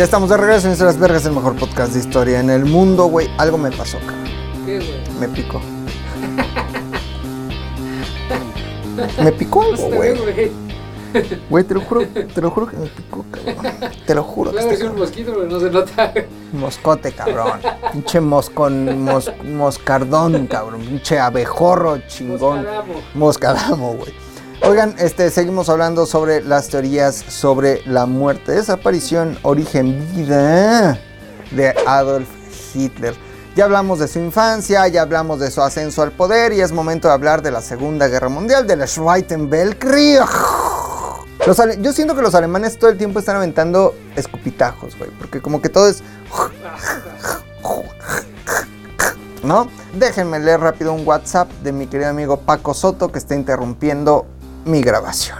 Ya 0.03 0.07
estamos 0.07 0.30
de 0.30 0.36
regreso 0.36 0.68
en 0.68 0.76
Las 0.84 0.98
Vergas, 0.98 1.24
el 1.26 1.32
mejor 1.32 1.55
podcast 1.55 1.92
de 1.92 2.00
historia 2.00 2.40
en 2.40 2.50
el 2.50 2.64
mundo, 2.64 3.05
güey. 3.05 3.30
Algo 3.38 3.57
me 3.57 3.70
pasó, 3.70 3.98
cabrón. 4.00 4.24
¿Qué, 4.66 4.78
güey? 4.78 5.20
Me 5.20 5.28
picó. 5.28 5.61
Me 9.22 9.30
picó 9.30 9.62
algo, 9.62 9.74
Está 9.74 9.96
güey. 9.96 10.50
güey. 11.48 11.62
Te 11.64 11.74
lo 11.74 11.80
juro, 11.82 12.03
te 12.34 12.40
lo 12.40 12.50
juro 12.50 12.66
que 12.66 12.76
me 12.78 12.86
picó, 12.88 13.24
cabrón. 13.30 13.64
Te 14.05 14.14
lo 14.16 14.24
juro. 14.24 14.50
que 14.50 14.57
Claro, 14.57 14.72
está 14.72 14.84
es 14.84 14.90
un 14.90 14.98
mosquito, 14.98 15.32
pero 15.36 15.48
no 15.48 15.61
se 15.61 15.70
nota. 15.70 16.12
Moscote, 16.53 17.12
cabrón. 17.12 17.61
Pinche 17.92 18.20
moscon, 18.20 19.05
mos, 19.05 19.30
moscardón, 19.44 20.48
cabrón. 20.48 20.80
Pinche 20.80 21.20
abejorro 21.20 21.98
chingón. 22.09 22.64
Moscadamo. 22.64 22.94
Moscadamo, 23.14 23.94
güey. 23.94 24.12
Oigan, 24.64 24.94
este, 24.98 25.28
seguimos 25.30 25.68
hablando 25.68 26.06
sobre 26.06 26.40
las 26.40 26.68
teorías 26.68 27.16
sobre 27.16 27.82
la 27.84 28.06
muerte, 28.06 28.52
desaparición, 28.52 29.36
origen, 29.42 30.06
vida 30.14 31.00
de 31.50 31.74
Adolf 31.84 32.28
Hitler. 32.72 33.14
Ya 33.56 33.64
hablamos 33.64 33.98
de 33.98 34.06
su 34.06 34.20
infancia, 34.20 34.86
ya 34.86 35.02
hablamos 35.02 35.40
de 35.40 35.50
su 35.50 35.60
ascenso 35.62 36.02
al 36.02 36.12
poder 36.12 36.52
y 36.52 36.60
es 36.60 36.70
momento 36.70 37.08
de 37.08 37.14
hablar 37.14 37.42
de 37.42 37.50
la 37.50 37.60
Segunda 37.60 38.06
Guerra 38.06 38.28
Mundial, 38.28 38.66
del 38.66 38.86
Zweiten 38.86 39.52
Weltkrieg. 39.52 40.22
Los 41.44 41.60
yo 41.80 41.92
siento 41.92 42.14
que 42.14 42.22
los 42.22 42.36
alemanes 42.36 42.78
todo 42.78 42.88
el 42.90 42.96
tiempo 42.96 43.18
están 43.18 43.36
aventando 43.36 43.96
escupitajos, 44.14 44.96
güey, 44.96 45.10
porque 45.18 45.42
como 45.42 45.60
que 45.60 45.70
todo 45.70 45.88
es... 45.88 46.04
¿No? 49.42 49.68
Déjenme 49.98 50.38
leer 50.38 50.60
rápido 50.60 50.92
un 50.92 51.04
WhatsApp 51.04 51.50
de 51.64 51.72
mi 51.72 51.88
querido 51.88 52.10
amigo 52.10 52.36
Paco 52.38 52.74
Soto 52.74 53.10
que 53.10 53.18
está 53.18 53.34
interrumpiendo 53.34 54.24
mi 54.64 54.82
grabación. 54.82 55.38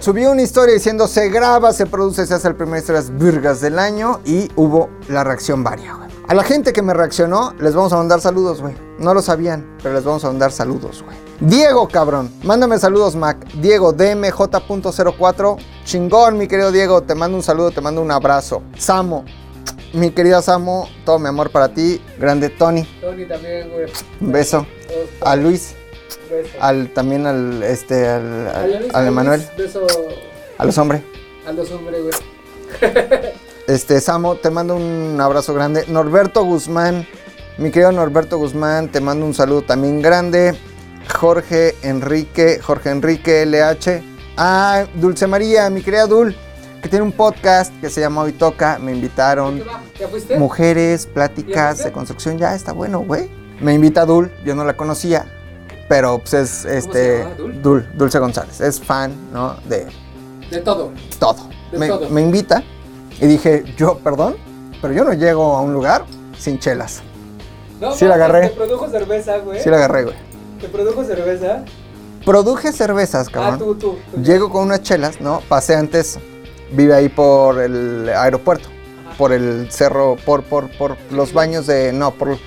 Subió 0.00 0.30
una 0.32 0.42
historia 0.42 0.74
diciendo 0.74 1.06
se 1.06 1.28
graba, 1.28 1.72
se 1.72 1.86
produce, 1.86 2.26
se 2.26 2.34
hace 2.34 2.48
el 2.48 2.56
primer 2.56 2.80
historias 2.80 3.16
virgas 3.16 3.60
del 3.60 3.78
año 3.78 4.20
y 4.24 4.50
hubo 4.56 4.90
la 5.08 5.24
reacción 5.24 5.64
varia, 5.64 5.94
güey. 5.94 6.04
A 6.26 6.34
la 6.34 6.42
gente 6.42 6.72
que 6.72 6.80
me 6.80 6.94
reaccionó, 6.94 7.54
les 7.58 7.74
vamos 7.74 7.92
a 7.92 7.96
mandar 7.96 8.20
saludos, 8.20 8.62
güey. 8.62 8.74
No 8.98 9.12
lo 9.12 9.20
sabían, 9.20 9.76
pero 9.82 9.94
les 9.94 10.04
vamos 10.04 10.24
a 10.24 10.28
mandar 10.28 10.52
saludos, 10.52 11.02
güey. 11.02 11.16
Diego, 11.40 11.86
cabrón. 11.88 12.30
Mándame 12.42 12.78
saludos, 12.78 13.14
Mac. 13.14 13.46
Diego, 13.60 13.92
DMJ.04. 13.92 15.56
Chingón, 15.84 16.38
mi 16.38 16.48
querido 16.48 16.72
Diego. 16.72 17.02
Te 17.02 17.14
mando 17.14 17.36
un 17.36 17.42
saludo, 17.42 17.72
te 17.72 17.82
mando 17.82 18.00
un 18.00 18.10
abrazo. 18.10 18.62
Samo. 18.78 19.24
Mi 19.92 20.10
querida 20.12 20.40
Samo, 20.40 20.88
todo 21.04 21.18
mi 21.18 21.28
amor 21.28 21.50
para 21.50 21.68
ti. 21.68 22.02
Grande 22.18 22.48
Tony. 22.48 22.84
Tony 23.02 23.26
también, 23.26 23.70
güey. 23.70 23.92
Un 24.20 24.32
beso. 24.32 24.66
A 25.20 25.36
Luis. 25.36 25.74
Al, 26.60 26.88
también 26.90 27.26
al, 27.26 27.62
este, 27.62 28.08
al, 28.08 28.48
al, 28.48 28.90
al 28.92 29.04
a 29.04 29.08
Emanuel. 29.08 29.42
A 30.58 30.64
los 30.64 30.78
hombres. 30.78 31.02
a 31.46 31.52
los 31.52 31.70
hombres, 31.70 32.00
güey. 32.02 32.14
Este, 33.66 33.98
Samo, 34.02 34.34
te 34.34 34.50
mando 34.50 34.76
un 34.76 35.18
abrazo 35.18 35.54
grande. 35.54 35.86
Norberto 35.88 36.44
Guzmán, 36.44 37.06
mi 37.56 37.70
querido 37.70 37.92
Norberto 37.92 38.36
Guzmán, 38.36 38.90
te 38.90 39.00
mando 39.00 39.24
un 39.24 39.32
saludo 39.32 39.62
también 39.62 40.02
grande. 40.02 40.54
Jorge 41.18 41.74
Enrique, 41.82 42.60
Jorge 42.60 42.90
Enrique 42.90 43.46
LH. 43.46 44.02
Ah, 44.36 44.84
Dulce 44.94 45.26
María, 45.26 45.70
mi 45.70 45.80
querida 45.80 46.06
Dul, 46.06 46.36
que 46.82 46.88
tiene 46.90 47.04
un 47.04 47.12
podcast 47.12 47.72
que 47.80 47.88
se 47.88 48.02
llama 48.02 48.20
Hoy 48.22 48.32
Toca. 48.32 48.78
Me 48.78 48.92
invitaron. 48.92 49.62
¿Ya 49.98 50.08
fuiste? 50.08 50.36
Mujeres, 50.38 51.06
¿Ya 51.06 51.14
pláticas 51.14 51.68
fuiste? 51.76 51.84
de 51.88 51.92
construcción. 51.92 52.36
Ya 52.36 52.54
está 52.54 52.72
bueno, 52.72 53.00
güey. 53.00 53.30
Me 53.60 53.72
invita 53.72 54.04
Dul, 54.04 54.30
yo 54.44 54.54
no 54.54 54.64
la 54.64 54.76
conocía. 54.76 55.24
Pero 55.88 56.18
pues 56.18 56.32
es 56.34 56.64
este. 56.64 57.18
llama, 57.20 57.34
Dul? 57.36 57.62
Dul, 57.62 57.88
Dulce 57.94 58.18
González. 58.18 58.60
Es 58.60 58.80
fan, 58.80 59.12
¿no? 59.32 59.56
De 59.68 59.86
De 60.50 60.60
todo. 60.60 60.92
todo. 61.18 61.48
De 61.72 61.78
me, 61.78 61.88
todo. 61.88 62.08
me 62.10 62.22
invita 62.22 62.62
y 63.20 63.26
dije, 63.26 63.64
yo, 63.76 63.98
perdón, 63.98 64.36
pero 64.80 64.94
yo 64.94 65.04
no 65.04 65.12
llego 65.12 65.56
a 65.56 65.60
un 65.60 65.72
lugar 65.72 66.04
sin 66.38 66.58
chelas. 66.58 67.02
No, 67.80 67.92
Sí 67.92 68.06
la 68.06 68.14
agarré. 68.14 68.48
Te 68.48 68.54
produjo 68.56 68.88
cerveza, 68.88 69.38
güey. 69.38 69.60
Sí 69.62 69.68
la 69.68 69.76
agarré, 69.76 70.04
güey. 70.04 70.16
Te 70.60 70.68
produjo 70.68 71.04
cerveza. 71.04 71.64
Produje 72.24 72.72
cervezas, 72.72 73.26
Ah, 73.28 73.32
cabrón. 73.32 73.58
tú, 73.58 73.74
tú. 73.74 73.98
tú. 74.14 74.22
Llego 74.22 74.48
con 74.50 74.62
unas 74.62 74.80
chelas, 74.82 75.20
¿no? 75.20 75.42
Pasé 75.48 75.74
antes, 75.74 76.18
vive 76.72 76.94
ahí 76.94 77.10
por 77.10 77.60
el 77.60 78.08
aeropuerto, 78.08 78.68
por 79.18 79.32
el 79.32 79.70
cerro, 79.70 80.16
por, 80.24 80.42
por, 80.44 80.70
por 80.78 80.96
los 81.10 81.34
baños 81.34 81.66
de, 81.66 81.92
no, 81.92 82.12
por 82.12 82.38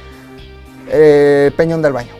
eh, 0.90 1.52
Peñón 1.56 1.84
del 1.84 1.94
Baño. 1.94 2.14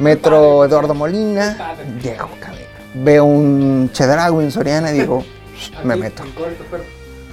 Metro. 0.00 0.64
Eduardo 0.64 0.94
Molina, 0.94 1.74
llego, 2.02 2.28
cabrón. 2.40 2.60
Veo 2.94 3.24
un 3.24 3.90
chedrago 3.92 4.40
en 4.42 4.50
Soriana 4.50 4.90
y 4.90 4.98
digo, 5.00 5.24
me 5.84 5.94
meto. 5.96 6.24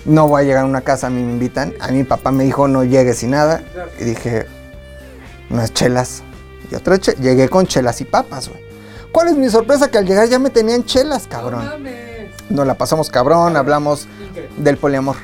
No 0.06 0.28
voy 0.28 0.42
a 0.44 0.46
llegar 0.46 0.64
a 0.64 0.66
una 0.66 0.82
casa, 0.82 1.08
a 1.08 1.10
mí 1.10 1.22
me 1.24 1.32
invitan. 1.32 1.74
A 1.80 1.88
mi 1.90 2.04
papá 2.04 2.32
me 2.32 2.44
dijo, 2.44 2.68
no 2.68 2.84
llegues 2.84 3.24
y 3.24 3.28
nada. 3.28 3.62
Y 4.00 4.04
dije, 4.04 4.46
unas 5.50 5.74
chelas. 5.74 6.24
Y 6.72 6.76
otra 6.76 7.00
che 7.00 7.14
Llegué 7.16 7.50
con 7.50 7.66
chelas 7.66 8.02
y 8.02 8.06
papas, 8.06 8.50
güey. 8.50 8.62
¿Cuál 9.12 9.30
es 9.30 9.36
mi 9.38 9.50
sorpresa? 9.50 9.90
Que 9.90 9.98
al 9.98 10.06
llegar 10.06 10.28
ya 10.28 10.38
me 10.38 10.50
tenían 10.50 10.84
chelas, 10.86 11.24
No 11.24 11.30
cabrón. 11.30 11.66
mames. 11.66 12.30
Nos 12.50 12.68
la 12.68 12.76
pasamos 12.76 13.10
cabrón, 13.10 13.58
hablamos 13.58 14.08
del 14.58 14.78
poliamor. 14.78 15.16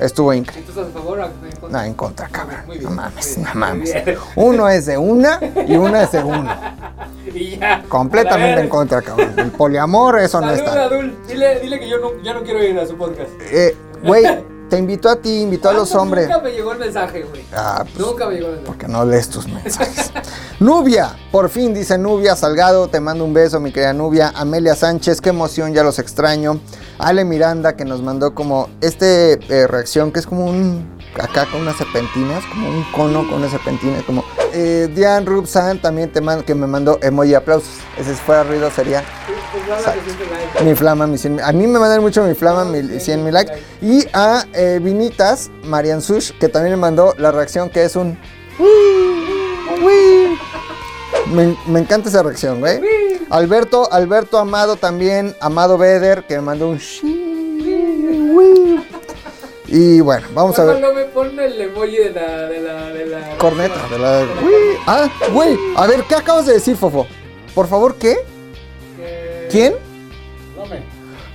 Estuvo 0.00 0.32
¿Y 0.34 0.38
increíble. 0.38 0.72
tú 0.72 0.80
estás 0.80 0.94
a 0.94 0.98
favor 0.98 1.18
o 1.20 1.24
en 1.24 1.30
contra? 1.56 1.68
No, 1.68 1.82
en 1.86 1.94
contra, 1.94 2.28
cabrón. 2.28 2.56
Muy 2.66 2.76
No 2.76 2.82
bien, 2.88 2.94
mames, 2.96 3.38
no 3.38 3.54
mames. 3.54 3.94
muy 3.94 4.02
bien. 4.02 4.18
Uno 4.36 4.68
es 4.68 4.86
de 4.86 4.98
una 4.98 5.38
y 5.66 5.76
una 5.76 6.02
es 6.02 6.12
de 6.12 6.22
uno. 6.22 6.50
Y 7.32 7.58
ya. 7.58 7.84
Completamente 7.88 8.60
en 8.62 8.68
contra, 8.68 9.02
cabrón. 9.02 9.34
El 9.36 9.50
poliamor, 9.52 10.18
eso 10.18 10.40
no 10.40 10.48
Saluda, 10.48 10.64
está. 10.64 10.84
Adul. 10.84 11.16
Dile, 11.28 11.60
dile 11.60 11.78
que 11.78 11.88
yo 11.88 11.98
no, 11.98 12.20
ya 12.24 12.34
no 12.34 12.42
quiero 12.42 12.64
ir 12.64 12.76
a 12.76 12.84
su 12.86 12.96
podcast. 12.96 13.30
Eh, 13.52 13.76
güey, 14.02 14.24
Te 14.70 14.78
invitó 14.78 15.08
a 15.10 15.16
ti, 15.16 15.40
invitó 15.42 15.68
a 15.68 15.72
los 15.72 15.88
¿Cuándo 15.90 16.02
hombres. 16.02 16.28
Nunca 16.28 16.42
me 16.42 16.52
llegó 16.52 16.72
el 16.72 16.78
mensaje, 16.78 17.22
güey. 17.24 17.44
Ah, 17.52 17.82
pues, 17.84 17.98
Nunca 17.98 18.26
me 18.28 18.34
llegó 18.36 18.46
el 18.46 18.52
mensaje. 18.52 18.66
porque 18.66 18.88
no 18.88 19.04
lees 19.04 19.28
tus 19.28 19.48
mensajes. 19.48 20.12
Nubia, 20.60 21.16
por 21.32 21.48
fin 21.48 21.74
dice 21.74 21.98
Nubia 21.98 22.36
Salgado, 22.36 22.86
te 22.88 23.00
mando 23.00 23.24
un 23.24 23.34
beso, 23.34 23.58
mi 23.58 23.72
querida 23.72 23.92
Nubia. 23.92 24.32
Amelia 24.36 24.76
Sánchez, 24.76 25.20
qué 25.20 25.30
emoción, 25.30 25.74
ya 25.74 25.82
los 25.82 25.98
extraño. 25.98 26.60
Ale 26.98 27.24
Miranda, 27.24 27.74
que 27.74 27.84
nos 27.84 28.00
mandó 28.00 28.34
como 28.34 28.68
este 28.80 29.40
eh, 29.48 29.66
reacción, 29.66 30.12
que 30.12 30.20
es 30.20 30.26
como 30.26 30.46
un. 30.46 30.98
Acá 31.20 31.46
con 31.50 31.62
unas 31.62 31.76
serpentinas, 31.76 32.44
como 32.46 32.68
un 32.68 32.84
cono 32.92 33.26
con 33.28 33.38
unas 33.38 33.50
serpentinas, 33.50 34.04
como. 34.04 34.22
Eh, 34.52 34.88
Diane 34.94 35.26
Rubsan 35.26 35.80
también 35.82 36.12
te 36.12 36.20
mando, 36.20 36.44
que 36.44 36.54
me 36.54 36.68
mandó 36.68 36.98
emoji 37.02 37.34
aplausos. 37.34 37.70
Ese 37.98 38.14
fuera 38.14 38.44
ruido 38.44 38.70
sería 38.70 39.02
Pues 40.52 40.64
mi 40.64 40.74
flama, 40.74 41.06
mi 41.06 41.18
100 41.18 41.34
mil- 41.36 41.44
A 41.44 41.52
mí 41.52 41.66
me 41.66 41.78
mandan 41.78 42.00
mucho 42.00 42.22
mi 42.22 42.34
flama, 42.34 42.64
mi 42.64 43.00
100 43.00 43.24
mil 43.24 43.32
likes. 43.34 43.52
Y 43.82 44.06
a 44.12 44.44
eh, 44.52 44.78
Vinitas, 44.82 45.50
Marian 45.64 46.00
Sush, 46.02 46.32
que 46.38 46.48
también 46.48 46.74
me 46.74 46.80
mandó 46.80 47.14
la 47.18 47.32
reacción 47.32 47.68
que 47.70 47.84
es 47.84 47.96
un. 47.96 48.18
Me, 51.32 51.56
me 51.66 51.80
encanta 51.80 52.08
esa 52.08 52.22
reacción, 52.22 52.60
güey. 52.60 52.80
Alberto, 53.30 53.88
Alberto 53.92 54.38
Amado 54.38 54.76
también, 54.76 55.34
Amado 55.40 55.78
Beder, 55.78 56.24
que 56.24 56.36
me 56.36 56.42
mandó 56.42 56.68
un. 56.68 56.80
Y 59.72 60.00
bueno, 60.00 60.26
vamos 60.34 60.58
a 60.58 60.64
ver. 60.64 60.80
No 60.80 60.92
me 60.92 61.04
pone 61.04 61.44
el 61.46 61.60
emoji 61.60 61.96
de 61.96 62.10
la. 62.10 62.36
de 62.46 62.60
la. 62.60 62.84
de 62.90 63.06
la. 63.06 63.36
Corneta, 63.38 63.76
de 63.90 63.98
la. 63.98 64.24
Ah, 64.86 65.08
güey, 65.32 65.56
a 65.76 65.86
ver, 65.86 66.02
¿qué 66.08 66.16
acabas 66.16 66.46
de 66.46 66.54
decir, 66.54 66.76
Fofo? 66.76 67.06
Por 67.54 67.68
favor, 67.68 67.94
¿qué? 67.96 68.16
¿Quién? 69.50 69.74
Lome. 70.56 70.82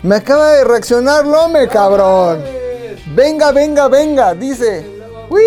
Me 0.04 0.16
acaba 0.16 0.52
de 0.52 0.64
reaccionar 0.64 1.26
Lome, 1.26 1.68
cabrón. 1.68 2.44
Venga, 3.08 3.52
venga, 3.52 3.88
venga, 3.88 4.34
dice. 4.34 4.86
¡Uy! 5.30 5.42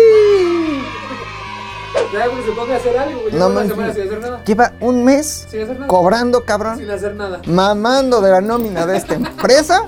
Ya, 2.13 2.27
güey, 2.27 2.43
se 2.43 2.51
ponga 2.51 2.73
a 2.73 2.77
hacer 2.77 2.97
algo, 2.97 3.21
güey. 3.21 3.33
No 3.33 3.49
No 3.49 3.59
una 3.59 3.67
semana 3.67 3.93
sin 3.93 4.03
hacer 4.03 4.19
nada. 4.21 4.43
Lleva 4.45 4.73
un 4.79 5.03
mes 5.03 5.47
Sin 5.49 5.61
hacer 5.61 5.75
nada. 5.75 5.87
cobrando, 5.87 6.43
cabrón. 6.43 6.77
Sin 6.77 6.89
hacer 6.89 7.15
nada. 7.15 7.41
Mamando 7.45 8.21
de 8.21 8.31
la 8.31 8.41
nómina 8.41 8.85
de 8.85 8.97
esta 8.97 9.13
empresa 9.15 9.83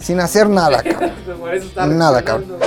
sin 0.00 0.20
hacer 0.20 0.48
nada, 0.48 0.82
cabrón. 0.82 1.12
Por 1.40 1.54
eso 1.54 1.66
está 1.66 1.86
Nada, 1.86 2.20
reaccionando. 2.22 2.58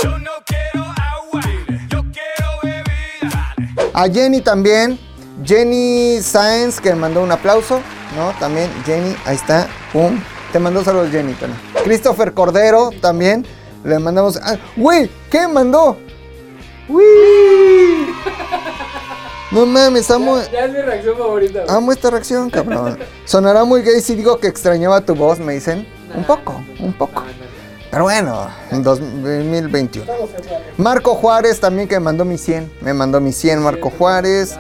A 3.94 4.08
Jenny 4.10 4.42
también. 4.42 5.00
Jenny 5.44 6.20
Sáenz, 6.22 6.80
que 6.80 6.90
me 6.92 6.96
mandó 7.02 7.22
un 7.22 7.32
aplauso. 7.32 7.80
¿No? 8.18 8.32
También, 8.39 8.70
Jenny, 8.86 9.15
ahí 9.26 9.36
está. 9.36 9.68
Pum. 9.93 10.20
Te 10.51 10.59
mandó 10.59 10.84
saludos, 10.84 11.09
Jenny. 11.11 11.34
Tony. 11.34 11.53
Christopher 11.84 12.34
Cordero 12.34 12.89
también. 13.01 13.45
Le 13.84 13.99
mandamos. 13.99 14.39
ah, 14.43 14.57
¡Güey! 14.76 15.09
¿Qué 15.30 15.47
mandó? 15.47 15.97
¡Uy! 16.89 18.07
No 19.51 19.65
mames, 19.65 20.09
amo, 20.11 20.39
Ya, 20.39 20.51
ya 20.51 20.65
es 20.65 20.72
mi 20.74 20.82
reacción 20.82 21.18
favorita. 21.18 21.63
güey. 21.63 21.76
amo 21.78 21.91
esta 21.91 22.09
reacción, 22.09 22.49
cabrón. 22.49 22.97
Sonará 23.26 23.63
muy 23.63 23.82
gay 23.82 24.01
si 24.01 24.15
digo 24.15 24.39
que 24.39 24.47
extrañaba 24.47 25.01
tu 25.01 25.15
voz, 25.15 25.39
me 25.39 25.53
dicen. 25.53 25.88
Un 26.15 26.24
poco, 26.26 26.61
un 26.80 26.93
poco. 26.93 27.24
Pero 27.89 28.03
bueno, 28.03 28.47
en 28.72 28.84
2021. 28.84 30.11
Marco 30.78 31.15
Juárez 31.15 31.59
también 31.61 31.88
que 31.88 31.95
me 31.95 32.01
mandó 32.01 32.26
mi 32.26 32.38
100. 32.38 32.74
Me 32.82 32.93
mandó 32.93 33.22
mi 33.22 33.32
100, 33.32 33.59
Marco 33.63 33.89
Juárez. 33.89 34.57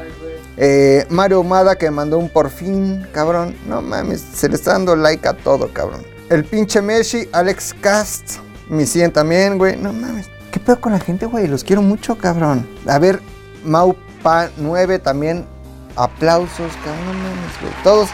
Eh, 0.57 1.05
Mario 1.09 1.41
Humada 1.41 1.75
que 1.77 1.91
mandó 1.91 2.17
un 2.17 2.29
por 2.29 2.49
fin, 2.49 3.07
cabrón. 3.13 3.55
No 3.67 3.81
mames, 3.81 4.21
se 4.21 4.49
le 4.49 4.55
está 4.55 4.71
dando 4.73 4.95
like 4.95 5.27
a 5.27 5.33
todo, 5.33 5.71
cabrón. 5.71 6.01
El 6.29 6.43
pinche 6.43 6.81
Meshi, 6.81 7.29
Alex 7.31 7.75
Cast, 7.79 8.37
mi 8.67 8.85
100 8.85 9.13
también, 9.13 9.57
güey. 9.57 9.77
No 9.77 9.93
mames. 9.93 10.29
¿Qué 10.51 10.59
pedo 10.59 10.81
con 10.81 10.91
la 10.91 10.99
gente, 10.99 11.25
güey? 11.25 11.47
Los 11.47 11.63
quiero 11.63 11.81
mucho, 11.81 12.17
cabrón. 12.17 12.67
A 12.87 12.99
ver, 12.99 13.21
Maupa 13.63 14.49
9 14.57 14.99
también. 14.99 15.45
Aplausos, 15.95 16.71
cabrón. 16.83 17.05
No 17.05 17.13
mames, 17.13 17.61
güey. 17.61 17.73
Todos 17.83 18.09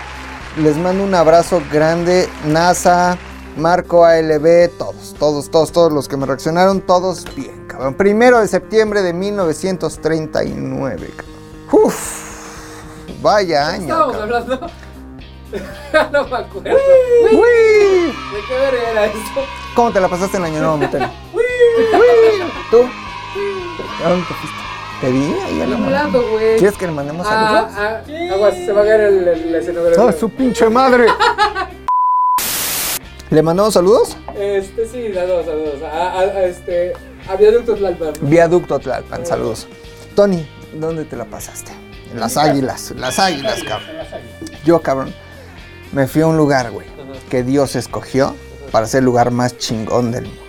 les 0.58 0.78
mando 0.78 1.04
un 1.04 1.16
abrazo 1.16 1.62
grande. 1.72 2.30
NASA, 2.46 3.18
Marco 3.58 4.04
ALB, 4.04 4.70
todos, 4.78 5.16
todos, 5.18 5.50
todos, 5.50 5.72
todos 5.72 5.94
los 5.94 6.08
que 6.08 6.18
me 6.18 6.26
reaccionaron, 6.26 6.82
todos 6.82 7.24
bien, 7.36 7.68
cabrón. 7.68 7.94
Primero 7.94 8.40
de 8.40 8.48
septiembre 8.48 9.02
de 9.02 9.14
1939, 9.14 11.10
cabrón. 11.16 11.34
Uf, 11.72 12.33
vaya 13.24 13.70
año. 13.70 13.82
Estábamos 13.84 14.18
cabrón. 14.18 14.42
hablando. 14.44 14.70
no 16.12 16.28
me 16.28 16.36
acuerdo. 16.38 16.78
Uy. 17.32 18.08
¿De 18.34 18.42
qué 18.48 18.54
verga 18.54 18.90
era 18.92 19.06
esto? 19.06 19.42
¿Cómo 19.76 19.92
te 19.92 20.00
la 20.00 20.08
pasaste 20.10 20.38
en 20.38 20.44
el 20.46 20.52
año 20.52 20.60
nuevo, 20.62 20.78
Motel? 20.78 21.02
¿Tú? 22.70 22.82
¿A 24.06 24.10
dónde 24.10 24.26
te 24.28 24.34
fuiste? 24.34 24.58
Te 25.02 25.12
vi 25.12 25.34
ahí 25.46 25.62
a 25.62 25.66
la 25.68 25.78
mano. 25.78 26.22
Güey. 26.32 26.58
¿Quieres 26.58 26.78
que 26.78 26.86
le 26.86 26.92
mandemos 26.94 27.26
Ah, 27.30 27.68
saludos? 27.70 27.74
ah, 27.78 28.34
aguas, 28.36 28.56
se 28.56 28.72
va 28.72 28.82
a 28.82 28.86
caer 28.86 29.02
el, 29.02 29.28
el- 29.28 29.56
escenografía. 29.56 30.04
¡Ah, 30.08 30.12
su 30.14 30.30
pinche 30.30 30.70
madre! 30.70 31.08
¿Le 33.30 33.42
mandamos 33.42 33.74
saludos? 33.74 34.16
Este, 34.36 34.86
sí, 34.88 35.12
saludos, 35.14 35.46
saludos. 35.46 35.82
A, 35.84 36.12
a- 36.12 36.20
a 36.22 36.44
este, 36.46 36.94
a 37.28 37.36
Viaducto 37.36 37.76
Tlalpan. 37.76 38.14
Viaducto 38.22 38.80
Tlalpan, 38.80 39.26
saludos. 39.26 39.68
Tony, 40.16 40.48
¿dónde 40.76 41.04
te 41.06 41.16
la 41.16 41.26
pasaste? 41.26 41.72
Las 42.16 42.38
águilas, 42.38 42.94
las 42.96 43.20
águilas, 43.20 43.64
cabrón. 43.64 43.90
Yo, 44.64 44.82
cabrón, 44.82 45.14
me 45.92 46.08
fui 46.08 46.22
a 46.22 46.28
un 46.28 46.38
lugar, 46.38 46.72
güey, 46.72 46.88
que 47.30 47.44
Dios 47.44 47.76
escogió 47.76 48.36
para 48.72 48.88
ser 48.88 49.00
el 49.00 49.06
lugar 49.06 49.32
más 49.32 49.58
chingón 49.58 50.12
del 50.12 50.26
mundo. 50.26 50.42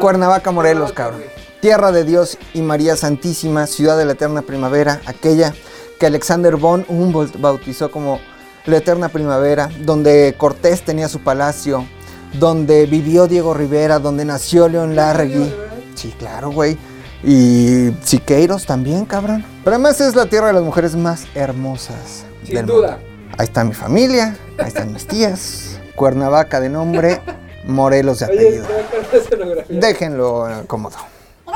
Cuernavaca, 0.00 0.50
Morelos, 0.50 0.92
cabrón. 0.92 1.22
Tierra 1.60 1.90
de 1.92 2.04
Dios 2.04 2.38
y 2.54 2.62
María 2.62 2.96
Santísima, 2.96 3.66
ciudad 3.66 3.96
de 3.96 4.04
la 4.04 4.12
eterna 4.12 4.42
primavera, 4.42 5.00
aquella 5.06 5.54
que 5.98 6.06
Alexander 6.06 6.56
von 6.56 6.84
Humboldt 6.88 7.40
bautizó 7.40 7.90
como 7.90 8.20
la 8.66 8.76
eterna 8.78 9.08
primavera, 9.08 9.70
donde 9.80 10.34
Cortés 10.36 10.84
tenía 10.84 11.08
su 11.08 11.20
palacio, 11.20 11.86
donde 12.34 12.86
vivió 12.86 13.26
Diego 13.26 13.54
Rivera, 13.54 13.98
donde 13.98 14.24
nació 14.24 14.68
León 14.68 14.94
Larregui. 14.94 15.52
Sí, 15.94 16.14
claro, 16.18 16.50
güey. 16.50 16.76
Y 17.22 17.90
Siqueiros 18.02 18.66
también, 18.66 19.04
cabrón. 19.04 19.44
Pero 19.64 19.76
además 19.76 20.00
es 20.00 20.14
la 20.14 20.26
tierra 20.26 20.48
de 20.48 20.52
las 20.54 20.62
mujeres 20.62 20.94
más 20.96 21.24
hermosas 21.34 22.24
Sin 22.44 22.54
del 22.56 22.66
duda. 22.66 22.98
mundo. 22.98 23.06
Ahí 23.38 23.44
está 23.44 23.64
mi 23.64 23.74
familia, 23.74 24.36
ahí 24.58 24.68
están 24.68 24.92
mis 24.92 25.06
tías. 25.06 25.78
Cuernavaca 25.96 26.60
de 26.60 26.68
nombre, 26.68 27.20
Morelos 27.64 28.18
de 28.20 28.26
Oye, 28.26 28.34
apellido. 28.34 28.66
escenografía. 29.12 29.80
Déjenlo 29.80 30.46
cómodo. 30.66 30.96
Lo 31.46 31.52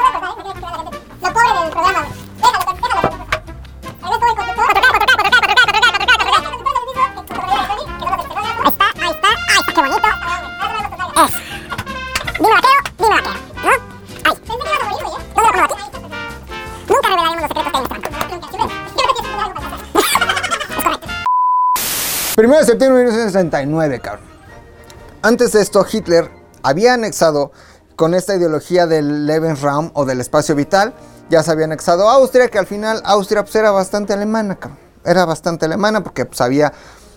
pobre 1.33 1.63
del 1.63 1.71
programa. 1.71 2.09
1 22.47 22.59
de 22.59 22.64
septiembre 22.64 22.99
de 23.01 23.07
1969, 23.07 24.01
cabrón. 24.01 24.24
Antes 25.22 25.53
de 25.53 25.61
esto, 25.61 25.84
Hitler 25.91 26.30
había 26.62 26.95
anexado 26.95 27.53
con 27.97 28.14
esta 28.14 28.34
ideología 28.34 28.86
del 28.86 29.26
Lebensraum 29.26 29.91
o 29.95 30.07
del 30.07 30.20
espacio 30.20 30.55
vital, 30.55 30.95
ya 31.28 31.43
se 31.43 31.51
había 31.51 31.66
anexado 31.66 32.09
Austria, 32.09 32.49
que 32.49 32.59
al 32.59 32.66
final 32.66 33.03
Austria 33.05 33.43
pues, 33.43 33.55
era 33.55 33.70
bastante 33.70 34.12
alemana, 34.12 34.57
cabrón. 34.57 34.78
Era 35.05 35.24
bastante 35.24 35.66
alemana 35.66 36.03
porque 36.03 36.24
pues, 36.24 36.41
había 36.41 36.72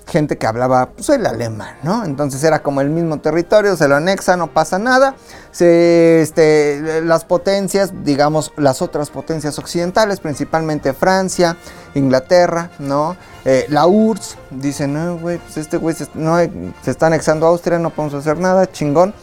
gente 0.07 0.37
que 0.37 0.47
hablaba 0.47 0.89
pues, 0.91 1.09
el 1.09 1.25
alemán, 1.25 1.77
¿no? 1.83 2.05
Entonces 2.05 2.43
era 2.43 2.61
como 2.61 2.81
el 2.81 2.89
mismo 2.89 3.19
territorio, 3.19 3.75
se 3.75 3.87
lo 3.87 3.95
anexa, 3.95 4.37
no 4.37 4.47
pasa 4.47 4.79
nada. 4.79 5.15
Se, 5.51 6.21
este, 6.21 7.01
las 7.03 7.25
potencias, 7.25 7.91
digamos, 8.03 8.51
las 8.57 8.81
otras 8.81 9.09
potencias 9.09 9.57
occidentales, 9.59 10.19
principalmente 10.19 10.93
Francia, 10.93 11.57
Inglaterra, 11.95 12.71
¿no? 12.79 13.15
Eh, 13.45 13.65
la 13.69 13.87
URSS, 13.87 14.37
dicen, 14.51 14.93
no, 14.93 15.17
güey, 15.17 15.37
pues 15.37 15.57
este 15.57 15.77
güey 15.77 15.95
se, 15.95 16.07
no, 16.13 16.37
se 16.37 16.91
está 16.91 17.07
anexando 17.07 17.45
a 17.45 17.49
Austria, 17.49 17.79
no 17.79 17.89
podemos 17.89 18.13
hacer 18.13 18.37
nada, 18.37 18.71
chingón. 18.71 19.13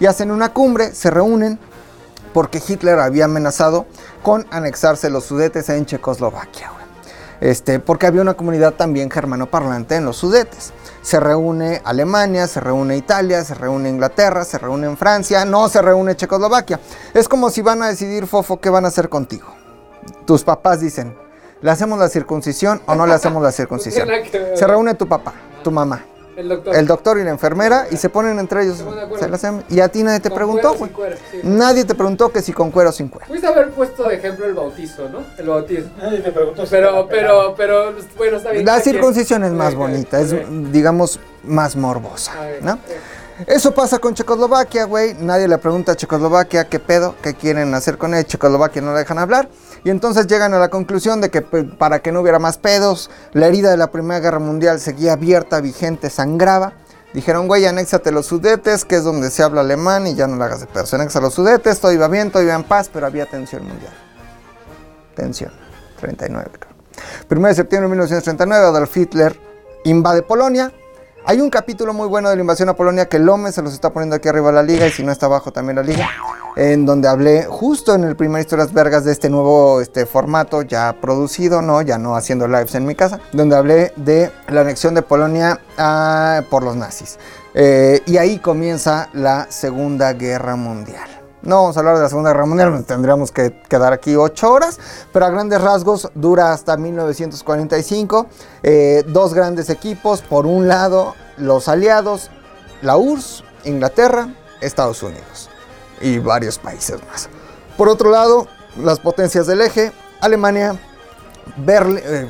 Y 0.00 0.06
hacen 0.06 0.30
una 0.30 0.52
cumbre, 0.52 0.94
se 0.94 1.10
reúnen, 1.10 1.58
porque 2.32 2.62
Hitler 2.66 2.98
había 2.98 3.24
amenazado 3.24 3.86
con 4.22 4.46
anexarse 4.50 5.10
los 5.10 5.24
sudetes 5.24 5.68
en 5.70 5.86
Checoslovaquia. 5.86 6.77
Este, 7.40 7.78
porque 7.78 8.06
había 8.06 8.22
una 8.22 8.34
comunidad 8.34 8.74
también 8.74 9.10
germanoparlante 9.10 9.96
en 9.96 10.04
los 10.04 10.16
sudetes. 10.16 10.72
Se 11.02 11.20
reúne 11.20 11.80
Alemania, 11.84 12.46
se 12.48 12.60
reúne 12.60 12.96
Italia, 12.96 13.44
se 13.44 13.54
reúne 13.54 13.88
Inglaterra, 13.88 14.44
se 14.44 14.58
reúne 14.58 14.94
Francia, 14.96 15.44
no 15.44 15.68
se 15.68 15.80
reúne 15.80 16.16
Checoslovaquia. 16.16 16.80
Es 17.14 17.28
como 17.28 17.50
si 17.50 17.62
van 17.62 17.82
a 17.82 17.88
decidir, 17.88 18.26
Fofo, 18.26 18.60
qué 18.60 18.70
van 18.70 18.84
a 18.84 18.88
hacer 18.88 19.08
contigo. 19.08 19.46
Tus 20.26 20.42
papás 20.42 20.80
dicen, 20.80 21.16
¿le 21.62 21.70
hacemos 21.70 21.98
la 21.98 22.08
circuncisión 22.08 22.82
o 22.86 22.94
no 22.94 23.06
le 23.06 23.14
hacemos 23.14 23.42
la 23.42 23.52
circuncisión? 23.52 24.08
Se 24.54 24.66
reúne 24.66 24.94
tu 24.94 25.06
papá, 25.06 25.32
tu 25.62 25.70
mamá, 25.70 26.04
El 26.38 26.48
doctor. 26.48 26.76
el 26.76 26.86
doctor 26.86 27.18
y 27.18 27.24
la 27.24 27.30
enfermera 27.30 27.88
y 27.90 27.96
se 27.96 28.08
ponen 28.10 28.38
entre 28.38 28.62
ellos. 28.62 28.78
Se 28.78 29.74
y 29.74 29.80
a 29.80 29.88
ti 29.88 30.04
nadie 30.04 30.20
te 30.20 30.28
Con 30.28 30.36
preguntó, 30.36 30.68
güey. 30.74 30.84
sin 30.84 30.88
cuero, 30.90 31.16
sí. 31.32 31.40
Nadie 31.42 31.84
te 31.84 31.96
preguntó 31.96 32.30
que 32.30 32.42
si 32.42 32.52
con 32.52 32.70
cuero 32.70 32.90
o 32.90 32.92
sin 32.92 33.08
cuero. 33.08 33.26
Pudiste 33.26 33.48
haber 33.48 33.70
puesto 33.70 34.04
de 34.08 34.14
ejemplo 34.14 34.46
el 34.46 34.54
bautizo, 34.54 35.08
¿no? 35.08 35.24
El 35.36 35.48
bautizo. 35.48 35.88
Nadie 35.98 36.20
te 36.20 36.30
preguntó 36.30 36.64
si 36.64 36.70
Pero, 36.70 37.08
pero, 37.10 37.54
pero, 37.56 37.92
bueno, 38.16 38.36
está 38.36 38.52
bien. 38.52 38.64
La 38.64 38.78
circuncisión 38.78 39.42
es 39.42 39.50
más 39.50 39.74
bonita, 39.74 40.20
es, 40.20 40.32
digamos, 40.70 41.18
más 41.42 41.74
morbosa. 41.74 42.34
Eso 43.46 43.74
pasa 43.74 43.98
con 43.98 44.14
Checoslovaquia, 44.14 44.84
güey. 44.84 45.14
Nadie 45.14 45.48
le 45.48 45.58
pregunta 45.58 45.92
a 45.92 45.96
Checoslovaquia 45.96 46.68
qué 46.68 46.78
pedo, 46.78 47.16
qué 47.20 47.34
quieren 47.34 47.74
hacer 47.74 47.98
con 47.98 48.14
él. 48.14 48.24
Checoslovaquia 48.24 48.80
no 48.80 48.92
la 48.92 49.00
dejan 49.00 49.18
hablar. 49.18 49.48
Y 49.84 49.90
entonces 49.90 50.26
llegan 50.26 50.54
a 50.54 50.58
la 50.58 50.68
conclusión 50.68 51.20
de 51.20 51.30
que 51.30 51.42
pues, 51.42 51.64
para 51.78 52.00
que 52.00 52.12
no 52.12 52.20
hubiera 52.20 52.38
más 52.38 52.58
pedos, 52.58 53.10
la 53.32 53.46
herida 53.46 53.70
de 53.70 53.76
la 53.76 53.90
Primera 53.90 54.20
Guerra 54.20 54.38
Mundial 54.38 54.80
seguía 54.80 55.14
abierta, 55.14 55.60
vigente, 55.60 56.10
sangraba. 56.10 56.74
Dijeron, 57.14 57.48
güey, 57.48 57.64
anéxate 57.64 58.12
los 58.12 58.26
sudetes, 58.26 58.84
que 58.84 58.96
es 58.96 59.04
donde 59.04 59.30
se 59.30 59.42
habla 59.42 59.62
alemán 59.62 60.06
y 60.06 60.14
ya 60.14 60.26
no 60.26 60.36
le 60.36 60.44
hagas 60.44 60.60
de 60.60 60.66
pedos. 60.66 60.92
Anexa 60.92 61.20
los 61.20 61.34
sudetes, 61.34 61.80
todo 61.80 61.92
iba 61.92 62.06
bien, 62.08 62.30
todo 62.30 62.42
iba 62.42 62.54
en 62.54 62.64
paz, 62.64 62.90
pero 62.92 63.06
había 63.06 63.26
tensión 63.26 63.66
mundial. 63.66 63.92
Tensión. 65.14 65.52
39, 66.00 66.50
creo. 66.58 66.78
1 67.30 67.48
de 67.48 67.54
septiembre 67.54 67.86
de 67.86 67.90
1939, 67.90 68.66
Adolf 68.66 68.96
Hitler 68.96 69.40
invade 69.84 70.22
Polonia. 70.22 70.72
Hay 71.24 71.40
un 71.40 71.50
capítulo 71.50 71.92
muy 71.92 72.08
bueno 72.08 72.30
de 72.30 72.36
la 72.36 72.40
invasión 72.40 72.68
a 72.68 72.74
Polonia 72.74 73.08
que 73.08 73.18
Lómez 73.18 73.54
se 73.54 73.62
los 73.62 73.74
está 73.74 73.92
poniendo 73.92 74.16
aquí 74.16 74.28
arriba 74.28 74.50
la 74.50 74.62
liga 74.62 74.86
y 74.86 74.90
si 74.90 75.02
no 75.02 75.12
está 75.12 75.26
abajo 75.26 75.52
también 75.52 75.76
la 75.76 75.82
liga, 75.82 76.08
en 76.56 76.86
donde 76.86 77.08
hablé 77.08 77.44
justo 77.44 77.94
en 77.94 78.04
el 78.04 78.16
primer 78.16 78.40
Historias 78.40 78.72
Vergas 78.72 79.04
de 79.04 79.12
este 79.12 79.28
nuevo 79.28 79.80
este, 79.80 80.06
formato 80.06 80.62
ya 80.62 80.94
producido, 81.00 81.60
¿no? 81.60 81.82
ya 81.82 81.98
no 81.98 82.16
haciendo 82.16 82.48
lives 82.48 82.74
en 82.74 82.86
mi 82.86 82.94
casa, 82.94 83.20
donde 83.32 83.56
hablé 83.56 83.92
de 83.96 84.30
la 84.48 84.62
anexión 84.62 84.94
de 84.94 85.02
Polonia 85.02 85.60
ah, 85.76 86.42
por 86.48 86.62
los 86.62 86.76
nazis. 86.76 87.18
Eh, 87.52 88.00
y 88.06 88.16
ahí 88.16 88.38
comienza 88.38 89.08
la 89.12 89.46
Segunda 89.50 90.12
Guerra 90.14 90.56
Mundial. 90.56 91.17
No 91.42 91.62
vamos 91.62 91.76
a 91.76 91.80
hablar 91.80 91.96
de 91.96 92.02
la 92.02 92.08
Segunda 92.08 92.30
Guerra 92.30 92.46
Mundial, 92.46 92.84
tendríamos 92.84 93.30
que 93.30 93.62
quedar 93.68 93.92
aquí 93.92 94.16
ocho 94.16 94.52
horas, 94.52 94.78
pero 95.12 95.26
a 95.26 95.30
grandes 95.30 95.60
rasgos 95.60 96.10
dura 96.14 96.52
hasta 96.52 96.76
1945. 96.76 98.26
Eh, 98.62 99.04
dos 99.06 99.34
grandes 99.34 99.70
equipos, 99.70 100.20
por 100.20 100.46
un 100.46 100.66
lado 100.66 101.14
los 101.36 101.68
aliados, 101.68 102.30
la 102.82 102.96
URSS, 102.96 103.44
Inglaterra, 103.64 104.34
Estados 104.60 105.02
Unidos 105.02 105.48
y 106.00 106.18
varios 106.18 106.58
países 106.58 106.98
más. 107.08 107.28
Por 107.76 107.88
otro 107.88 108.10
lado, 108.10 108.48
las 108.76 108.98
potencias 108.98 109.46
del 109.46 109.60
eje, 109.60 109.92
Alemania, 110.20 110.78
Berlín, 111.56 112.00
eh, 112.04 112.28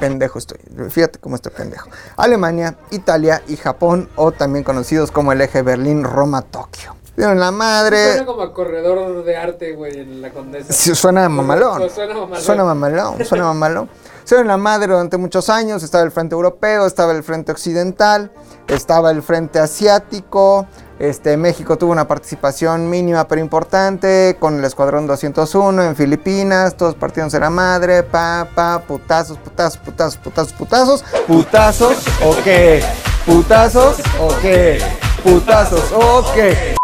pendejo 0.00 0.38
estoy, 0.38 0.58
fíjate 0.90 1.18
cómo 1.18 1.36
estoy 1.36 1.52
pendejo. 1.52 1.90
Alemania, 2.16 2.76
Italia 2.90 3.42
y 3.46 3.56
Japón, 3.56 4.08
o 4.16 4.32
también 4.32 4.64
conocidos 4.64 5.10
como 5.10 5.32
el 5.32 5.40
eje 5.40 5.62
Berlín-Roma-Tokio. 5.62 6.95
Dieron 7.16 7.40
la 7.40 7.50
madre. 7.50 8.12
Suena 8.12 8.26
como 8.26 8.42
a 8.42 8.52
corredor 8.52 9.24
de 9.24 9.36
arte, 9.36 9.72
güey, 9.72 10.00
en 10.00 10.20
la 10.20 10.30
condesa. 10.30 10.72
Sí, 10.72 10.94
suena 10.94 11.28
mamalón. 11.28 11.88
Suena 11.88 12.14
mamalón. 12.14 12.42
Suena 12.42 12.64
mamalón, 12.64 13.24
suena 13.24 13.44
mamalón. 13.44 13.90
Se 14.26 14.34
dio 14.34 14.42
en 14.42 14.48
la 14.48 14.56
madre 14.56 14.88
durante 14.88 15.18
muchos 15.18 15.48
años. 15.48 15.84
Estaba 15.84 16.02
el 16.02 16.10
frente 16.10 16.34
europeo, 16.34 16.84
estaba 16.84 17.12
el 17.12 17.22
frente 17.22 17.52
occidental, 17.52 18.32
estaba 18.66 19.12
el 19.12 19.22
frente 19.22 19.60
asiático. 19.60 20.66
Este, 20.98 21.36
México 21.36 21.78
tuvo 21.78 21.92
una 21.92 22.08
participación 22.08 22.90
mínima 22.90 23.28
pero 23.28 23.40
importante 23.40 24.36
con 24.40 24.58
el 24.58 24.64
Escuadrón 24.64 25.06
201 25.06 25.80
en 25.84 25.94
Filipinas. 25.94 26.76
Todos 26.76 26.96
partiéndose 26.96 27.38
la 27.38 27.50
madre. 27.50 28.02
Pa, 28.02 28.48
pa, 28.52 28.80
putazos, 28.80 29.38
putazos, 29.38 29.78
putazos, 29.78 30.16
putazos, 30.18 30.52
putazos. 30.54 31.04
Putazos, 31.28 31.96
ok. 32.24 32.82
Putazos, 33.24 33.98
ok. 34.18 35.22
Putazos, 35.22 35.92
ok. 35.92 36.76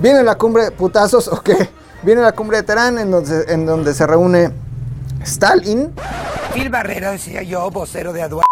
Viene 0.00 0.22
la 0.22 0.36
cumbre, 0.36 0.70
putazos, 0.70 1.26
ok. 1.26 1.50
Viene 2.02 2.20
la 2.20 2.32
cumbre 2.32 2.58
de 2.58 2.62
Teherán 2.62 2.98
en 3.00 3.10
donde, 3.10 3.52
en 3.52 3.66
donde 3.66 3.94
se 3.94 4.06
reúne 4.06 4.52
Stalin, 5.22 5.92
Phil 6.54 6.70
Barrera, 6.70 7.10
decía 7.10 7.42
yo, 7.42 7.70
vocero 7.70 8.12
de 8.12 8.22
aduana. 8.22 8.46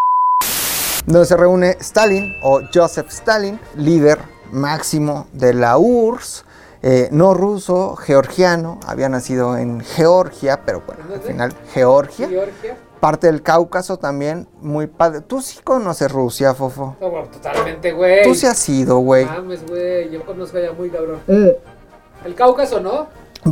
donde 1.07 1.27
se 1.27 1.37
reúne 1.37 1.77
Stalin 1.81 2.35
o 2.43 2.61
Joseph 2.73 3.09
Stalin, 3.11 3.61
líder 3.77 4.19
máximo 4.51 5.29
de 5.33 5.55
la 5.55 5.79
URSS, 5.79 6.45
eh, 6.83 7.09
no 7.11 7.33
ruso, 7.35 7.97
georgiano, 7.97 8.79
había 8.87 9.09
nacido 9.09 9.57
en 9.57 9.81
Georgia, 9.81 10.61
pero 10.67 10.83
bueno, 10.87 11.05
al 11.15 11.21
final 11.21 11.55
Georgia, 11.73 12.29
Georgia. 12.29 12.77
Parte 13.01 13.27
del 13.29 13.43
Cáucaso 13.43 13.99
también, 13.99 14.49
muy 14.61 14.87
padre. 14.87 15.21
Tú 15.21 15.41
sí 15.41 15.61
conoces 15.63 16.11
Rusia, 16.11 16.55
Fofo. 16.55 16.97
No, 17.01 17.11
bueno, 17.11 17.29
totalmente, 17.29 17.93
güey. 17.93 18.23
Tú 18.25 18.35
sí 18.35 18.47
has 18.47 18.69
ido, 18.69 18.99
güey. 18.99 19.25
Mames, 19.25 19.67
güey. 19.69 20.11
Yo 20.11 20.25
conozco 20.25 20.59
allá 20.59 20.73
muy 20.73 20.91
cabrón. 20.91 21.21
Mm, 21.27 21.49
El 22.27 22.35
Cáucaso, 22.35 22.81
¿no? 22.81 23.07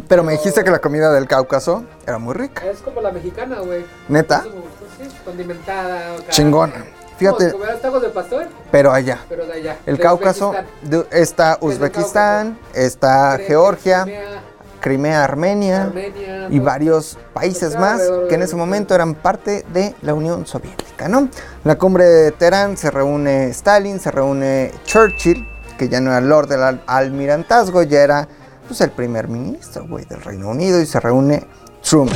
Pero 0.09 0.25
me 0.25 0.33
dijiste 0.33 0.65
que 0.65 0.71
la 0.71 0.81
comida 0.81 1.13
del 1.13 1.29
Cáucaso 1.29 1.85
era 2.07 2.19
muy 2.19 2.35
rica. 2.35 2.65
Es 2.67 2.81
como 2.81 3.01
la 3.01 3.13
mexicana, 3.13 3.61
güey. 3.61 3.85
¿Neta? 4.09 4.39
Eso 4.41 4.49
me 4.51 4.57
gustó, 4.57 4.85
sí. 5.01 5.09
Condimentada. 5.25 6.15
acá. 6.15 6.31
Chingona. 6.31 6.85
Fíjate, 7.17 7.53
Como 7.53 7.63
comer 7.65 7.81
tacos 7.81 8.03
de 8.03 8.09
pastor, 8.09 8.47
pero 8.73 8.91
allá. 8.91 9.21
pero 9.29 9.47
de 9.47 9.53
allá. 9.53 9.77
El 9.87 9.99
de 9.99 10.03
Cáucaso, 10.03 10.49
Uzbekistán. 10.51 10.91
de- 10.91 11.07
está 11.23 11.59
Uzbekistán, 11.61 12.59
está 12.75 13.39
Georgia, 13.39 14.03
Crimea, 14.03 14.43
Crimea, 14.85 15.25
Armenia 15.25 15.85
Armenia, 15.85 16.49
y 16.51 16.59
varios 16.59 17.17
países 17.33 17.75
más 17.79 18.03
que 18.29 18.35
en 18.35 18.43
ese 18.43 18.55
momento 18.55 18.95
eran 18.95 19.15
parte 19.15 19.65
de 19.73 19.95
la 20.03 20.13
Unión 20.13 20.47
Soviética, 20.47 21.09
¿no? 21.09 21.31
La 21.65 21.79
cumbre 21.79 22.05
de 22.05 22.33
Teherán 22.33 22.77
se 22.77 22.91
reúne 22.91 23.47
Stalin, 23.49 23.99
se 23.99 24.11
reúne 24.11 24.71
Churchill, 24.85 25.49
que 25.79 25.89
ya 25.89 26.03
no 26.03 26.11
era 26.11 26.21
Lord 26.21 26.49
del 26.49 26.63
al- 26.63 26.83
Almirantazgo, 26.87 27.83
ya 27.83 28.03
era 28.03 28.29
pues 28.69 28.83
el 28.83 28.91
primer 28.91 29.27
ministro, 29.29 29.87
güey, 29.89 30.05
del 30.05 30.21
Reino 30.21 30.51
Unido 30.51 30.79
y 30.83 30.85
se 30.87 31.01
reúne 31.01 31.47
Truman. 31.83 32.15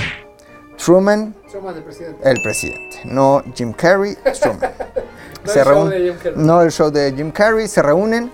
Truman, 0.76 1.34
Truman, 1.50 1.74
el 1.76 1.82
presidente. 1.82 2.30
el 2.30 2.42
presidente, 2.42 3.00
no 3.06 3.42
Jim 3.54 3.72
Carrey, 3.72 4.14
Truman. 4.40 4.70
No 5.44 5.52
se 5.54 5.60
el 5.60 5.64
show 5.64 5.88
de 5.88 5.98
Jim 6.00 6.14
Carrey. 6.22 6.34
no 6.44 6.60
el 6.62 6.70
show 6.70 6.90
de 6.90 7.12
Jim 7.16 7.30
Carrey, 7.30 7.66
se 7.68 7.80
reúnen 7.80 8.30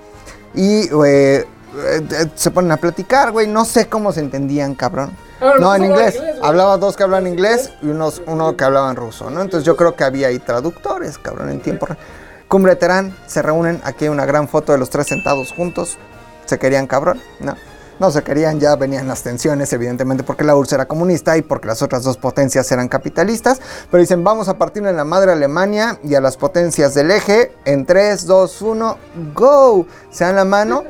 y 0.54 0.88
eh, 1.06 1.44
se 2.34 2.50
ponen 2.50 2.72
a 2.72 2.76
platicar, 2.76 3.32
güey, 3.32 3.46
no 3.46 3.64
sé 3.64 3.88
cómo 3.88 4.12
se 4.12 4.20
entendían, 4.20 4.74
cabrón. 4.74 5.16
Ah, 5.40 5.54
No, 5.58 5.74
en 5.74 5.84
inglés. 5.84 6.20
Hablaba 6.42 6.76
dos 6.78 6.96
que 6.96 7.02
hablaban 7.02 7.26
inglés 7.26 7.72
y 7.82 7.88
unos, 7.88 8.22
uno 8.26 8.56
que 8.56 8.64
hablaban 8.64 8.96
ruso, 8.96 9.30
¿no? 9.30 9.42
Entonces 9.42 9.66
yo 9.66 9.76
creo 9.76 9.94
que 9.94 10.04
había 10.04 10.28
ahí 10.28 10.38
traductores, 10.38 11.18
cabrón, 11.18 11.50
en 11.50 11.60
tiempo 11.60 11.86
real. 11.86 11.98
Cumbre 12.48 12.74
de 12.74 12.76
Terán, 12.76 13.16
se 13.26 13.42
reúnen, 13.42 13.80
aquí 13.84 14.04
hay 14.04 14.10
una 14.10 14.26
gran 14.26 14.48
foto 14.48 14.72
de 14.72 14.78
los 14.78 14.90
tres 14.90 15.06
sentados 15.06 15.52
juntos, 15.52 15.96
se 16.44 16.58
querían 16.58 16.86
cabrón, 16.86 17.20
¿no? 17.40 17.56
No 17.98 18.10
se 18.10 18.22
querían, 18.22 18.58
ya 18.58 18.74
venían 18.74 19.06
las 19.06 19.22
tensiones, 19.22 19.72
evidentemente, 19.72 20.24
porque 20.24 20.42
la 20.42 20.56
URSS 20.56 20.72
era 20.72 20.86
comunista 20.86 21.36
y 21.36 21.42
porque 21.42 21.68
las 21.68 21.80
otras 21.80 22.02
dos 22.02 22.16
potencias 22.16 22.70
eran 22.72 22.88
capitalistas. 22.88 23.60
Pero 23.88 24.00
dicen, 24.00 24.24
vamos 24.24 24.48
a 24.48 24.58
partir 24.58 24.84
en 24.84 24.96
la 24.96 25.04
madre 25.04 25.30
Alemania 25.30 25.98
y 26.02 26.16
a 26.16 26.20
las 26.20 26.36
potencias 26.36 26.94
del 26.94 27.12
eje 27.12 27.52
en 27.64 27.86
3, 27.86 28.26
2, 28.26 28.62
1, 28.62 28.98
go. 29.32 29.86
Se 30.10 30.24
dan 30.24 30.34
la 30.34 30.44
mano 30.44 30.84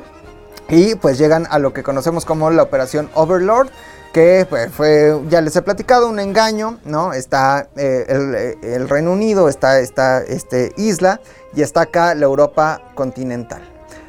y 0.69 0.95
pues 0.95 1.17
llegan 1.17 1.47
a 1.49 1.59
lo 1.59 1.73
que 1.73 1.83
conocemos 1.83 2.25
como 2.25 2.49
la 2.49 2.63
operación 2.63 3.09
Overlord, 3.13 3.69
que 4.13 4.47
pues, 4.49 4.71
fue, 4.71 5.19
ya 5.27 5.41
les 5.41 5.55
he 5.55 5.61
platicado, 5.61 6.07
un 6.07 6.19
engaño, 6.19 6.79
¿no? 6.85 7.13
Está 7.13 7.67
eh, 7.75 8.05
el, 8.07 8.35
eh, 8.35 8.57
el 8.61 8.87
Reino 8.87 9.11
Unido, 9.11 9.49
está 9.49 9.79
esta 9.79 10.21
este, 10.21 10.71
isla 10.77 11.19
y 11.53 11.61
está 11.61 11.81
acá 11.81 12.15
la 12.15 12.25
Europa 12.25 12.81
continental. 12.95 13.61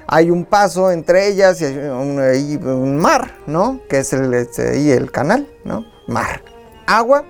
Hay 0.07 0.31
un 0.31 0.45
paso 0.45 0.93
entre 0.93 1.27
ellas 1.27 1.61
y 1.61 1.65
un, 1.65 2.97
mar, 2.99 3.35
¿no? 3.47 3.81
Que 3.89 3.99
es 3.99 4.13
el, 4.13 4.33
este, 4.35 4.71
ahí 4.71 4.93
el 4.93 5.11
canal, 5.11 5.49
¿no? 5.65 5.85
Mar. 6.07 6.43
Agua. 6.87 7.25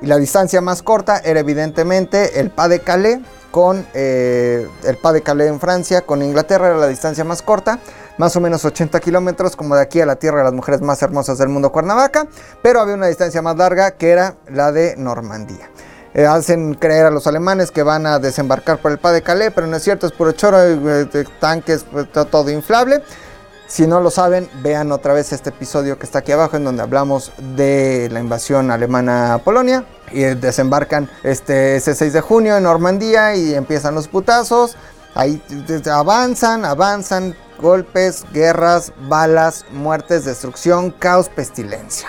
Y 0.00 0.06
la 0.06 0.16
distancia 0.18 0.60
más 0.60 0.82
corta 0.82 1.18
era 1.18 1.40
evidentemente 1.40 2.38
el 2.38 2.50
Pas 2.50 2.68
de 2.68 2.80
Calais 2.80 3.18
con 3.50 3.86
eh, 3.94 4.68
el 4.84 4.96
Pas 4.98 5.12
de 5.12 5.22
Calais 5.22 5.48
en 5.48 5.58
Francia, 5.58 6.02
con 6.02 6.22
Inglaterra 6.22 6.68
era 6.68 6.76
la 6.76 6.88
distancia 6.88 7.24
más 7.24 7.42
corta, 7.42 7.78
más 8.18 8.36
o 8.36 8.40
menos 8.40 8.64
80 8.64 9.00
kilómetros, 9.00 9.56
como 9.56 9.74
de 9.76 9.82
aquí 9.82 10.00
a 10.00 10.06
la 10.06 10.16
tierra 10.16 10.38
de 10.38 10.44
las 10.44 10.52
mujeres 10.52 10.80
más 10.80 11.02
hermosas 11.02 11.38
del 11.38 11.48
mundo, 11.48 11.72
Cuernavaca, 11.72 12.26
pero 12.62 12.80
había 12.80 12.94
una 12.94 13.06
distancia 13.08 13.42
más 13.42 13.56
larga 13.56 13.92
que 13.92 14.10
era 14.10 14.34
la 14.48 14.72
de 14.72 14.94
Normandía. 14.96 15.70
Eh, 16.14 16.26
hacen 16.26 16.74
creer 16.74 17.06
a 17.06 17.10
los 17.10 17.26
alemanes 17.26 17.72
que 17.72 17.82
van 17.82 18.06
a 18.06 18.20
desembarcar 18.20 18.78
por 18.78 18.92
el 18.92 18.98
Pas 18.98 19.12
de 19.12 19.22
Calais, 19.22 19.50
pero 19.52 19.66
no 19.66 19.76
es 19.76 19.82
cierto, 19.82 20.06
es 20.06 20.12
puro 20.12 20.30
choro, 20.32 20.62
eh, 20.62 21.08
tanques, 21.40 21.84
pues, 21.90 22.10
to- 22.12 22.26
todo 22.26 22.50
inflable. 22.50 23.02
Si 23.66 23.86
no 23.86 24.00
lo 24.00 24.10
saben, 24.10 24.48
vean 24.62 24.92
otra 24.92 25.12
vez 25.14 25.32
este 25.32 25.48
episodio 25.50 25.98
que 25.98 26.04
está 26.06 26.20
aquí 26.20 26.30
abajo 26.30 26.56
en 26.56 26.64
donde 26.64 26.82
hablamos 26.82 27.32
de 27.56 28.08
la 28.12 28.20
invasión 28.20 28.70
alemana 28.70 29.34
a 29.34 29.38
Polonia. 29.38 29.86
Y 30.12 30.22
desembarcan 30.22 31.10
este, 31.24 31.74
ese 31.76 31.94
6 31.96 32.12
de 32.12 32.20
junio 32.20 32.56
en 32.56 32.62
Normandía 32.62 33.34
y 33.34 33.54
empiezan 33.54 33.94
los 33.96 34.06
putazos. 34.06 34.76
Ahí 35.14 35.40
avanzan, 35.90 36.64
avanzan, 36.64 37.36
golpes, 37.60 38.24
guerras, 38.32 38.92
balas, 39.08 39.64
muertes, 39.70 40.24
destrucción, 40.24 40.90
caos, 40.90 41.28
pestilencia. 41.28 42.08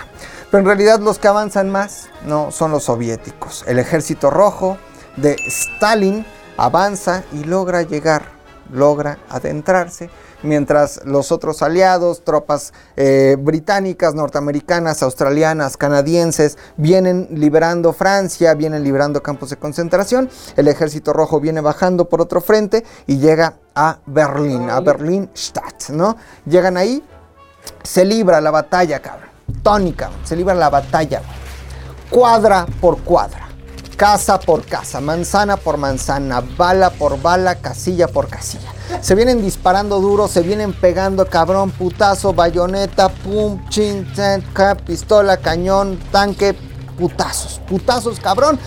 Pero 0.50 0.60
en 0.60 0.66
realidad 0.66 1.00
los 1.00 1.18
que 1.18 1.28
avanzan 1.28 1.70
más 1.70 2.08
no 2.24 2.50
son 2.50 2.70
los 2.70 2.84
soviéticos. 2.84 3.64
El 3.66 3.78
ejército 3.78 4.30
rojo 4.30 4.78
de 5.16 5.36
Stalin 5.46 6.26
avanza 6.56 7.24
y 7.32 7.44
logra 7.44 7.82
llegar 7.82 8.35
logra 8.72 9.18
adentrarse, 9.28 10.10
mientras 10.42 11.04
los 11.04 11.32
otros 11.32 11.62
aliados, 11.62 12.24
tropas 12.24 12.72
eh, 12.96 13.36
británicas, 13.38 14.14
norteamericanas, 14.14 15.02
australianas, 15.02 15.76
canadienses, 15.76 16.58
vienen 16.76 17.28
liberando 17.32 17.92
Francia, 17.92 18.54
vienen 18.54 18.84
liberando 18.84 19.22
campos 19.22 19.50
de 19.50 19.56
concentración, 19.56 20.30
el 20.56 20.68
ejército 20.68 21.12
rojo 21.12 21.40
viene 21.40 21.60
bajando 21.60 22.08
por 22.08 22.20
otro 22.20 22.40
frente 22.40 22.84
y 23.06 23.18
llega 23.18 23.54
a 23.74 23.98
Berlín, 24.06 24.70
a 24.70 24.80
Berlín-Stadt, 24.80 25.90
¿no? 25.90 26.16
Llegan 26.46 26.76
ahí, 26.76 27.02
se 27.82 28.04
libra 28.04 28.40
la 28.40 28.50
batalla, 28.50 29.00
cabrón, 29.00 29.28
tónica, 29.62 30.10
se 30.24 30.36
libra 30.36 30.54
la 30.54 30.70
batalla, 30.70 31.22
cuadra 32.10 32.66
por 32.80 33.02
cuadra, 33.02 33.45
casa 33.96 34.38
por 34.38 34.64
casa, 34.64 35.00
manzana 35.00 35.56
por 35.56 35.78
manzana, 35.78 36.42
bala 36.56 36.90
por 36.90 37.20
bala, 37.20 37.56
casilla 37.56 38.08
por 38.08 38.28
casilla. 38.28 38.72
Se 39.00 39.14
vienen 39.14 39.42
disparando 39.42 40.00
duro, 40.00 40.28
se 40.28 40.42
vienen 40.42 40.72
pegando 40.72 41.26
cabrón, 41.26 41.70
putazo, 41.70 42.32
bayoneta, 42.32 43.08
pum, 43.08 43.66
chin, 43.68 44.06
pistola, 44.84 45.38
cañón, 45.38 45.98
tanque, 46.12 46.54
putazos, 46.98 47.60
putazos, 47.68 48.20
cabrón. 48.20 48.58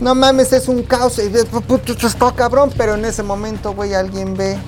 No 0.00 0.14
mames, 0.14 0.52
es 0.52 0.68
un 0.68 0.82
caos, 0.82 1.18
cabrón, 2.36 2.72
pero 2.76 2.94
en 2.94 3.04
ese 3.04 3.22
momento, 3.22 3.74
güey, 3.74 3.94
alguien 3.94 4.36
ve 4.36 4.58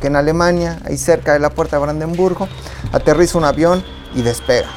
que 0.00 0.08
en 0.08 0.16
Alemania, 0.16 0.80
ahí 0.84 0.98
cerca 0.98 1.32
de 1.32 1.38
la 1.38 1.50
puerta 1.50 1.76
de 1.76 1.82
Brandenburgo, 1.82 2.48
aterriza 2.92 3.38
un 3.38 3.44
avión 3.44 3.84
y 4.14 4.22
despega. 4.22 4.68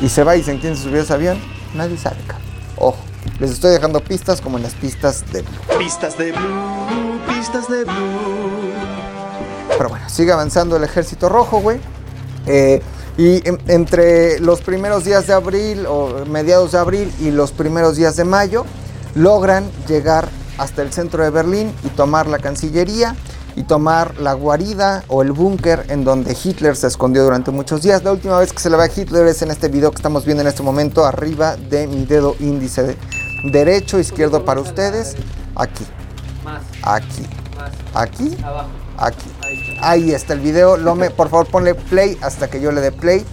Y 0.00 0.08
se 0.08 0.22
va 0.22 0.36
y 0.36 0.44
se 0.44 0.76
subió 0.76 1.00
a 1.00 1.02
ese 1.02 1.12
avión. 1.12 1.40
Nadie 1.74 1.96
sabe, 1.96 2.18
cabrón. 2.26 2.48
Ojo, 2.76 3.07
les 3.40 3.50
estoy 3.50 3.70
dejando 3.72 4.00
pistas 4.00 4.40
como 4.40 4.56
en 4.56 4.64
las 4.64 4.74
pistas 4.74 5.24
de 5.32 5.42
Blue. 5.42 5.78
Pistas 5.78 6.18
de 6.18 6.32
blue, 6.32 7.20
pistas 7.28 7.68
de 7.68 7.84
blue. 7.84 8.72
Pero 9.76 9.88
bueno, 9.90 10.08
sigue 10.08 10.32
avanzando 10.32 10.76
el 10.76 10.84
ejército 10.84 11.28
rojo, 11.28 11.60
güey. 11.60 11.78
Eh, 12.46 12.82
y 13.16 13.46
en- 13.48 13.60
entre 13.68 14.40
los 14.40 14.60
primeros 14.60 15.04
días 15.04 15.26
de 15.26 15.34
abril 15.34 15.86
o 15.86 16.24
mediados 16.26 16.72
de 16.72 16.78
abril 16.78 17.12
y 17.20 17.30
los 17.30 17.52
primeros 17.52 17.96
días 17.96 18.16
de 18.16 18.24
mayo, 18.24 18.64
logran 19.14 19.70
llegar 19.88 20.28
hasta 20.58 20.82
el 20.82 20.92
centro 20.92 21.22
de 21.22 21.30
Berlín 21.30 21.72
y 21.84 21.88
tomar 21.88 22.26
la 22.26 22.38
Cancillería 22.38 23.14
y 23.56 23.62
tomar 23.64 24.18
la 24.20 24.34
guarida 24.34 25.04
o 25.08 25.22
el 25.22 25.32
búnker 25.32 25.84
en 25.88 26.04
donde 26.04 26.36
Hitler 26.42 26.76
se 26.76 26.86
escondió 26.86 27.24
durante 27.24 27.50
muchos 27.50 27.82
días. 27.82 28.02
La 28.04 28.12
última 28.12 28.38
vez 28.38 28.52
que 28.52 28.60
se 28.60 28.70
le 28.70 28.76
ve 28.76 28.84
a 28.84 28.90
Hitler 28.94 29.26
es 29.26 29.42
en 29.42 29.50
este 29.50 29.68
video 29.68 29.90
que 29.90 29.96
estamos 29.96 30.24
viendo 30.24 30.42
en 30.42 30.46
este 30.48 30.62
momento, 30.62 31.04
arriba 31.04 31.56
de 31.56 31.86
mi 31.88 32.04
dedo 32.04 32.36
índice 32.40 32.82
de- 32.84 32.96
derecho, 33.42 33.98
izquierdo 33.98 34.44
para 34.44 34.60
ustedes, 34.60 35.16
aquí, 35.54 35.86
aquí, 36.82 37.26
aquí, 37.94 38.36
aquí. 38.96 39.32
Ahí 39.80 40.12
está. 40.12 40.34
El 40.34 40.40
video. 40.40 40.76
Lome, 40.76 41.10
por 41.10 41.28
favor, 41.28 41.46
ponle 41.46 41.74
play 41.74 42.18
hasta 42.22 42.48
que 42.48 42.60
yo 42.60 42.72
le 42.72 42.80
dé 42.80 42.92
play. 42.92 43.24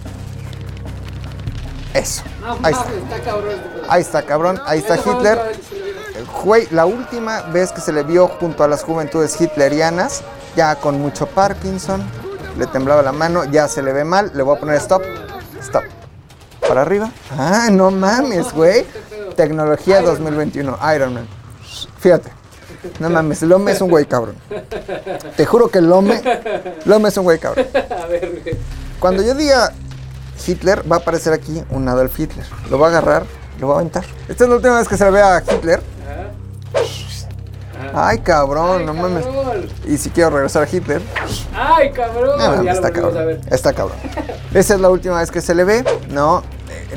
Eso. 1.94 2.22
Ahí 2.62 2.72
está. 2.72 2.84
este. 2.84 3.86
Ahí 3.88 4.02
está, 4.02 4.22
cabrón. 4.22 4.60
Ahí 4.66 4.78
está 4.78 4.96
Hitler. 4.96 5.38
vieron. 5.70 6.26
Güey, 6.44 6.68
la 6.70 6.86
última 6.86 7.42
vez 7.42 7.72
que 7.72 7.80
se 7.80 7.92
le 7.92 8.02
vio 8.02 8.28
junto 8.28 8.64
a 8.64 8.68
las 8.68 8.84
juventudes 8.84 9.40
hitlerianas, 9.40 10.22
ya 10.54 10.76
con 10.76 11.00
mucho 11.00 11.26
Parkinson, 11.26 12.02
le 12.58 12.66
temblaba 12.66 13.02
la 13.02 13.12
mano, 13.12 13.44
ya 13.44 13.68
se 13.68 13.82
le 13.82 13.92
ve 13.92 14.04
mal. 14.04 14.30
Le 14.34 14.42
voy 14.42 14.56
a 14.56 14.60
poner 14.60 14.76
stop. 14.76 15.02
Stop. 15.60 15.84
Para 16.68 16.82
arriba. 16.82 17.10
Ah, 17.36 17.68
no 17.70 17.90
mames, 17.90 18.52
güey. 18.52 18.84
Tecnología 19.36 20.02
2021. 20.02 20.78
Iron 20.94 21.14
Man. 21.14 21.26
Fíjate. 21.98 22.30
No 23.00 23.10
mames, 23.10 23.42
Lome 23.42 23.72
es 23.72 23.80
un 23.80 23.90
güey 23.90 24.04
cabrón. 24.06 24.36
Te 25.36 25.44
juro 25.44 25.68
que 25.68 25.80
Lome, 25.80 26.22
Lome 26.84 27.08
es 27.08 27.16
un 27.16 27.24
güey 27.24 27.38
cabrón. 27.38 27.66
A 28.02 28.06
ver, 28.06 28.40
güey. 28.42 28.56
Cuando 29.00 29.22
yo 29.22 29.34
diga 29.34 29.72
Hitler, 30.46 30.82
va 30.90 30.96
a 30.96 30.98
aparecer 31.00 31.32
aquí 31.32 31.62
un 31.70 31.88
Adolf 31.88 32.18
Hitler. 32.18 32.46
Lo 32.70 32.78
va 32.78 32.86
a 32.86 32.90
agarrar, 32.90 33.24
lo 33.60 33.68
va 33.68 33.74
a 33.74 33.76
aventar. 33.78 34.04
Esta 34.28 34.44
es 34.44 34.50
la 34.50 34.56
última 34.56 34.78
vez 34.78 34.86
que 34.88 34.96
se 34.96 35.04
le 35.04 35.10
ve 35.10 35.22
a 35.22 35.42
Hitler. 35.50 35.80
Ay, 37.94 38.18
cabrón, 38.18 38.84
no 38.86 38.94
mames. 38.94 39.24
Y 39.86 39.96
si 39.98 40.10
quiero 40.10 40.30
regresar 40.30 40.62
a 40.62 40.68
Hitler, 40.70 41.00
Ay, 41.54 41.90
cabrón. 41.92 42.38
no 42.38 42.48
mames, 42.50 42.58
ya 42.58 42.62
lo 42.64 42.70
está 42.72 42.88
a 42.88 42.92
cabrón. 42.92 43.14
ver. 43.14 43.40
Está 43.50 43.72
cabrón. 43.72 43.98
Esa 44.54 44.74
es 44.74 44.80
la 44.80 44.90
última 44.90 45.18
vez 45.18 45.30
que 45.30 45.40
se 45.40 45.54
le 45.54 45.64
ve, 45.64 45.84
¿no? 46.10 46.42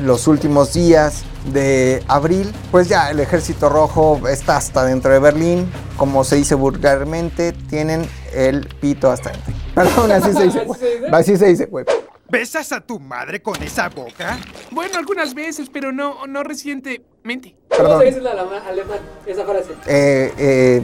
Los 0.02 0.26
últimos 0.28 0.72
días 0.72 1.24
de 1.52 2.02
abril, 2.08 2.52
pues 2.70 2.88
ya 2.88 3.10
el 3.10 3.20
ejército 3.20 3.68
rojo 3.68 4.20
está 4.28 4.56
hasta 4.56 4.84
dentro 4.84 5.12
de 5.12 5.18
Berlín. 5.18 5.70
Como 5.96 6.24
se 6.24 6.36
dice 6.36 6.54
vulgarmente, 6.54 7.52
tienen 7.52 8.06
el 8.34 8.66
pito 8.80 9.10
hasta 9.10 9.30
dentro. 9.30 9.52
Perdón, 9.74 10.12
así 10.12 10.32
se 10.32 10.42
dice, 10.44 10.66
¿Así 11.12 11.36
se 11.36 11.46
dice? 11.46 11.66
Güey. 11.66 11.84
¿Besas 12.28 12.70
a 12.72 12.80
tu 12.80 13.00
madre 13.00 13.42
con 13.42 13.60
esa 13.62 13.88
boca? 13.88 14.38
Bueno, 14.70 14.98
algunas 14.98 15.34
veces, 15.34 15.68
pero 15.72 15.90
no, 15.92 16.26
no 16.26 16.42
recientemente. 16.44 17.56
¿Cómo 17.68 17.82
Perdón. 17.82 18.00
se 18.00 18.06
dice 18.06 18.18
en 18.20 18.26
alemán 18.26 18.98
esa 19.26 19.44
frase? 19.44 19.72
äh, 19.86 20.32
äh, 20.38 20.82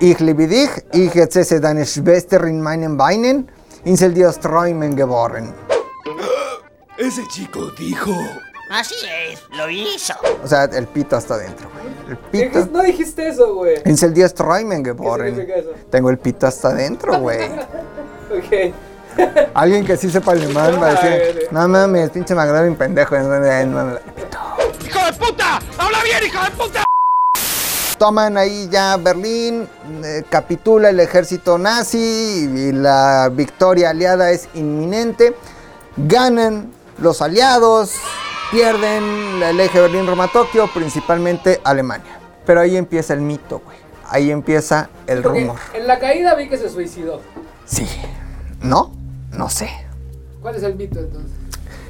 ich 0.00 0.20
liebe 0.20 0.46
dich, 0.48 0.70
ich 0.92 1.14
erzähle 1.14 1.60
deine 1.60 1.84
Schwester 1.86 2.46
in 2.46 2.60
meinen 2.60 2.96
Beinen, 2.96 3.48
Insel 3.84 4.12
Dios 4.12 4.40
Träumen 4.40 4.96
geboren. 4.96 5.54
Ese 6.98 7.26
chico 7.28 7.70
dijo. 7.78 8.12
Así 8.70 8.94
es, 9.30 9.42
lo 9.56 9.68
hizo. 9.68 10.14
O 10.42 10.48
sea, 10.48 10.64
el 10.64 10.86
pito 10.86 11.16
hasta 11.16 11.34
adentro, 11.34 11.68
güey. 11.70 11.86
El 12.08 12.16
pito. 12.16 12.58
Dijiste- 12.58 12.72
No 12.72 12.82
dijiste 12.82 13.28
eso, 13.28 13.54
güey. 13.54 13.76
Geboren. 14.84 15.34
significa 15.34 15.58
eso? 15.58 15.70
Tengo 15.90 16.10
el 16.10 16.18
pito 16.18 16.46
hasta 16.46 16.68
adentro, 16.68 17.18
güey. 17.20 17.44
Ok. 18.30 18.74
Alguien 19.54 19.84
que 19.84 19.96
sí 19.96 20.10
sepa 20.10 20.32
alemán 20.32 20.80
va 20.82 20.88
a 20.88 20.94
decir, 20.94 21.48
no 21.52 21.68
mames, 21.68 22.10
pinche 22.10 22.34
McLaren 22.34 22.74
pendejo. 22.74 23.16
no 23.18 23.38
no 23.38 23.74
mames". 23.76 24.00
¡Hijo 24.86 25.04
de 25.06 25.12
puta! 25.12 25.60
¡Habla 25.78 26.02
bien, 26.02 26.24
hijo 26.26 26.42
de 26.44 26.50
puta! 26.52 26.84
Toman 27.98 28.36
ahí 28.36 28.68
ya 28.72 28.96
Berlín, 28.96 29.68
eh, 30.04 30.24
capitula 30.28 30.90
el 30.90 30.98
ejército 30.98 31.58
nazi 31.58 31.98
y 32.52 32.72
la 32.72 33.30
victoria 33.32 33.90
aliada 33.90 34.30
es 34.32 34.48
inminente. 34.54 35.36
Ganan 35.96 36.72
los 36.98 37.22
aliados, 37.22 37.94
pierden 38.50 39.42
el 39.42 39.58
eje 39.60 39.80
Berlín-Roma-Tokio, 39.80 40.68
principalmente 40.72 41.60
Alemania. 41.64 42.20
Pero 42.46 42.60
ahí 42.60 42.76
empieza 42.76 43.14
el 43.14 43.20
mito, 43.20 43.60
güey. 43.64 43.76
Ahí 44.08 44.30
empieza 44.30 44.90
el 45.06 45.22
Porque 45.22 45.40
rumor. 45.40 45.56
En 45.72 45.86
la 45.86 45.98
caída 45.98 46.34
vi 46.34 46.48
que 46.48 46.58
se 46.58 46.68
suicidó. 46.68 47.20
Sí. 47.64 47.86
¿No? 48.60 48.92
No 49.32 49.48
sé. 49.48 49.70
¿Cuál 50.40 50.56
es 50.56 50.62
el 50.62 50.76
mito 50.76 51.00
entonces? 51.00 51.32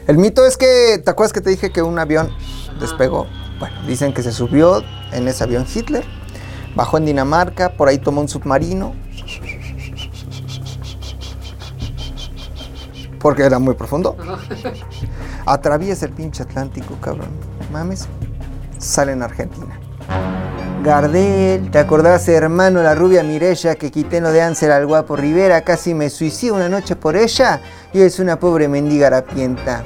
El 0.07 0.19
mito 0.19 0.47
es 0.47 0.57
que, 0.57 1.01
¿te 1.05 1.11
acuerdas 1.11 1.33
que 1.33 1.41
te 1.41 1.51
dije 1.51 1.73
que 1.73 1.83
un 1.83 1.99
avión 1.99 2.31
despegó? 2.79 3.27
Bueno, 3.59 3.75
dicen 3.87 4.13
que 4.13 4.23
se 4.23 4.33
subió 4.33 4.83
en 5.13 5.29
ese 5.29 5.45
avión 5.45 5.67
Hitler, 5.73 6.05
bajó 6.75 6.99
en 6.99 7.07
Dinamarca, 7.07 7.71
por 7.71 7.89
ahí 7.89 7.99
tomó 7.99 8.21
un 8.21 8.29
submarino. 8.29 8.95
Porque 13.25 13.43
era 13.43 13.59
muy 13.59 13.73
profundo. 13.73 14.19
Atraviesa 15.47 16.05
el 16.05 16.13
pinche 16.13 16.43
Atlántico, 16.43 16.99
cabrón. 17.01 17.31
Mames. 17.73 18.07
Sale 18.77 19.13
en 19.13 19.23
Argentina. 19.23 19.81
Gardel, 20.83 21.71
¿te 21.71 21.79
acordás, 21.79 22.29
hermano, 22.29 22.83
la 22.83 22.95
rubia 22.95 23.23
Mirella 23.23 23.77
que 23.77 23.91
quité 23.91 24.19
en 24.19 24.25
lo 24.25 24.31
de 24.31 24.43
Ansel 24.43 24.73
al 24.73 24.87
guapo 24.87 25.17
Rivera? 25.17 25.63
Casi 25.63 25.95
me 25.95 26.11
suicido 26.11 26.55
una 26.55 26.69
noche 26.69 26.97
por 26.97 27.17
ella 27.17 27.63
y 27.95 28.03
es 28.03 28.19
una 28.19 28.39
pobre 28.39 28.69
mendiga 28.69 29.07
harapienta. 29.07 29.83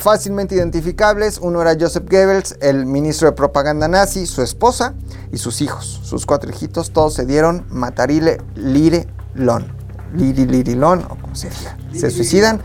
fácilmente 0.01 0.55
identificables. 0.55 1.37
Uno 1.37 1.61
era 1.61 1.77
Joseph 1.79 2.09
Goebbels, 2.09 2.57
el 2.61 2.85
ministro 2.85 3.29
de 3.29 3.33
propaganda 3.33 3.87
nazi, 3.87 4.25
su 4.25 4.41
esposa 4.41 4.93
y 5.31 5.37
sus 5.37 5.61
hijos. 5.61 6.01
Sus 6.03 6.25
cuatro 6.25 6.49
hijitos, 6.49 6.91
todos 6.91 7.13
se 7.13 7.25
dieron 7.25 7.65
matarile 7.69 8.41
lire 8.55 9.07
lon. 9.35 9.79
Liri 10.13 10.45
lirilón, 10.45 11.05
o 11.09 11.15
como 11.15 11.35
se 11.35 11.49
diga. 11.49 11.77
Se 11.93 12.11
suicidan. 12.11 12.59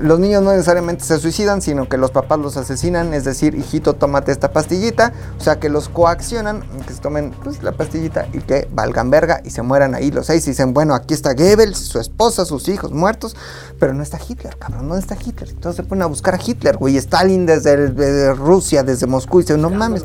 Los 0.00 0.20
niños 0.20 0.42
no 0.42 0.52
necesariamente 0.52 1.04
se 1.04 1.18
suicidan, 1.18 1.60
sino 1.60 1.88
que 1.88 1.96
los 1.98 2.10
papás 2.10 2.38
los 2.38 2.56
asesinan, 2.56 3.12
es 3.12 3.24
decir, 3.24 3.54
hijito, 3.54 3.94
tómate 3.94 4.32
esta 4.32 4.52
pastillita, 4.52 5.12
o 5.38 5.40
sea, 5.40 5.58
que 5.58 5.68
los 5.68 5.88
coaccionan, 5.88 6.62
que 6.86 6.94
se 6.94 7.00
tomen 7.00 7.32
pues, 7.42 7.62
la 7.62 7.72
pastillita 7.72 8.26
y 8.32 8.38
que 8.38 8.68
valgan 8.72 9.10
verga 9.10 9.40
y 9.44 9.50
se 9.50 9.62
mueran 9.62 9.94
ahí 9.94 10.10
los 10.10 10.26
seis 10.26 10.44
dicen, 10.44 10.72
bueno, 10.72 10.94
aquí 10.94 11.14
está 11.14 11.34
Goebbels, 11.34 11.78
su 11.78 11.98
esposa, 11.98 12.44
sus 12.44 12.68
hijos 12.68 12.92
muertos, 12.92 13.36
pero 13.78 13.92
no 13.92 14.02
está 14.02 14.18
Hitler, 14.26 14.56
cabrón, 14.56 14.88
no 14.88 14.96
está 14.96 15.16
Hitler. 15.16 15.50
Entonces 15.50 15.76
se 15.76 15.82
ponen 15.82 16.02
a 16.02 16.06
buscar 16.06 16.34
a 16.34 16.40
Hitler, 16.44 16.76
güey, 16.76 16.96
Stalin 16.96 17.46
desde, 17.46 17.88
desde 17.88 18.34
Rusia, 18.34 18.82
desde 18.82 19.06
Moscú, 19.06 19.40
y 19.40 19.42
dicen, 19.42 19.60
no 19.60 19.70
mames. 19.70 20.04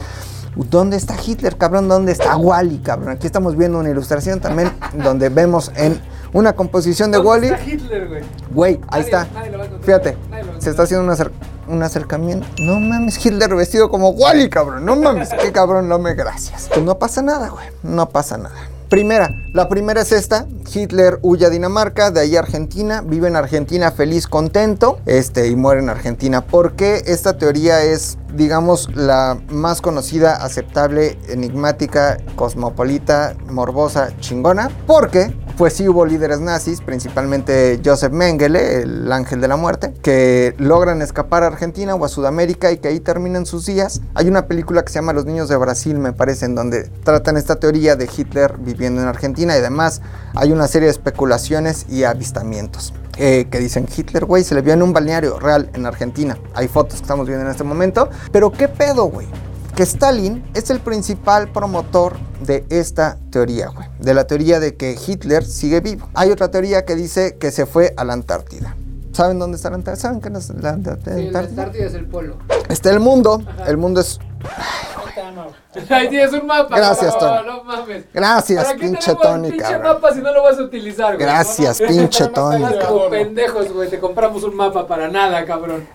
¿Dónde 0.56 0.98
está 0.98 1.16
Hitler, 1.24 1.58
cabrón? 1.58 1.88
¿Dónde 1.88 2.12
está 2.12 2.36
Wally, 2.36 2.80
cabrón? 2.80 3.10
Aquí 3.10 3.28
estamos 3.28 3.56
viendo 3.56 3.80
una 3.80 3.90
ilustración 3.92 4.42
también 4.42 4.72
donde 5.04 5.30
vemos 5.30 5.72
en 5.76 6.02
una 6.34 6.54
composición 6.54 7.12
de 7.12 7.18
¿Dónde 7.18 7.30
Wally. 7.30 7.48
está 7.48 7.66
Hitler, 7.66 8.08
güey? 8.08 8.24
Güey, 8.52 8.80
ahí 8.90 9.02
está. 9.02 9.28
nadie 9.34 9.52
lo 9.52 9.58
va 9.58 9.64
a 9.64 9.68
encontrar. 9.68 9.86
Fíjate, 10.02 10.18
Nadie 10.30 10.44
lo 10.44 10.52
va 10.54 10.58
a 10.58 10.62
se 10.62 10.70
está 10.70 10.84
haciendo 10.84 11.06
un, 11.06 11.12
acer- 11.12 11.32
un 11.68 11.84
acercamiento. 11.84 12.48
No 12.60 12.80
mames, 12.80 13.24
Hitler 13.26 13.54
vestido 13.56 13.90
como 13.90 14.10
Wally, 14.10 14.50
cabrón. 14.50 14.86
No 14.86 14.96
mames, 14.96 15.30
qué 15.42 15.52
cabrón, 15.52 15.88
no 15.90 16.00
me 16.00 16.14
gracias. 16.16 16.68
Pues 16.74 16.82
no 16.84 16.98
pasa 17.00 17.22
nada, 17.22 17.50
güey. 17.50 17.66
No 17.84 18.10
pasa 18.10 18.38
nada. 18.38 18.56
Primera, 18.90 19.30
la 19.54 19.70
primera 19.70 20.02
es 20.02 20.12
esta. 20.12 20.48
Hitler 20.74 21.20
huye 21.22 21.46
a 21.46 21.52
Dinamarca, 21.52 22.10
de 22.10 22.22
ahí 22.22 22.36
a 22.36 22.40
Argentina, 22.40 23.02
vive 23.06 23.28
en 23.28 23.36
Argentina 23.36 23.92
feliz, 23.92 24.26
contento, 24.26 24.98
este, 25.06 25.48
y 25.48 25.56
muere 25.56 25.82
en 25.82 25.90
Argentina. 25.90 26.42
¿Por 26.44 26.74
qué 26.74 27.04
esta 27.06 27.38
teoría 27.38 27.84
es, 27.84 28.18
digamos, 28.34 28.90
la 28.96 29.38
más 29.52 29.82
conocida, 29.82 30.38
aceptable, 30.44 31.20
enigmática, 31.28 32.18
cosmopolita, 32.36 33.36
morbosa, 33.48 34.10
chingona? 34.22 34.72
Porque 34.88 35.36
pues 35.60 35.74
sí 35.74 35.90
hubo 35.90 36.06
líderes 36.06 36.40
nazis, 36.40 36.80
principalmente 36.80 37.82
Joseph 37.84 38.14
Mengele, 38.14 38.84
el 38.84 39.12
ángel 39.12 39.42
de 39.42 39.50
la 39.50 39.58
muerte, 39.58 39.94
que 40.02 40.56
logran 40.58 41.02
escapar 41.02 41.44
a 41.44 41.48
Argentina 41.48 41.96
o 41.96 42.06
a 42.06 42.08
Sudamérica 42.08 42.72
y 42.72 42.78
que 42.78 42.88
ahí 42.88 43.02
terminan 43.02 43.46
sus 43.46 43.66
días. 43.66 44.00
Hay 44.14 44.30
una 44.30 44.48
película 44.48 44.84
que 44.84 44.88
se 44.88 45.00
llama 45.00 45.12
Los 45.12 45.26
niños 45.26 45.50
de 45.50 45.58
Brasil, 45.58 46.00
me 46.00 46.14
parece, 46.14 46.46
en 46.46 46.56
donde 46.56 46.84
tratan 47.04 47.36
esta 47.36 47.58
teoría 47.58 47.98
de 47.98 48.10
Hitler 48.10 48.56
viviendo 48.58 49.02
en 49.02 49.10
Argentina 49.10 49.54
y 49.54 49.60
además 49.60 50.02
hay 50.34 50.54
una 50.54 50.66
serie 50.70 50.86
de 50.86 50.92
especulaciones 50.92 51.88
y 51.90 52.06
avistamientos. 52.06 52.94
eh, 53.18 53.48
que 53.52 53.60
dicen 53.60 53.86
Hitler, 53.94 54.24
güey, 54.24 54.46
se 54.46 54.56
le 54.56 54.62
vio 54.62 54.72
en 54.72 54.82
un 54.82 54.94
balneario 54.94 55.40
real 55.40 55.70
en 55.74 55.86
Argentina. 55.86 56.38
Hay 56.54 56.70
fotos 56.70 57.00
que 57.00 57.02
estamos 57.02 57.28
viendo 57.28 57.44
en 57.44 57.52
este 57.52 57.66
momento. 57.66 58.10
Pero 58.32 58.50
¿qué 58.50 58.70
pedo, 58.70 59.08
güey? 59.08 59.28
Que 59.76 59.84
Stalin 59.84 60.44
es 60.54 60.70
el 60.70 60.80
principal 60.80 61.52
promotor 61.52 62.18
de 62.42 62.66
esta 62.70 63.18
teoría, 63.32 63.68
güey. 63.70 63.88
De 64.00 64.14
la 64.14 64.26
teoría 64.28 64.60
de 64.60 64.76
que 64.76 64.98
Hitler 65.06 65.46
sigue 65.46 65.80
vivo. 65.80 66.10
Hay 66.14 66.32
otra 66.32 66.50
teoría 66.52 66.86
que 66.86 66.96
dice 66.96 67.38
que 67.38 67.52
se 67.52 67.66
fue 67.66 67.94
a 67.98 68.04
la 68.04 68.14
Antártida. 68.14 68.76
¿Saben 69.14 69.40
dónde 69.40 69.58
está 69.58 69.70
la 69.70 69.76
Antártida? 69.78 70.02
¿Saben 70.02 70.22
qué 70.22 70.30
es 70.30 70.50
la 70.50 70.74
Ant- 70.76 70.98
Sí, 71.04 71.10
la 71.10 71.40
Antártida? 71.40 71.40
Antártida 71.40 71.86
es 71.86 71.94
el 71.94 72.06
polo. 72.06 72.38
Está 72.70 72.90
el 72.92 73.00
mundo. 73.00 73.42
El 73.68 73.78
mundo 73.78 74.02
es... 74.02 74.20
Ahí 75.90 76.10
tienes 76.10 76.34
un 76.34 76.46
mapa. 76.48 76.76
Gracias, 76.78 77.18
Tony. 77.18 77.46
No 77.46 77.64
mames. 77.64 78.06
Gracias, 78.14 78.64
¿Para 78.66 78.76
qué 78.78 78.82
pinche 78.88 79.16
Tony, 79.16 79.50
pinche 79.50 79.64
cabrón. 79.66 79.82
mapa 79.94 80.14
si 80.14 80.22
no 80.22 80.34
lo 80.34 80.44
vas 80.44 80.58
a 80.58 80.64
utilizar, 80.64 81.16
güey? 81.16 81.26
Gracias, 81.26 81.82
No, 81.82 81.88
pinche 81.88 82.28
Tony, 82.28 82.66
como 82.88 83.10
pendejos, 83.10 83.72
güey. 83.72 83.90
Te 83.90 84.00
compramos 84.00 84.44
un 84.44 84.56
mapa 84.56 84.88
para 84.88 85.08
nada, 85.10 85.46
cabrón. 85.46 85.88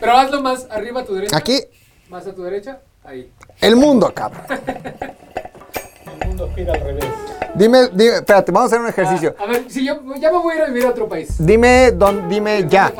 Pero 0.00 0.16
hazlo 0.16 0.42
más 0.42 0.66
arriba 0.70 1.00
a 1.00 1.04
tu 1.04 1.14
derecha. 1.14 1.36
Aquí, 1.36 1.60
Más 2.08 2.26
a 2.26 2.34
tu 2.34 2.42
derecha. 2.42 2.80
Ahí. 3.04 3.32
el 3.60 3.76
mundo, 3.76 4.12
cabrón. 4.14 4.44
El 6.04 6.28
mundo 6.28 6.50
gira 6.54 6.74
al 6.74 6.80
revés. 6.80 7.04
Dime, 7.54 7.88
dime, 7.92 8.16
espérate, 8.16 8.52
vamos 8.52 8.72
a 8.72 8.76
hacer 8.76 8.80
un 8.80 8.88
ejercicio. 8.88 9.34
A 9.38 9.46
ver, 9.46 9.70
si 9.70 9.84
yo 9.84 9.94
ya 10.16 10.30
me 10.30 10.38
voy 10.38 10.54
a 10.54 10.56
ir 10.56 10.62
a 10.62 10.66
vivir 10.66 10.86
a 10.86 10.90
otro 10.90 11.08
país. 11.08 11.34
Dime, 11.38 11.90
don, 11.92 12.28
dime 12.28 12.66
ya. 12.68 12.92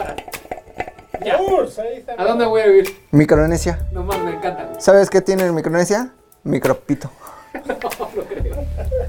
Ya. 1.24 1.38
¿A 2.16 2.24
dónde 2.24 2.46
voy 2.46 2.62
a 2.62 2.66
vivir? 2.66 3.06
Micronesia. 3.10 3.86
No 3.92 4.02
mames, 4.02 4.24
me 4.24 4.30
encanta. 4.32 4.80
¿Sabes 4.80 5.10
qué 5.10 5.20
tiene 5.20 5.44
en 5.44 5.54
Micronesia? 5.54 6.12
Micropito. 6.42 7.10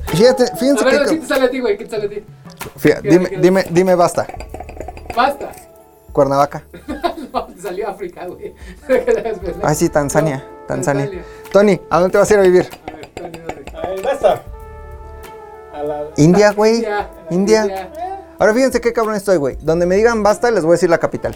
Fíjate, 0.07 0.47
fíjense 0.57 0.83
A 0.83 0.85
ver, 0.85 1.03
que... 1.03 1.09
¿qué 1.11 1.17
te 1.17 1.27
sale 1.27 1.45
a 1.45 1.49
ti, 1.49 1.59
güey? 1.59 1.77
¿Qué 1.77 1.85
te 1.85 1.91
sale 1.91 2.05
a 2.05 2.09
ti? 2.09 2.23
Fíjate, 2.77 3.07
dime, 3.07 3.29
dime, 3.39 3.65
dime 3.69 3.95
basta. 3.95 4.27
Basta. 5.15 5.51
Cuernavaca. 6.11 6.63
Salió 7.61 7.89
África, 7.89 8.25
güey. 8.27 8.53
Ay, 9.63 9.75
sí, 9.75 9.89
Tanzania. 9.89 10.38
No, 10.38 10.67
Tanzania. 10.67 11.05
Tanzania. 11.05 11.25
Tony, 11.51 11.82
¿a 11.89 11.99
dónde 11.99 12.11
te 12.11 12.17
vas 12.17 12.32
a 12.32 12.34
ir 12.34 12.39
a 12.39 12.43
vivir? 12.43 12.69
A 12.88 12.91
ver, 12.95 13.07
Tony, 13.13 13.38
¿dónde? 13.38 13.65
Ahí 13.84 14.01
basta. 14.01 14.43
A 15.73 15.84
la... 15.84 16.03
India, 16.17 16.51
güey. 16.53 16.75
India. 16.75 17.09
India. 17.29 17.61
India. 17.63 17.91
Ahora 18.39 18.53
fíjense 18.53 18.82
qué 18.82 18.91
cabrón 18.93 19.15
estoy, 19.15 19.38
güey. 19.38 19.57
Donde 19.61 19.86
me 19.86 19.95
digan 19.95 20.23
basta, 20.23 20.49
les 20.51 20.63
voy 20.63 20.71
a 20.71 20.73
decir 20.73 20.89
la 20.89 20.97
capital. 20.97 21.36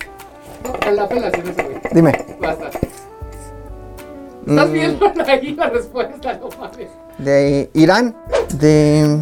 No, 0.85 0.91
la 0.91 1.07
pela 1.07 1.29
sin 1.31 1.41
eso, 1.47 1.63
güey. 1.63 1.79
Dime. 1.91 2.25
Basta. 2.39 2.69
Estás 4.47 4.69
Mm, 4.69 4.73
viendo 4.73 5.11
ahí 5.25 5.55
la 5.55 5.69
respuesta, 5.69 6.33
no 6.39 6.49
mames. 6.59 6.89
De 7.17 7.69
Irán. 7.73 8.15
De. 8.59 9.17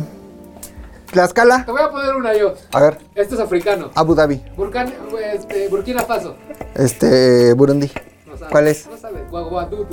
Tlaxcala. 1.13 1.63
Te 1.63 1.71
voy 1.71 1.81
a 1.81 1.91
poner 1.91 2.15
una 2.15 2.33
yo. 2.33 2.55
A 2.73 2.81
ver. 2.81 2.97
Esto 3.13 3.35
es 3.35 3.41
africano. 3.41 3.91
Abu 3.93 4.15
Dhabi. 4.15 4.43
Burkan, 4.57 4.91
este, 5.31 5.67
Burkina 5.69 6.01
Faso. 6.01 6.35
Este. 6.73 7.53
Burundi. 7.53 7.91
No 8.25 8.35
sabes. 8.35 8.51
¿Cuál 8.51 8.67
es? 8.67 8.87
No 8.87 8.97
sabes. 8.97 9.29
Guaguadudu. 9.29 9.87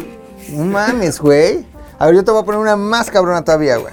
No 0.49 0.65
mames, 0.65 1.21
güey. 1.21 1.67
A 1.99 2.07
ver, 2.07 2.15
yo 2.15 2.25
te 2.25 2.31
voy 2.31 2.41
a 2.41 2.45
poner 2.45 2.61
una 2.61 2.77
más 2.77 3.11
cabrona 3.11 3.45
todavía, 3.45 3.77
güey. 3.77 3.93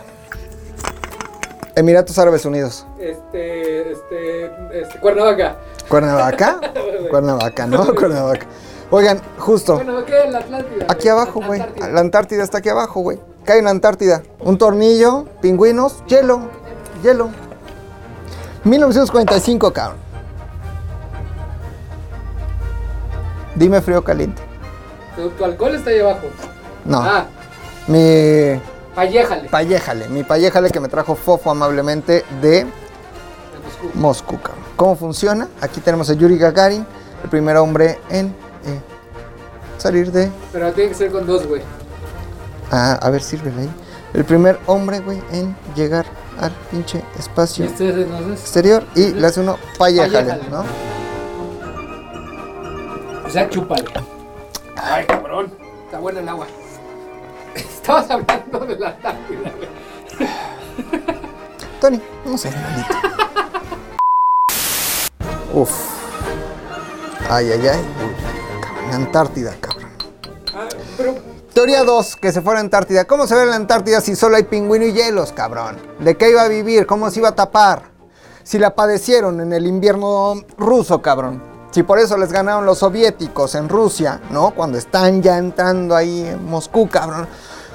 Emiratos 1.76 2.18
Árabes 2.18 2.46
Unidos. 2.46 2.88
Este, 2.98 3.92
este, 3.92 4.46
este, 4.72 5.00
Cuernavaca. 5.00 5.58
Cuernavaca. 5.90 6.60
Cuernavaca, 7.12 7.68
¿no? 7.68 7.94
Cuernavaca. 7.94 8.48
Oigan, 8.90 9.22
justo. 9.38 9.76
Bueno, 9.76 10.06
¿qué 10.06 10.24
es 10.24 10.32
la 10.32 10.40
Atlántida? 10.40 10.86
Aquí 10.88 11.10
abajo, 11.10 11.42
güey. 11.46 11.62
La 11.78 12.00
Antártida 12.00 12.44
está 12.44 12.60
aquí 12.60 12.70
abajo, 12.70 13.02
güey. 13.02 13.20
¿Qué 13.46 13.52
hay 13.52 13.60
en 13.60 13.66
la 13.66 13.72
Antártida? 13.72 14.24
Un 14.40 14.58
tornillo, 14.58 15.26
pingüinos, 15.42 16.04
hielo. 16.08 16.50
Hielo. 17.02 17.30
1945, 18.64 19.72
cabrón. 19.74 19.98
Dime 23.56 23.82
frío 23.82 24.00
o 24.00 24.04
caliente. 24.04 24.42
Tu, 25.16 25.30
tu 25.32 25.44
alcohol 25.44 25.76
está 25.76 25.90
ahí 25.90 26.00
abajo. 26.00 26.28
No. 26.86 27.02
Ah, 27.02 27.26
Mi 27.88 28.60
palléjale. 28.94 29.50
payéjale. 29.50 30.08
Mi 30.10 30.24
payéjale 30.24 30.70
que 30.70 30.80
me 30.80 30.88
trajo 30.90 31.16
Fofo 31.16 31.50
amablemente 31.52 32.24
de 32.42 32.50
De 32.50 32.66
Moscú. 33.64 33.92
Moscú, 34.00 34.42
cabrón. 34.42 34.64
¿Cómo 34.76 34.96
funciona? 34.96 35.48
Aquí 35.62 35.82
tenemos 35.82 36.10
a 36.10 36.14
Yuri 36.14 36.38
Gagarin, 36.38 36.86
el 37.24 37.30
primer 37.30 37.58
hombre 37.58 38.00
en 38.10 38.28
eh, 38.28 38.80
salir 39.78 40.12
de 40.12 40.30
Pero 40.52 40.72
tiene 40.74 40.90
que 40.92 40.96
ser 40.96 41.12
con 41.12 41.26
dos, 41.26 41.48
güey. 41.48 41.62
Ah, 42.72 43.00
a 43.02 43.10
ver, 43.10 43.24
sírvele 43.24 43.62
ahí. 43.64 43.70
El 44.14 44.24
primer 44.24 44.60
hombre, 44.68 45.00
güey, 45.00 45.22
en 45.32 45.56
llegar 45.76 46.06
al 46.40 46.52
pinche 46.72 47.04
espacio 47.18 47.66
este 47.66 47.90
es 47.90 47.96
entonces. 47.96 48.42
exterior 48.42 48.84
y 48.96 49.12
le 49.14 49.28
hace 49.28 49.40
uno 49.42 49.58
Payéjale. 49.78 50.40
¿no? 50.52 50.64
O 53.26 53.30
sea, 53.30 53.50
chúpale. 53.50 53.86
Ay, 54.76 55.06
cabrón. 55.06 55.52
Está 55.86 56.00
buena 56.00 56.20
el 56.22 56.30
agua. 56.30 56.48
Estabas 57.56 58.10
hablando 58.10 58.60
de 58.60 58.78
la 58.80 58.90
Antártida. 58.90 59.52
Tony, 61.82 62.02
no 62.26 62.38
seas 62.38 62.56
malito. 62.56 62.96
Uf. 65.54 65.72
Ay, 67.30 67.52
ay, 67.52 67.68
ay. 67.68 67.80
Uy, 67.80 68.62
cabrón, 68.62 68.94
Antártida, 68.94 69.56
cabrón. 69.60 69.92
Ah, 70.56 70.68
pero 70.96 71.16
Teoría 71.58 71.84
2, 71.84 72.18
que 72.18 72.32
se 72.32 72.44
fuera 72.44 72.60
a 72.60 72.62
Antártida. 72.62 73.06
¿Cómo 73.06 73.26
se 73.26 73.34
ve 73.34 73.42
en 73.42 73.50
la 73.50 73.56
Antártida 73.56 74.00
si 74.00 74.16
solo 74.16 74.36
hay 74.36 74.44
pingüino 74.44 74.86
y 74.86 74.94
hielos, 74.94 75.32
cabrón? 75.32 75.78
¿De 75.98 76.16
qué 76.16 76.30
iba 76.30 76.44
a 76.44 76.48
vivir? 76.48 76.86
¿Cómo 76.86 77.10
se 77.10 77.18
iba 77.18 77.30
a 77.30 77.36
tapar? 77.36 77.82
Si 78.44 78.60
la 78.60 78.76
padecieron 78.76 79.42
en 79.42 79.52
el 79.52 79.66
invierno 79.66 80.36
ruso, 80.56 81.02
cabrón. 81.02 81.42
Si 81.72 81.82
por 81.82 81.98
eso 81.98 82.16
les 82.16 82.32
ganaron 82.32 82.64
los 82.64 82.78
soviéticos 82.78 83.56
en 83.56 83.70
Rusia, 83.70 84.22
¿no? 84.30 84.52
Cuando 84.52 84.78
están 84.78 85.24
ya 85.24 85.40
entrando 85.40 85.96
ahí 85.96 86.28
en 86.28 86.46
Moscú, 86.46 86.88
cabrón. 86.88 87.28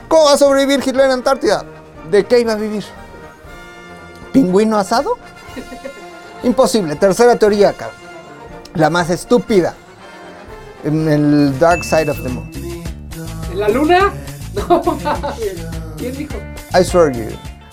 ¿Cómo 0.06 0.26
va 0.26 0.34
a 0.34 0.38
sobrevivir 0.38 0.80
Hitler 0.86 1.06
en 1.06 1.12
Antártida? 1.14 1.64
¿De 2.08 2.24
qué 2.24 2.38
iba 2.38 2.52
a 2.52 2.56
vivir? 2.56 2.84
¿Pingüino 4.32 4.78
asado? 4.78 5.18
Imposible. 6.44 6.94
Tercera 6.94 7.34
teoría, 7.34 7.72
cabrón. 7.72 7.98
La 8.74 8.90
más 8.90 9.10
estúpida. 9.10 9.74
En 10.84 11.08
el 11.08 11.58
Dark 11.58 11.82
Side 11.82 12.12
of 12.12 12.22
the 12.22 12.28
Moon. 12.28 12.81
¿En 13.52 13.60
la 13.60 13.68
luna? 13.68 14.12
No, 14.54 14.82
mames. 14.82 15.66
¿Quién 15.96 16.12
dijo? 16.14 16.34
I 16.78 16.84
swear 16.84 17.10
you. 17.10 17.24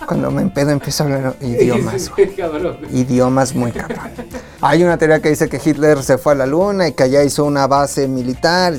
Cuando 0.05 0.31
me 0.31 0.43
empedo 0.43 0.69
empiezo 0.69 1.03
a 1.03 1.07
hablar 1.07 1.35
idiomas. 1.41 2.09
Idiomas 2.91 3.53
muy 3.53 3.73
cabrón. 3.73 4.11
Hay 4.61 4.81
una 4.81 4.97
teoría 4.97 5.19
que 5.19 5.27
dice 5.27 5.49
que 5.49 5.59
Hitler 5.63 6.01
se 6.03 6.17
fue 6.17 6.31
a 6.31 6.35
la 6.35 6.45
luna 6.45 6.87
y 6.87 6.93
que 6.93 7.03
allá 7.03 7.21
hizo 7.21 7.43
una 7.43 7.67
base 7.67 8.07
militar. 8.07 8.75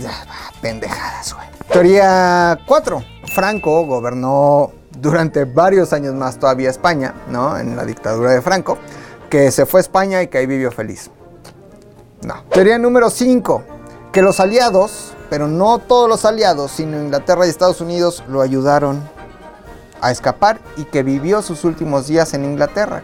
Pendejadas, 0.62 1.34
güey. 1.34 1.46
Teoría 1.70 2.58
4. 2.66 3.04
Franco 3.34 3.84
gobernó 3.84 4.72
durante 4.98 5.44
varios 5.44 5.92
años 5.92 6.14
más 6.14 6.38
todavía 6.38 6.70
España, 6.70 7.14
¿no? 7.28 7.58
En 7.58 7.76
la 7.76 7.84
dictadura 7.84 8.30
de 8.30 8.40
Franco. 8.40 8.78
Que 9.28 9.50
se 9.50 9.66
fue 9.66 9.80
a 9.80 9.82
España 9.82 10.22
y 10.22 10.28
que 10.28 10.38
ahí 10.38 10.46
vivió 10.46 10.72
feliz. 10.72 11.10
No. 12.22 12.44
Teoría 12.50 12.78
número 12.78 13.10
5. 13.10 13.79
Que 14.12 14.22
los 14.22 14.40
aliados, 14.40 15.12
pero 15.28 15.46
no 15.46 15.78
todos 15.78 16.08
los 16.08 16.24
aliados, 16.24 16.72
sino 16.72 17.00
Inglaterra 17.00 17.46
y 17.46 17.50
Estados 17.50 17.80
Unidos, 17.80 18.24
lo 18.28 18.40
ayudaron 18.42 19.00
a 20.00 20.10
escapar 20.10 20.58
y 20.76 20.84
que 20.84 21.02
vivió 21.02 21.42
sus 21.42 21.64
últimos 21.64 22.06
días 22.08 22.34
en 22.34 22.44
Inglaterra. 22.44 23.02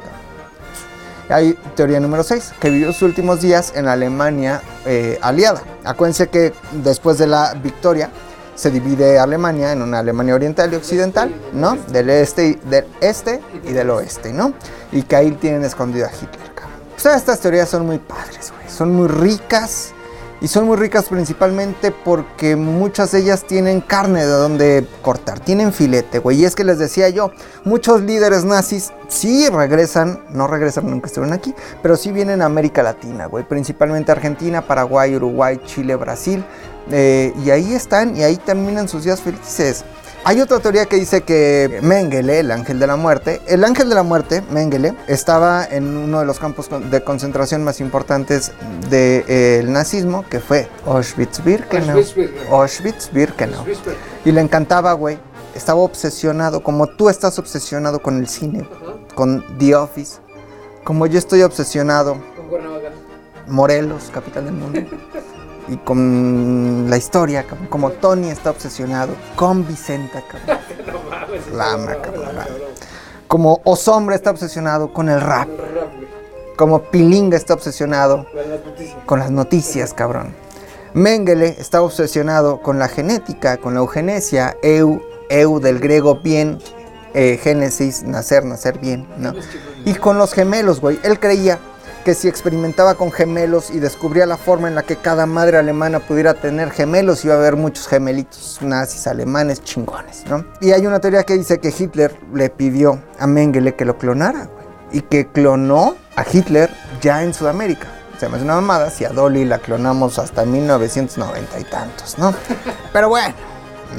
Hay 1.29 1.55
teoría 1.75 2.01
número 2.01 2.23
6, 2.23 2.53
que 2.61 2.71
vivió 2.71 2.93
sus 2.93 3.03
últimos 3.03 3.41
días 3.41 3.73
en 3.77 3.85
la 3.87 3.93
Alemania 3.93 4.63
eh, 4.85 5.19
aliada. 5.23 5.63
Acuérdense 5.85 6.29
que 6.29 6.53
después 6.73 7.19
de 7.19 7.27
la 7.27 7.55
victoria 7.55 8.11
se 8.55 8.71
divide 8.71 9.19
Alemania 9.19 9.73
en 9.73 9.83
una 9.83 9.99
Alemania 9.99 10.35
oriental 10.35 10.73
y 10.73 10.77
occidental, 10.77 11.33
¿no? 11.53 11.77
Del 11.89 12.11
este, 12.11 12.47
y- 12.49 12.55
del 12.55 12.87
este 13.01 13.41
y 13.65 13.73
del 13.73 13.91
oeste, 13.91 14.33
¿no? 14.33 14.55
Y 14.93 15.03
que 15.03 15.17
ahí 15.17 15.33
tienen 15.33 15.65
escondido 15.65 16.07
a 16.07 16.11
Hitler, 16.11 16.53
cabrón. 16.55 16.79
Pues 16.91 17.03
todas 17.03 17.19
estas 17.19 17.41
teorías 17.41 17.69
son 17.69 17.85
muy 17.87 17.99
padres, 17.99 18.53
güey. 18.57 18.71
Son 18.71 18.93
muy 18.95 19.09
ricas. 19.09 19.93
Y 20.41 20.49
son 20.49 20.67
muy 20.67 20.77
ricas 20.77 21.07
principalmente 21.09 21.91
porque 21.91 22.57
muchas 22.57 23.13
de 23.13 23.21
ellas 23.21 23.45
tienen 23.45 23.81
carne 23.81 24.21
de 24.21 24.31
donde 24.31 24.87
cortar, 25.01 25.41
tienen 25.41 25.73
filete, 25.73 26.19
güey. 26.19 26.41
Y 26.41 26.45
es 26.45 26.55
que 26.55 26.63
les 26.63 26.79
decía 26.79 27.09
yo, 27.09 27.31
muchos 27.65 28.03
líderes 28.03 28.45
nazis 28.45 28.93
sí 29.09 29.49
regresan, 29.49 30.21
no 30.31 30.47
regresan 30.47 30.91
nunca 30.91 31.07
estuvieron 31.07 31.33
aquí, 31.33 31.55
pero 31.83 31.97
sí 31.97 32.13
vienen 32.13 32.43
a 32.43 32.47
América 32.47 32.83
Latina, 32.83 33.27
güey. 33.27 33.45
Principalmente 33.49 34.13
Argentina, 34.13 34.61
Paraguay, 34.61 35.17
Uruguay, 35.17 35.59
Chile, 35.65 35.97
Brasil. 35.97 36.45
eh, 36.91 37.33
y 37.45 37.51
ahí 37.51 37.75
están 37.75 38.17
y 38.17 38.23
ahí 38.23 38.37
terminan 38.37 38.89
sus 38.89 39.05
días 39.05 39.21
felices. 39.21 39.85
Hay 40.29 40.41
otra 40.41 40.59
teoría 40.59 40.87
que 40.87 40.97
dice 40.97 41.23
que 41.23 41.79
Mengele, 41.85 42.41
el 42.41 42.51
ángel 42.51 42.81
de 42.81 42.89
la 42.89 42.97
muerte, 42.97 43.41
el 43.47 43.63
ángel 43.63 43.89
de 43.89 43.95
la 43.95 44.03
muerte, 44.03 44.43
Mengele, 44.51 44.93
estaba 45.07 45.65
en 45.65 45.97
uno 45.97 46.19
de 46.19 46.27
los 46.27 46.41
campos 46.41 46.69
de 46.91 47.05
concentración 47.05 47.63
más 47.63 47.79
importantes 47.79 48.51
del 48.91 49.73
nazismo, 49.73 50.25
que 50.29 50.41
fue 50.41 50.69
Auschwitz-Birkenau. 50.85 52.03
Auschwitz-Birkenau. 52.51 53.65
Y 54.25 54.33
le 54.33 54.41
encantaba, 54.41 54.95
güey. 54.95 55.17
Estaba 55.55 55.79
obsesionado, 55.79 56.61
como 56.61 56.89
tú 56.89 57.09
estás 57.09 57.39
obsesionado 57.39 58.03
con 58.03 58.19
el 58.19 58.27
cine, 58.27 58.69
con 59.15 59.45
The 59.59 59.77
Office, 59.77 60.19
como 60.83 61.07
yo 61.07 61.21
estoy 61.21 61.43
obsesionado 61.43 62.15
Con. 62.51 62.63
Morelos, 63.47 64.11
capital 64.13 64.47
del 64.47 64.55
mundo. 64.55 64.81
Y 65.69 65.77
con 65.79 66.87
la 66.89 66.97
historia, 66.97 67.45
cabrón, 67.45 67.67
como 67.69 67.91
Tony 67.91 68.29
está 68.31 68.51
obsesionado 68.51 69.15
con 69.35 69.67
Vicenta, 69.67 70.23
cabrón. 70.23 70.59
No 71.53 71.59
mames. 71.59 71.97
Cabrón. 71.97 72.37
Como 73.27 73.61
Osombra 73.65 74.15
está 74.15 74.31
obsesionado 74.31 74.93
con 74.93 75.09
el 75.09 75.21
rap. 75.21 75.49
Como 76.57 76.83
Pilinga 76.85 77.37
está 77.37 77.55
obsesionado 77.55 78.27
Con 78.33 78.39
las 78.49 78.61
noticias. 78.61 78.97
con 79.05 79.19
las 79.19 79.31
noticias, 79.31 79.93
cabrón. 79.95 80.35
Mengele 80.95 81.57
está 81.59 81.83
obsesionado 81.83 82.63
con 82.63 82.79
la 82.79 82.89
genética, 82.89 83.57
con 83.59 83.75
la 83.75 83.81
eugenesia, 83.81 84.57
eu, 84.63 85.03
eu 85.29 85.59
del 85.61 85.79
griego 85.81 86.15
bien, 86.23 86.59
eh, 87.13 87.39
génesis, 87.43 88.03
nacer, 88.05 88.45
nacer 88.45 88.79
bien, 88.79 89.07
¿no? 89.19 89.35
Y 89.85 89.95
con 89.95 90.17
los 90.17 90.33
gemelos, 90.33 90.81
güey. 90.81 90.99
Él 91.03 91.19
creía 91.19 91.59
que 92.07 92.15
si 92.15 92.29
experimentaba 92.29 92.95
con 92.95 93.11
gemelos 93.11 93.69
y 93.71 93.81
descubría 93.81 94.27
la 94.27 94.37
forma 94.37 94.69
en 94.69 94.77
la 94.77 94.85
que 94.85 94.95
cada 94.95 95.27
madre 95.27 95.59
alemana 95.59 95.99
pudiera 95.99 96.35
tener 96.35 96.71
gemelos, 96.71 97.25
iba 97.25 97.35
a 97.35 97.37
haber 97.37 97.57
muchos 97.57 97.89
gemelitos 97.89 98.59
nazis 98.61 99.09
alemanes 99.09 99.61
chingones, 99.65 100.25
¿no? 100.29 100.45
Y 100.61 100.71
hay 100.71 100.87
una 100.87 101.01
teoría 101.01 101.25
que 101.25 101.37
dice 101.37 101.59
que 101.59 101.75
Hitler 101.77 102.17
le 102.33 102.49
pidió 102.49 103.03
a 103.19 103.27
Mengele 103.27 103.75
que 103.75 103.85
lo 103.85 103.99
clonara, 103.99 104.45
güey. 104.45 104.67
Y 104.93 105.01
que 105.01 105.27
clonó 105.27 105.97
a 106.15 106.25
Hitler 106.33 106.71
ya 107.01 107.25
en 107.25 107.35
Sudamérica. 107.35 107.89
Se 108.21 108.29
me 108.29 108.37
hace 108.37 108.45
una 108.45 108.55
mamada 108.55 108.89
si 108.89 109.05
a 109.05 109.09
Dolly 109.09 109.45
la 109.45 109.59
clonamos 109.59 110.21
hasta 110.21 110.45
1990 110.45 111.59
y 111.59 111.65
tantos, 111.65 112.17
¿no? 112.21 112.33
Pero 112.93 113.09
bueno, 113.09 113.35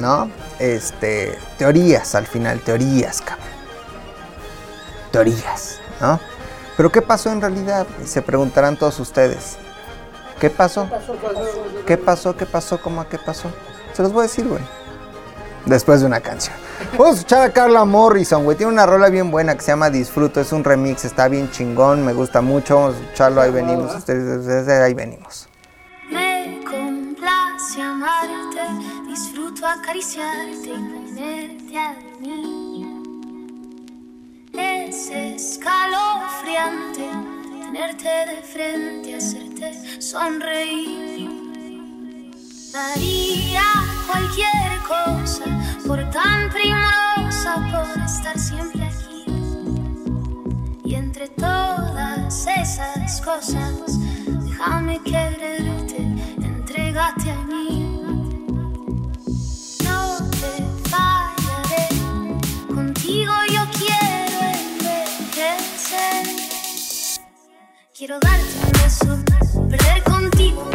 ¿no? 0.00 0.30
Este, 0.58 1.36
teorías 1.58 2.14
al 2.14 2.26
final, 2.26 2.60
teorías, 2.60 3.20
cabrón. 3.20 3.46
Teorías, 5.12 5.78
¿no? 6.00 6.18
Pero 6.78 6.92
¿qué 6.92 7.02
pasó 7.02 7.32
en 7.32 7.40
realidad? 7.40 7.88
Se 8.04 8.22
preguntarán 8.22 8.76
todos 8.76 9.00
ustedes. 9.00 9.58
¿Qué 10.38 10.48
pasó? 10.48 10.88
¿Qué 11.84 11.96
pasó? 11.96 12.36
¿Qué 12.36 12.46
pasó? 12.46 12.80
¿Cómo 12.80 13.08
qué 13.08 13.18
pasó? 13.18 13.50
Se 13.92 14.00
los 14.00 14.12
voy 14.12 14.20
a 14.20 14.22
decir, 14.28 14.46
güey. 14.46 14.62
Después 15.66 15.98
de 16.00 16.06
una 16.06 16.20
canción. 16.20 16.54
Vamos 16.92 17.08
a 17.08 17.12
escuchar 17.14 17.42
a 17.42 17.52
Carla 17.52 17.84
Morrison, 17.84 18.44
güey. 18.44 18.56
Tiene 18.56 18.72
una 18.72 18.86
rola 18.86 19.08
bien 19.08 19.32
buena 19.32 19.56
que 19.56 19.62
se 19.62 19.72
llama 19.72 19.90
Disfruto. 19.90 20.40
Es 20.40 20.52
un 20.52 20.62
remix, 20.62 21.04
está 21.04 21.26
bien 21.26 21.50
chingón, 21.50 22.04
me 22.04 22.12
gusta 22.12 22.42
mucho. 22.42 22.76
Vamos 22.76 22.94
a 22.94 23.00
escucharlo, 23.00 23.40
ahí 23.40 23.50
venimos. 23.50 24.08
Ahí 24.08 24.94
venimos. 24.94 25.48
Me 26.12 26.60
complace 26.64 27.82
amarte, 27.82 28.60
disfruto 29.08 29.66
acariciarte 29.66 30.68
y 30.68 31.12
tenerte 31.16 31.76
a 31.76 31.96
mí. 32.20 32.67
Es 34.58 35.08
escalofriante 35.10 37.08
tenerte 37.60 38.08
de 38.08 38.42
frente, 38.42 39.14
hacerte 39.14 40.00
sonreír. 40.00 41.30
Daría 42.72 43.62
cualquier 44.10 44.78
cosa 44.88 45.44
por 45.86 46.10
tan 46.10 46.50
primorosa, 46.50 47.54
por 47.70 48.02
estar 48.02 48.36
siempre 48.36 48.84
aquí. 48.84 49.24
Y 50.84 50.94
entre 50.96 51.28
todas 51.28 52.48
esas 52.48 53.20
cosas, 53.20 54.00
déjame 54.26 55.00
quererte, 55.04 55.98
entrégate 56.42 57.30
a 57.30 57.42
mí. 57.44 57.87
Quiero 67.98 68.16
darte 68.20 68.44
un 68.64 68.72
beso, 68.80 69.68
perder 69.68 70.04
contigo 70.04 70.70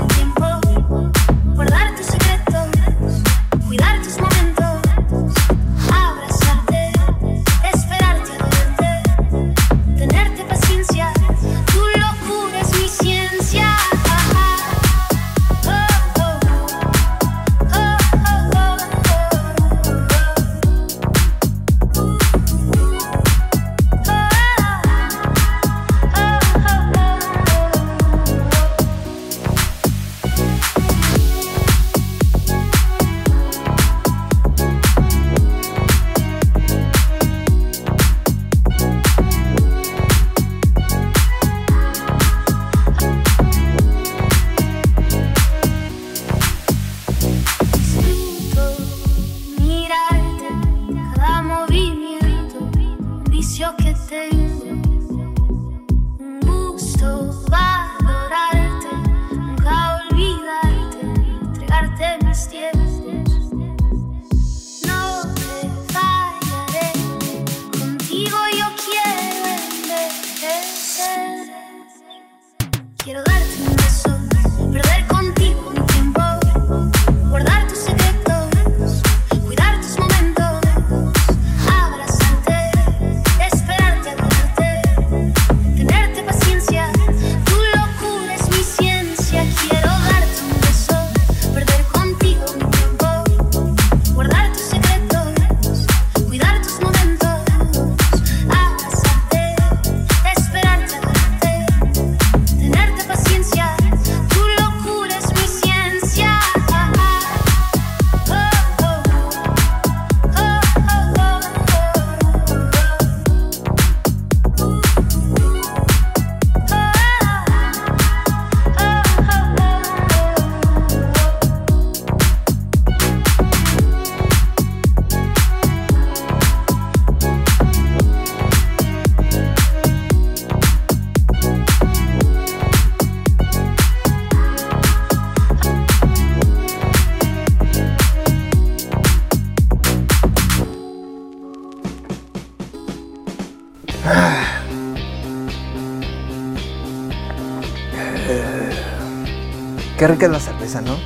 Qué 150.04 150.08
rica 150.10 150.26
es 150.26 150.32
la 150.34 150.40
cerveza, 150.42 150.82
¿no? 150.82 150.98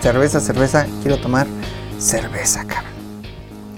Cerveza, 0.00 0.40
cerveza, 0.40 0.86
quiero 1.02 1.20
tomar 1.20 1.46
cerveza, 1.98 2.64
cabrón. 2.66 2.90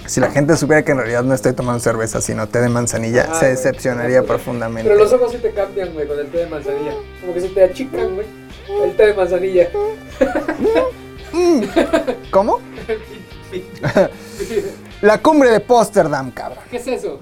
Si 0.07 0.21
la 0.21 0.31
gente 0.31 0.57
supiera 0.57 0.85
que 0.85 0.93
en 0.93 0.99
realidad 0.99 1.25
no 1.25 1.35
estoy 1.35 1.53
tomando 1.53 1.81
cerveza, 1.81 2.21
sino 2.21 2.47
té 2.47 2.61
de 2.61 2.69
manzanilla, 2.69 3.27
Ah, 3.29 3.35
se 3.35 3.47
güey. 3.47 3.51
decepcionaría 3.57 4.23
profundamente. 4.23 4.89
Pero 4.89 5.03
los 5.03 5.13
ojos 5.13 5.33
sí 5.33 5.39
te 5.39 5.51
cambian, 5.51 5.93
güey, 5.95 6.07
con 6.07 6.17
el 6.17 6.31
té 6.31 6.39
de 6.39 6.47
manzanilla. 6.47 6.93
Como 7.21 7.35
que 7.35 7.41
se 7.41 7.49
te 7.49 7.65
achican, 7.65 8.15
güey. 8.15 8.27
El 8.85 8.97
té 8.97 9.07
de 9.09 9.15
manzanilla. 9.15 9.69
¿Cómo? 12.31 12.61
La 15.03 15.19
cumbre 15.21 15.51
de 15.51 15.59
Pósterdam, 15.59 16.31
cabrón. 16.31 16.63
¿Qué 16.71 16.77
es 16.77 16.87
eso? 16.87 17.19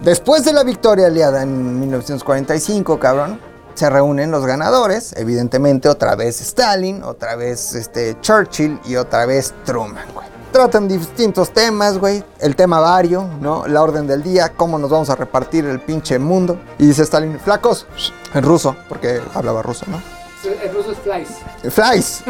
Después 0.00 0.44
de 0.44 0.52
la 0.52 0.62
victoria 0.62 1.08
aliada 1.08 1.42
en 1.42 1.80
1945, 1.80 3.00
cabrón, 3.00 3.40
se 3.78 3.88
reúnen 3.88 4.32
los 4.32 4.44
ganadores, 4.44 5.14
evidentemente 5.16 5.88
otra 5.88 6.16
vez 6.16 6.40
Stalin, 6.40 7.04
otra 7.04 7.36
vez 7.36 7.76
este, 7.76 8.20
Churchill 8.20 8.80
y 8.84 8.96
otra 8.96 9.24
vez 9.24 9.54
Truman, 9.64 10.04
güey. 10.12 10.26
Tratan 10.50 10.88
distintos 10.88 11.52
temas, 11.52 11.96
güey. 11.98 12.24
El 12.40 12.56
tema 12.56 12.80
vario, 12.80 13.22
¿no? 13.40 13.68
La 13.68 13.80
orden 13.80 14.08
del 14.08 14.24
día, 14.24 14.52
cómo 14.56 14.80
nos 14.80 14.90
vamos 14.90 15.10
a 15.10 15.14
repartir 15.14 15.64
el 15.64 15.78
pinche 15.78 16.18
mundo. 16.18 16.58
Y 16.78 16.86
dice 16.86 17.04
Stalin, 17.04 17.38
flacos, 17.38 17.86
en 18.34 18.42
ruso, 18.42 18.74
porque 18.88 19.20
hablaba 19.32 19.62
ruso, 19.62 19.86
¿no? 19.88 20.02
El 20.44 20.74
ruso 20.74 20.90
es 20.90 20.98
flies. 20.98 21.28
Flies, 21.72 22.24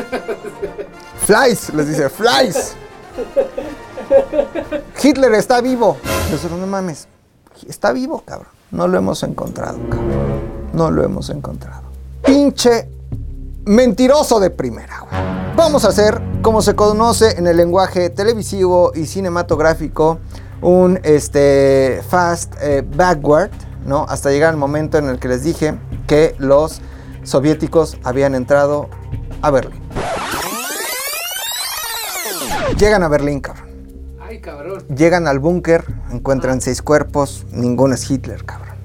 flies, 1.26 1.72
les 1.72 1.88
dice, 1.88 2.10
flies. 2.10 2.74
Hitler 5.02 5.32
está 5.32 5.62
vivo. 5.62 5.96
Nosotros 6.30 6.60
no 6.60 6.66
mames. 6.66 7.08
Está 7.66 7.92
vivo, 7.92 8.22
cabrón. 8.26 8.52
No 8.70 8.86
lo 8.86 8.98
hemos 8.98 9.22
encontrado, 9.22 9.78
cabrón. 9.88 10.57
No 10.72 10.90
lo 10.90 11.04
hemos 11.04 11.30
encontrado. 11.30 11.82
Pinche 12.24 12.88
mentiroso 13.64 14.40
de 14.40 14.50
primera, 14.50 15.00
güey. 15.00 15.38
Vamos 15.56 15.84
a 15.84 15.88
hacer, 15.88 16.20
como 16.40 16.62
se 16.62 16.76
conoce 16.76 17.36
en 17.38 17.46
el 17.46 17.56
lenguaje 17.56 18.10
televisivo 18.10 18.92
y 18.94 19.06
cinematográfico, 19.06 20.18
un 20.62 21.00
este, 21.02 22.00
fast 22.08 22.54
eh, 22.60 22.84
backward, 22.96 23.50
¿no? 23.84 24.06
Hasta 24.08 24.30
llegar 24.30 24.50
al 24.50 24.56
momento 24.56 24.98
en 24.98 25.08
el 25.08 25.18
que 25.18 25.28
les 25.28 25.44
dije 25.44 25.74
que 26.06 26.34
los 26.38 26.80
soviéticos 27.24 27.98
habían 28.04 28.34
entrado 28.34 28.88
a 29.42 29.50
Berlín. 29.50 29.82
Llegan 32.78 33.02
a 33.02 33.08
Berlín, 33.08 33.40
cabrón. 33.40 33.68
Ay, 34.20 34.40
cabrón. 34.40 34.84
Llegan 34.94 35.26
al 35.26 35.38
búnker, 35.38 35.84
encuentran 36.12 36.60
seis 36.60 36.82
cuerpos, 36.82 37.46
ninguno 37.50 37.94
es 37.94 38.08
Hitler, 38.08 38.44
cabrón. 38.44 38.76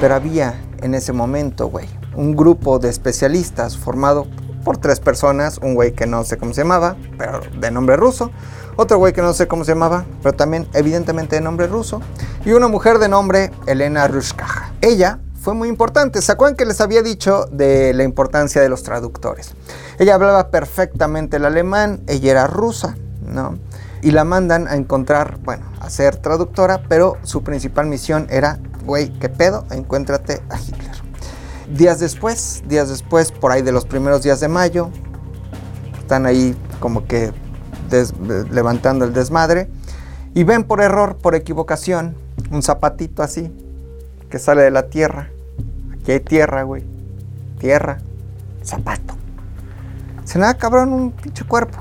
Pero 0.00 0.14
había 0.14 0.54
en 0.82 0.94
ese 0.94 1.12
momento, 1.12 1.68
güey, 1.68 1.88
un 2.14 2.36
grupo 2.36 2.78
de 2.78 2.88
especialistas 2.88 3.76
formado 3.76 4.26
por 4.64 4.76
tres 4.76 5.00
personas, 5.00 5.58
un 5.58 5.74
güey 5.74 5.92
que 5.92 6.06
no 6.06 6.24
sé 6.24 6.36
cómo 6.38 6.54
se 6.54 6.62
llamaba, 6.62 6.96
pero 7.18 7.40
de 7.58 7.70
nombre 7.70 7.96
ruso, 7.96 8.30
otro 8.76 8.98
güey 8.98 9.12
que 9.12 9.22
no 9.22 9.32
sé 9.32 9.48
cómo 9.48 9.64
se 9.64 9.72
llamaba, 9.72 10.04
pero 10.22 10.34
también 10.34 10.68
evidentemente 10.72 11.36
de 11.36 11.42
nombre 11.42 11.66
ruso, 11.66 12.00
y 12.44 12.52
una 12.52 12.68
mujer 12.68 12.98
de 12.98 13.08
nombre 13.08 13.50
Elena 13.66 14.06
Rushkaja. 14.08 14.72
Ella 14.80 15.18
fue 15.42 15.54
muy 15.54 15.68
importante. 15.68 16.22
¿Se 16.22 16.30
acuerdan 16.30 16.56
que 16.56 16.64
les 16.64 16.80
había 16.80 17.02
dicho 17.02 17.46
de 17.50 17.92
la 17.94 18.04
importancia 18.04 18.62
de 18.62 18.68
los 18.68 18.84
traductores? 18.84 19.54
Ella 19.98 20.14
hablaba 20.14 20.50
perfectamente 20.50 21.38
el 21.38 21.44
alemán, 21.44 22.00
ella 22.06 22.30
era 22.30 22.46
rusa, 22.46 22.96
¿no? 23.26 23.58
Y 24.02 24.12
la 24.12 24.24
mandan 24.24 24.68
a 24.68 24.76
encontrar, 24.76 25.38
bueno, 25.42 25.64
a 25.80 25.90
ser 25.90 26.16
traductora, 26.16 26.84
pero 26.88 27.16
su 27.22 27.42
principal 27.42 27.86
misión 27.86 28.28
era, 28.30 28.60
güey, 28.84 29.10
¿qué 29.18 29.28
pedo? 29.28 29.64
Encuéntrate 29.70 30.42
a 30.50 30.58
Hitler. 30.58 30.92
Días 31.72 32.00
después, 32.00 32.62
días 32.66 32.88
después, 32.88 33.32
por 33.32 33.50
ahí 33.52 33.62
de 33.62 33.72
los 33.72 33.84
primeros 33.86 34.22
días 34.22 34.40
de 34.40 34.48
mayo, 34.48 34.90
están 36.00 36.26
ahí 36.26 36.56
como 36.80 37.06
que 37.06 37.32
des- 37.88 38.12
levantando 38.50 39.04
el 39.04 39.12
desmadre 39.14 39.68
y 40.34 40.44
ven 40.44 40.64
por 40.64 40.80
error, 40.82 41.16
por 41.16 41.34
equivocación, 41.34 42.14
un 42.50 42.62
zapatito 42.62 43.22
así 43.22 43.50
que 44.30 44.38
sale 44.38 44.62
de 44.62 44.70
la 44.70 44.88
tierra. 44.88 45.30
Aquí 45.94 46.12
hay 46.12 46.20
tierra, 46.20 46.62
güey. 46.64 46.84
Tierra, 47.58 47.98
zapato. 48.64 49.14
Se 50.24 50.38
nada, 50.38 50.54
cabrón, 50.54 50.92
un 50.92 51.12
pinche 51.12 51.44
cuerpo. 51.44 51.78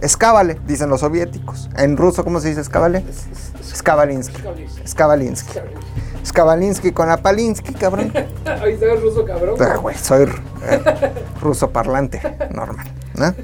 Escábale, 0.00 0.58
dicen 0.66 0.88
los 0.88 1.00
soviéticos. 1.00 1.68
En 1.76 1.96
ruso, 1.96 2.24
¿cómo 2.24 2.40
se 2.40 2.48
dice 2.48 2.60
escábale? 2.62 3.04
Skavalinsky. 3.62 4.42
Skavalinsky. 4.86 5.58
Skavalinsky 6.24 6.92
con 6.92 7.08
la 7.08 7.16
Palinsky, 7.16 7.74
cabrón. 7.74 8.12
Ahí 8.44 8.78
ruso, 9.00 9.24
cabrón. 9.24 9.56
Ah, 9.60 9.76
güey, 9.76 9.96
soy 9.96 10.24
eh, 10.24 11.12
ruso 11.40 11.70
parlante, 11.70 12.20
normal. 12.52 12.86
¿no? 13.14 13.34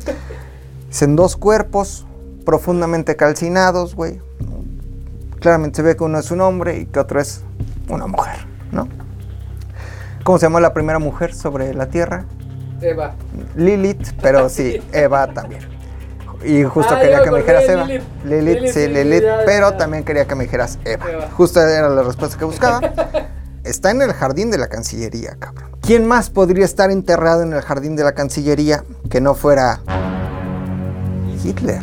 Dicen 0.88 1.16
dos 1.16 1.36
cuerpos 1.36 2.06
profundamente 2.44 3.16
calcinados, 3.16 3.94
güey. 3.94 4.20
Claramente 5.40 5.76
se 5.76 5.82
ve 5.82 5.96
que 5.96 6.04
uno 6.04 6.18
es 6.18 6.30
un 6.30 6.40
hombre 6.40 6.78
y 6.78 6.86
que 6.86 6.98
otro 6.98 7.20
es 7.20 7.42
una 7.88 8.06
mujer, 8.06 8.46
¿no? 8.72 8.88
¿Cómo 10.24 10.38
se 10.38 10.46
llamó 10.46 10.60
la 10.60 10.72
primera 10.72 10.98
mujer 10.98 11.34
sobre 11.34 11.72
la 11.74 11.88
Tierra? 11.88 12.24
Eva. 12.80 13.14
Lilith, 13.54 14.12
pero 14.20 14.48
sí, 14.48 14.82
Eva 14.92 15.26
también. 15.32 15.62
Y 16.44 16.64
justo 16.64 16.94
Ah, 16.94 17.00
quería 17.00 17.18
ya 17.18 17.24
que 17.24 17.30
me 17.30 17.38
dijeras 17.38 17.64
Eva. 17.68 17.84
Lilith. 17.84 18.02
Lilith, 18.24 18.54
Lilith, 18.60 18.72
sí, 18.74 18.86
Lilith, 18.88 19.24
pero 19.46 19.70
ya. 19.70 19.76
también 19.76 20.04
quería 20.04 20.26
que 20.26 20.34
me 20.34 20.44
dijeras 20.44 20.78
Eva. 20.84 21.10
Eva. 21.10 21.28
Justo 21.36 21.60
era 21.60 21.88
la 21.88 22.02
respuesta 22.02 22.36
que 22.38 22.44
buscaba. 22.44 22.80
Está 23.64 23.90
en 23.90 24.02
el 24.02 24.12
jardín 24.12 24.50
de 24.50 24.58
la 24.58 24.68
Cancillería, 24.68 25.36
cabrón. 25.38 25.70
¿Quién 25.80 26.06
más 26.06 26.30
podría 26.30 26.64
estar 26.64 26.90
enterrado 26.90 27.42
en 27.42 27.52
el 27.52 27.62
jardín 27.62 27.96
de 27.96 28.04
la 28.04 28.12
Cancillería 28.12 28.84
que 29.10 29.20
no 29.20 29.34
fuera 29.34 29.80
Hitler? 31.42 31.80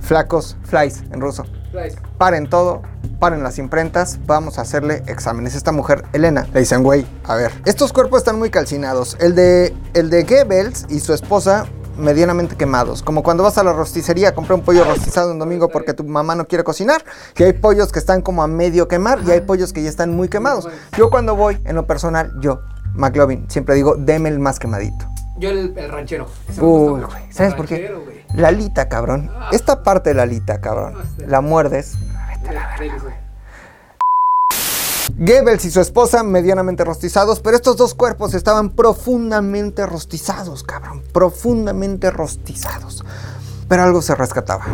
Flacos, 0.00 0.56
flies 0.64 1.02
en 1.12 1.20
ruso. 1.20 1.44
Flies. 1.72 1.96
Paren 2.16 2.48
todo, 2.48 2.82
paren 3.18 3.42
las 3.42 3.58
imprentas, 3.58 4.20
vamos 4.26 4.58
a 4.58 4.62
hacerle 4.62 5.02
exámenes. 5.08 5.54
Esta 5.56 5.72
mujer, 5.72 6.04
Elena, 6.12 6.46
le 6.54 6.60
dicen, 6.60 6.82
güey, 6.84 7.04
a 7.24 7.34
ver, 7.34 7.50
estos 7.64 7.92
cuerpos 7.92 8.18
están 8.18 8.38
muy 8.38 8.50
calcinados. 8.50 9.16
El 9.20 9.34
de, 9.34 9.74
el 9.94 10.10
de 10.10 10.22
Goebbels 10.22 10.86
y 10.88 11.00
su 11.00 11.12
esposa 11.12 11.66
medianamente 11.98 12.56
quemados. 12.56 13.02
Como 13.02 13.22
cuando 13.22 13.42
vas 13.42 13.58
a 13.58 13.64
la 13.64 13.72
rosticería 13.72 14.30
a 14.30 14.34
comprar 14.34 14.58
un 14.58 14.64
pollo 14.64 14.84
rostizado 14.84 15.32
un 15.32 15.38
domingo 15.38 15.68
porque 15.68 15.94
tu 15.94 16.04
mamá 16.04 16.34
no 16.34 16.46
quiere 16.46 16.64
cocinar. 16.64 17.04
Y 17.36 17.42
hay 17.42 17.52
pollos 17.52 17.92
que 17.92 17.98
están 17.98 18.22
como 18.22 18.42
a 18.42 18.46
medio 18.46 18.88
quemar 18.88 19.20
y 19.26 19.30
hay 19.30 19.40
pollos 19.40 19.72
que 19.72 19.82
ya 19.82 19.88
están 19.88 20.14
muy 20.14 20.28
quemados. 20.28 20.68
Yo 20.96 21.10
cuando 21.10 21.36
voy, 21.36 21.60
en 21.64 21.76
lo 21.76 21.86
personal, 21.86 22.32
yo, 22.40 22.60
McLovin, 22.94 23.50
siempre 23.50 23.74
digo, 23.74 23.96
deme 23.96 24.28
el 24.28 24.38
más 24.38 24.58
quemadito. 24.58 25.06
Yo 25.38 25.50
el, 25.50 25.76
el 25.76 25.90
ranchero. 25.90 26.26
Uy, 26.60 27.02
güey, 27.02 27.32
¿sabes 27.32 27.52
El 27.52 27.56
por 27.56 27.66
qué? 27.66 27.94
La 28.34 28.48
alita, 28.48 28.88
cabrón. 28.88 29.30
Esta 29.52 29.82
parte 29.82 30.10
de 30.10 30.14
la 30.14 30.22
alita, 30.22 30.60
cabrón. 30.60 30.94
La 31.18 31.40
muerdes. 31.40 31.96
Goebbels 35.18 35.64
y 35.64 35.70
su 35.70 35.80
esposa 35.80 36.22
medianamente 36.22 36.84
rostizados, 36.84 37.40
pero 37.40 37.56
estos 37.56 37.78
dos 37.78 37.94
cuerpos 37.94 38.34
estaban 38.34 38.68
profundamente 38.68 39.86
rostizados, 39.86 40.62
cabrón. 40.62 41.02
Profundamente 41.10 42.10
rostizados. 42.10 43.02
Pero 43.66 43.82
algo 43.82 44.02
se 44.02 44.14
rescataba. 44.14 44.66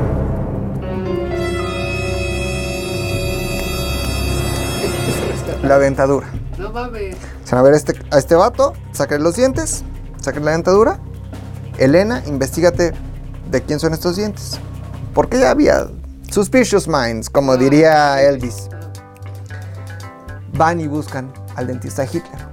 La 5.63 5.79
dentadura. 5.79 6.27
No 6.59 6.73
mames. 6.73 7.17
A 7.53 7.63
ver, 7.63 7.75
este, 7.75 7.95
a 8.11 8.19
este 8.19 8.35
vato, 8.35 8.73
sácale 8.91 9.23
los 9.23 9.37
dientes, 9.37 9.85
sácale 10.21 10.47
la 10.47 10.53
dentadura. 10.53 10.99
Elena, 11.79 12.21
investigate 12.27 12.95
de 13.49 13.63
quién 13.63 13.79
son 13.79 13.93
estos 13.93 14.17
dientes. 14.17 14.59
Porque 15.15 15.39
ya 15.39 15.51
había 15.51 15.89
suspicious 16.31 16.89
minds, 16.89 17.31
como 17.31 17.57
diría 17.57 18.21
Elvis. 18.23 18.69
Van 20.53 20.81
y 20.81 20.87
buscan 20.87 21.33
al 21.57 21.67
dentista 21.67 22.03
de 22.03 22.09
Hitler. 22.09 22.47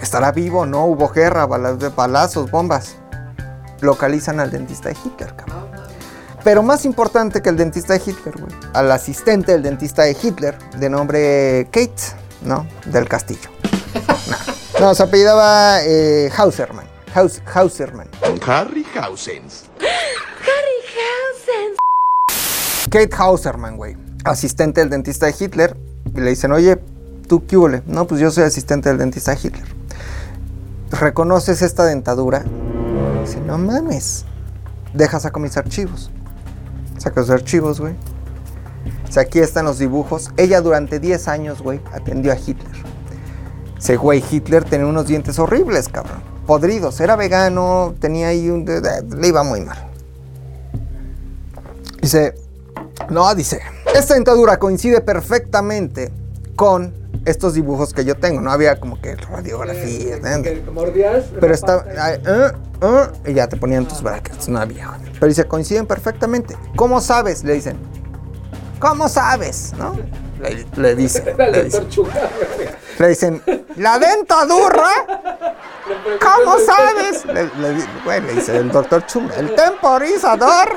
¿Estará 0.00 0.32
vivo? 0.32 0.66
No, 0.66 0.86
hubo 0.86 1.08
guerra, 1.10 1.46
balazos, 1.46 2.50
bombas. 2.50 2.96
Localizan 3.80 4.40
al 4.40 4.50
dentista 4.50 4.88
de 4.88 4.96
Hitler, 5.04 5.34
cabrón. 5.34 5.70
Pero 6.42 6.62
más 6.62 6.84
importante 6.84 7.42
que 7.42 7.50
el 7.50 7.56
dentista 7.56 7.92
de 7.94 8.02
Hitler, 8.04 8.38
güey. 8.38 8.52
Al 8.72 8.90
asistente 8.90 9.52
del 9.52 9.62
dentista 9.62 10.02
de 10.02 10.16
Hitler, 10.20 10.58
de 10.78 10.88
nombre 10.88 11.68
Kate, 11.70 12.02
¿no? 12.42 12.66
Del 12.86 13.08
Castillo. 13.08 13.50
No, 14.80 14.86
no 14.86 14.94
se 14.94 15.02
apellidaba 15.02 15.82
eh, 15.82 16.30
Hauserman. 16.34 16.86
Haus, 17.14 17.42
Hauserman. 17.52 18.08
Harry 18.46 18.86
Hausens. 18.94 19.64
Kate 22.90 23.14
Hauserman, 23.14 23.76
güey. 23.76 23.96
Asistente 24.24 24.80
del 24.80 24.88
dentista 24.88 25.26
de 25.26 25.34
Hitler. 25.38 25.76
Y 26.14 26.20
le 26.20 26.30
dicen, 26.30 26.52
oye, 26.52 26.78
¿tú 27.28 27.46
qué 27.46 27.56
huele? 27.56 27.82
No, 27.86 28.06
pues 28.06 28.20
yo 28.20 28.30
soy 28.30 28.44
asistente 28.44 28.88
del 28.88 28.98
dentista 28.98 29.32
de 29.32 29.38
Hitler. 29.42 29.64
¿Reconoces 30.90 31.62
esta 31.62 31.84
dentadura? 31.84 32.44
Dice, 33.22 33.40
no 33.40 33.58
mames. 33.58 34.24
Deja 34.92 35.20
saco 35.20 35.38
mis 35.38 35.56
archivos. 35.56 36.10
Saca 36.98 37.20
los 37.20 37.30
archivos, 37.30 37.80
güey. 37.80 37.94
O 39.08 39.12
sea, 39.12 39.22
aquí 39.22 39.38
están 39.38 39.64
los 39.64 39.78
dibujos. 39.78 40.30
Ella 40.36 40.60
durante 40.60 40.98
10 40.98 41.28
años, 41.28 41.62
güey, 41.62 41.80
atendió 41.92 42.32
a 42.32 42.36
Hitler. 42.36 42.90
Ese 43.78 43.96
güey 43.96 44.22
Hitler 44.30 44.64
tenía 44.64 44.86
unos 44.86 45.06
dientes 45.06 45.38
horribles, 45.38 45.88
cabrón. 45.88 46.22
Podridos. 46.46 47.00
Era 47.00 47.16
vegano, 47.16 47.94
tenía 47.98 48.28
ahí 48.28 48.50
un... 48.50 48.64
Le 48.64 49.28
iba 49.28 49.42
muy 49.42 49.62
mal. 49.62 49.88
Dice... 52.02 52.34
No, 53.08 53.34
dice... 53.34 53.60
Esta 53.94 54.14
dentadura 54.14 54.58
coincide 54.58 55.00
perfectamente 55.00 56.12
con 56.56 56.94
estos 57.24 57.54
dibujos 57.54 57.92
que 57.92 58.04
yo 58.04 58.16
tengo. 58.16 58.40
No 58.40 58.50
había 58.50 58.78
como 58.78 59.00
que 59.00 59.16
radiografía. 59.16 60.16
¿eh? 60.16 60.62
Mordías. 60.72 61.24
Pero 61.40 61.54
ay, 61.98 62.22
eh, 62.26 62.52
eh, 62.82 63.06
y 63.26 63.34
ya 63.34 63.48
te 63.48 63.56
ponían 63.56 63.86
tus 63.86 64.02
brackets. 64.02 64.48
No 64.48 64.58
había. 64.58 64.90
Pero 65.14 65.26
dice, 65.26 65.44
coinciden 65.44 65.86
perfectamente. 65.86 66.56
¿Cómo 66.76 67.00
sabes? 67.00 67.44
Le 67.44 67.54
dicen. 67.54 67.76
¿Cómo 68.78 69.08
sabes? 69.08 69.74
¿No? 69.76 69.96
Le, 70.40 70.66
le 70.76 70.94
dice. 70.94 71.22
Era 71.38 71.46
el 71.46 71.52
Le 71.52 71.64
dicen, 71.64 71.88
le 72.98 73.08
dicen, 73.08 73.42
la 73.76 73.98
dentadura. 73.98 74.90
¿Cómo 76.20 76.58
sabes? 76.58 77.26
Le, 77.26 78.20
le 78.20 78.34
dice 78.34 78.56
el 78.56 78.70
doctor 78.70 79.04
Chunga, 79.06 79.34
el 79.36 79.54
temporizador. 79.54 80.68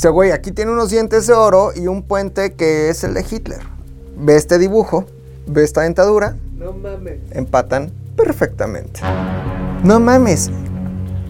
Dice, 0.00 0.08
güey, 0.08 0.30
aquí 0.32 0.50
tiene 0.50 0.72
unos 0.72 0.88
dientes 0.88 1.26
de 1.26 1.34
oro 1.34 1.72
y 1.76 1.86
un 1.86 2.02
puente 2.02 2.54
que 2.54 2.88
es 2.88 3.04
el 3.04 3.12
de 3.12 3.20
Hitler. 3.30 3.60
Ve 4.16 4.34
este 4.34 4.56
dibujo, 4.56 5.04
ve 5.46 5.62
esta 5.62 5.82
dentadura, 5.82 6.36
No 6.56 6.72
mames. 6.72 7.18
empatan 7.32 7.92
perfectamente. 8.16 9.02
No 9.84 10.00
mames. 10.00 10.50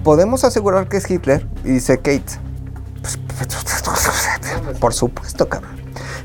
¿Podemos 0.05 0.45
asegurar 0.45 0.89
que 0.89 0.99
es 0.99 1.11
Hitler? 1.11 1.45
Y 1.65 1.71
dice 1.71 1.97
Kate. 1.97 2.23
"Pues, 3.03 3.19
Por 4.79 4.95
supuesto, 4.95 5.49
cabrón. 5.49 5.73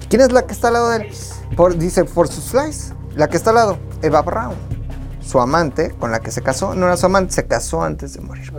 ¿Quién 0.07 0.21
es 0.21 0.31
la 0.31 0.45
que 0.45 0.53
está 0.53 0.67
al 0.67 0.73
lado 0.73 0.89
de 0.91 0.97
él? 0.97 1.07
Por- 1.57 1.75
dice, 1.79 2.05
por 2.05 2.27
sus 2.27 2.43
slice. 2.43 2.93
La 3.15 3.27
que 3.27 3.37
está 3.37 3.49
al 3.49 3.55
lado, 3.55 3.79
Eva 4.03 4.21
Braun. 4.21 4.53
Su 5.19 5.39
amante, 5.39 5.95
con 5.99 6.11
la 6.11 6.19
que 6.19 6.29
se 6.29 6.43
casó, 6.43 6.75
no 6.75 6.85
era 6.85 6.95
su 6.95 7.07
amante, 7.07 7.33
se 7.33 7.47
casó 7.47 7.81
antes 7.81 8.13
de 8.13 8.21
morir. 8.21 8.53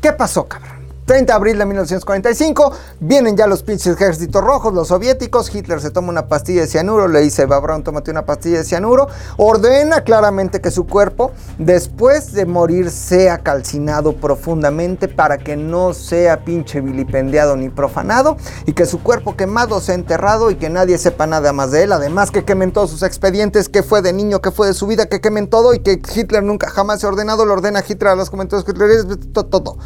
¿Qué 0.00 0.12
pasó, 0.12 0.46
cabrón? 0.46 0.73
30 1.04 1.32
de 1.32 1.36
abril 1.36 1.58
de 1.58 1.66
1945, 1.66 2.72
vienen 3.00 3.36
ya 3.36 3.46
los 3.46 3.62
pinches 3.62 3.94
ejércitos 3.94 4.42
rojos, 4.42 4.72
los 4.72 4.88
soviéticos, 4.88 5.54
Hitler 5.54 5.80
se 5.80 5.90
toma 5.90 6.08
una 6.08 6.28
pastilla 6.28 6.62
de 6.62 6.66
cianuro, 6.66 7.08
le 7.08 7.20
dice, 7.20 7.44
va 7.46 7.60
Braun, 7.60 7.84
tómate 7.84 8.10
una 8.10 8.24
pastilla 8.24 8.58
de 8.58 8.64
cianuro, 8.64 9.08
ordena 9.36 10.02
claramente 10.02 10.60
que 10.60 10.70
su 10.70 10.86
cuerpo, 10.86 11.32
después 11.58 12.32
de 12.32 12.46
morir, 12.46 12.90
sea 12.90 13.38
calcinado 13.38 14.16
profundamente 14.16 15.08
para 15.08 15.36
que 15.36 15.56
no 15.56 15.92
sea 15.92 16.44
pinche 16.44 16.80
vilipendiado 16.80 17.56
ni 17.56 17.68
profanado, 17.68 18.38
y 18.64 18.72
que 18.72 18.86
su 18.86 19.02
cuerpo 19.02 19.36
quemado 19.36 19.80
sea 19.80 19.94
enterrado 19.94 20.50
y 20.50 20.56
que 20.56 20.70
nadie 20.70 20.96
sepa 20.96 21.26
nada 21.26 21.52
más 21.52 21.70
de 21.70 21.82
él, 21.82 21.92
además 21.92 22.30
que 22.30 22.44
quemen 22.44 22.72
todos 22.72 22.90
sus 22.90 23.02
expedientes, 23.02 23.68
que 23.68 23.82
fue 23.82 24.00
de 24.00 24.14
niño, 24.14 24.40
que 24.40 24.50
fue 24.50 24.68
de 24.68 24.74
su 24.74 24.86
vida, 24.86 25.06
que 25.06 25.20
quemen 25.20 25.48
todo, 25.48 25.74
y 25.74 25.80
que 25.80 26.00
Hitler 26.14 26.42
nunca 26.42 26.70
jamás 26.70 27.00
se 27.00 27.06
ha 27.06 27.10
ordenado, 27.10 27.44
lo 27.44 27.52
ordena 27.52 27.84
Hitler 27.86 28.12
a 28.12 28.16
los 28.16 28.30
comentarios 28.30 28.66
hitlerianos, 28.66 29.18
todo, 29.32 29.46
todo. 29.46 29.76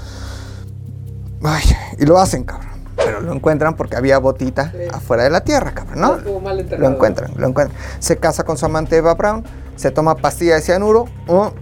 Ay, 1.43 1.65
y 1.99 2.05
lo 2.07 2.19
hacen, 2.19 2.45
cabrón. 2.45 2.69
Pero 2.97 3.21
lo 3.21 3.33
encuentran 3.33 3.77
porque 3.77 3.97
había 3.97 4.19
botita 4.19 4.73
afuera 4.93 5.23
de 5.23 5.31
la 5.31 5.43
tierra, 5.43 5.73
cabrón, 5.73 6.01
¿no? 6.01 6.41
Mal 6.41 6.67
Lo 6.79 6.89
encuentran, 6.89 7.33
lo 7.37 7.47
encuentran. 7.47 7.79
Se 8.01 8.17
casa 8.17 8.43
con 8.45 8.59
su 8.59 8.67
amante 8.67 8.97
Eva 8.97 9.15
Brown, 9.15 9.45
se 9.77 9.91
toma 9.93 10.17
pastilla 10.17 10.57
de 10.57 10.63
cianuro, 10.63 11.07
oh, 11.29 11.53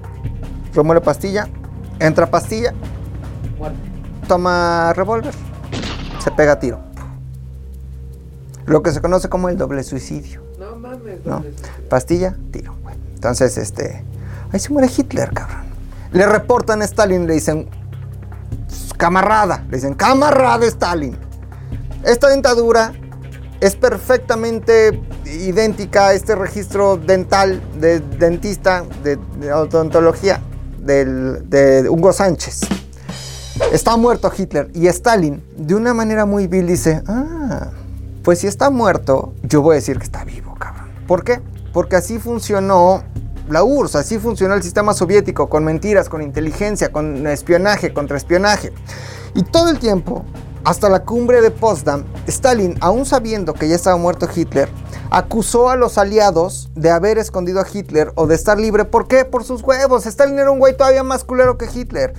remueve 0.75 1.03
pastilla, 1.03 1.47
entra 2.01 2.27
pastilla, 2.31 2.73
Muerte. 3.59 3.77
toma 4.27 4.95
revólver, 4.95 5.35
se 6.25 6.31
pega 6.31 6.59
tiro. 6.59 6.81
Lo 8.65 8.83
que 8.83 8.91
se 8.93 9.01
conoce 9.03 9.29
como 9.29 9.49
el 9.51 9.59
doble 9.59 9.83
suicidio, 9.85 10.43
No 10.59 10.75
mames. 10.77 11.25
¿no? 11.27 11.33
¿dónde? 11.35 11.55
Pastilla, 11.91 12.35
tiro. 12.51 12.75
Entonces, 13.15 13.59
este, 13.59 14.05
ahí 14.53 14.59
se 14.59 14.73
muere 14.73 14.89
Hitler, 14.95 15.33
cabrón. 15.33 15.67
Le 16.13 16.27
reportan 16.27 16.81
a 16.81 16.85
Stalin, 16.87 17.27
le 17.27 17.35
dicen, 17.35 17.69
camarada, 18.97 19.65
le 19.69 19.77
dicen, 19.77 19.95
camarada 19.95 20.67
Stalin. 20.67 21.17
Esta 22.05 22.29
dentadura 22.29 22.93
es 23.61 23.75
perfectamente 23.75 25.01
idéntica 25.25 26.09
a 26.09 26.15
este 26.15 26.35
registro 26.35 26.97
dental 26.97 27.63
de 27.81 28.01
dentista 28.01 28.85
de, 29.03 29.19
odontología 29.53 30.41
de 30.79 31.87
Hugo 31.89 32.13
Sánchez. 32.13 32.61
Está 33.73 33.97
muerto 33.97 34.31
Hitler 34.37 34.71
y 34.75 34.87
Stalin, 34.87 35.43
de 35.57 35.75
una 35.75 35.95
manera 35.95 36.27
muy 36.27 36.47
vil, 36.47 36.67
dice, 36.67 37.03
ah, 37.07 37.69
pues 38.23 38.41
si 38.41 38.47
está 38.47 38.71
muerto, 38.71 39.35
yo 39.43 39.63
voy 39.63 39.73
a 39.73 39.77
decir 39.77 39.99
que 39.99 40.05
está 40.05 40.25
vivo, 40.25 40.55
cabrón. 40.59 40.89
¿Por 41.07 41.25
qué? 41.25 41.41
Porque 41.73 41.97
así 41.97 42.19
funcionó 42.19 43.03
la 43.49 43.63
URSS, 43.65 43.97
así 43.97 44.19
funcionó 44.19 44.55
el 44.55 44.63
sistema 44.63 44.93
soviético, 44.93 45.49
con 45.49 45.65
mentiras, 45.65 46.09
con 46.09 46.23
inteligencia, 46.23 46.91
con 46.91 47.27
espionaje, 47.27 47.93
contraespionaje. 47.93 48.73
Y 49.35 49.43
todo 49.43 49.69
el 49.71 49.79
tiempo, 49.79 50.25
hasta 50.65 50.89
la 50.89 51.05
cumbre 51.05 51.41
de 51.41 51.51
Potsdam, 51.51 52.05
Stalin, 52.27 52.77
aún 52.81 53.07
sabiendo 53.07 53.55
que 53.55 53.69
ya 53.69 53.77
estaba 53.77 53.97
muerto 53.97 54.29
Hitler, 54.35 54.69
acusó 55.11 55.71
a 55.71 55.77
los 55.77 55.97
aliados 55.99 56.71
de 56.75 56.91
haber 56.91 57.19
escondido 57.19 57.61
a 57.61 57.67
Hitler 57.73 58.13
o 58.17 58.27
de 58.27 58.35
estar 58.35 58.59
libre. 58.59 58.85
¿Por 58.85 59.07
qué? 59.07 59.25
Por 59.25 59.45
sus 59.45 59.63
huevos. 59.63 60.07
Stalin 60.07 60.39
era 60.39 60.51
un 60.51 60.59
güey 60.59 60.77
todavía 60.77 61.03
más 61.03 61.23
culero 61.23 61.57
que 61.57 61.69
Hitler. 61.73 62.15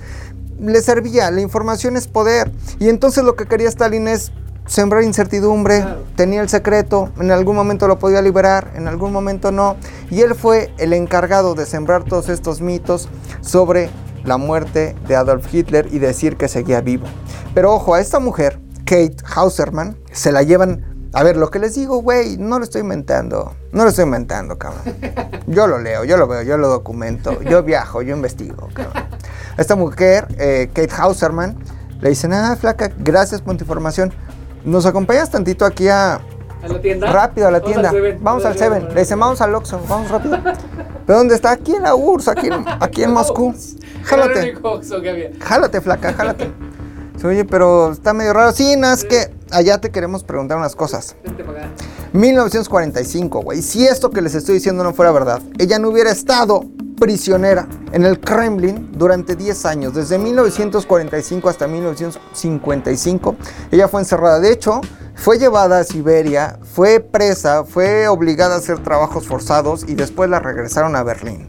Le 0.60 0.80
servía, 0.80 1.30
la 1.30 1.40
información 1.40 1.96
es 1.96 2.08
poder. 2.08 2.50
Y 2.78 2.88
entonces 2.88 3.22
lo 3.22 3.36
que 3.36 3.46
quería 3.46 3.68
Stalin 3.68 4.08
es 4.08 4.32
sembrar 4.68 5.02
incertidumbre, 5.02 5.84
tenía 6.14 6.40
el 6.40 6.48
secreto, 6.48 7.10
en 7.18 7.32
algún 7.32 7.56
momento 7.56 7.88
lo 7.88 7.98
podía 7.98 8.22
liberar, 8.22 8.70
en 8.76 8.86
algún 8.86 9.12
momento 9.12 9.50
no. 9.50 9.76
Y 10.10 10.20
él 10.20 10.34
fue 10.34 10.72
el 10.78 10.92
encargado 10.92 11.54
de 11.54 11.66
sembrar 11.66 12.04
todos 12.04 12.28
estos 12.28 12.60
mitos 12.60 13.08
sobre 13.40 13.90
la 14.24 14.36
muerte 14.36 14.94
de 15.08 15.16
Adolf 15.16 15.52
Hitler 15.52 15.88
y 15.90 15.98
decir 15.98 16.36
que 16.36 16.48
seguía 16.48 16.80
vivo. 16.80 17.06
Pero 17.54 17.74
ojo, 17.74 17.94
a 17.94 18.00
esta 18.00 18.20
mujer, 18.20 18.60
Kate 18.84 19.16
Hauserman, 19.34 19.96
se 20.12 20.30
la 20.30 20.42
llevan... 20.42 20.84
A 21.14 21.22
ver, 21.22 21.38
lo 21.38 21.50
que 21.50 21.58
les 21.58 21.74
digo, 21.74 22.02
güey, 22.02 22.36
no 22.36 22.58
lo 22.58 22.64
estoy 22.64 22.82
inventando. 22.82 23.54
No 23.72 23.84
lo 23.84 23.88
estoy 23.88 24.04
inventando, 24.04 24.58
cabrón. 24.58 24.82
Yo 25.46 25.66
lo 25.66 25.78
leo, 25.78 26.04
yo 26.04 26.18
lo 26.18 26.28
veo, 26.28 26.42
yo 26.42 26.58
lo 26.58 26.68
documento. 26.68 27.40
Yo 27.40 27.62
viajo, 27.62 28.02
yo 28.02 28.14
investigo, 28.14 28.68
cabrón. 28.74 28.92
A 29.56 29.60
esta 29.62 29.76
mujer, 29.76 30.28
eh, 30.36 30.68
Kate 30.74 30.92
Hauserman, 30.94 31.56
le 32.02 32.10
dicen, 32.10 32.34
ah, 32.34 32.54
flaca, 32.54 32.90
gracias 32.98 33.40
por 33.40 33.56
tu 33.56 33.64
información. 33.64 34.12
¿Nos 34.64 34.86
acompañas 34.86 35.30
tantito 35.30 35.64
aquí 35.64 35.88
a... 35.88 36.20
¿A 36.60 36.68
la 36.68 36.80
tienda? 36.80 37.12
Rápido 37.12 37.46
a 37.48 37.50
la 37.50 37.60
tienda. 37.60 37.92
Vamos 38.20 38.44
al 38.44 38.58
Seven. 38.58 38.88
Le 38.92 39.00
dicen, 39.00 39.18
vamos 39.18 39.40
al 39.40 39.54
Oxxo, 39.54 39.80
vamos 39.88 40.10
rápido. 40.10 40.38
¿Pero 41.06 41.18
dónde 41.18 41.34
está? 41.36 41.52
Aquí 41.52 41.74
en 41.74 41.84
la 41.84 41.94
URSS, 41.94 42.28
aquí 42.28 42.48
en, 42.48 42.64
aquí 42.80 43.02
en 43.04 43.12
Moscú. 43.14 43.54
Jálate. 44.02 44.56
Jálate, 45.40 45.80
flaca, 45.80 46.12
jálate. 46.12 46.50
Oye, 47.24 47.44
pero 47.44 47.92
está 47.92 48.14
medio 48.14 48.32
raro. 48.32 48.52
Sí, 48.52 48.76
nada, 48.76 48.94
es 48.94 49.04
que 49.04 49.34
allá 49.50 49.80
te 49.80 49.90
queremos 49.90 50.22
preguntar 50.22 50.56
unas 50.58 50.76
cosas. 50.76 51.16
Vente 51.24 51.44
para 51.44 51.64
acá. 51.64 51.70
1945, 52.12 53.40
güey. 53.42 53.62
Si 53.62 53.86
esto 53.86 54.10
que 54.10 54.22
les 54.22 54.34
estoy 54.34 54.54
diciendo 54.54 54.84
no 54.84 54.94
fuera 54.94 55.12
verdad, 55.12 55.42
ella 55.58 55.78
no 55.78 55.88
hubiera 55.88 56.10
estado 56.10 56.64
prisionera 56.98 57.68
en 57.92 58.04
el 58.04 58.20
Kremlin 58.20 58.90
durante 58.92 59.36
10 59.36 59.66
años, 59.66 59.94
desde 59.94 60.18
1945 60.18 61.48
hasta 61.48 61.66
1955. 61.66 63.36
Ella 63.70 63.88
fue 63.88 64.00
encerrada. 64.00 64.40
De 64.40 64.52
hecho, 64.52 64.80
fue 65.14 65.38
llevada 65.38 65.80
a 65.80 65.84
Siberia, 65.84 66.58
fue 66.62 67.00
presa, 67.00 67.64
fue 67.64 68.08
obligada 68.08 68.54
a 68.54 68.58
hacer 68.58 68.82
trabajos 68.82 69.26
forzados 69.26 69.84
y 69.86 69.94
después 69.94 70.30
la 70.30 70.40
regresaron 70.40 70.96
a 70.96 71.02
Berlín. 71.02 71.46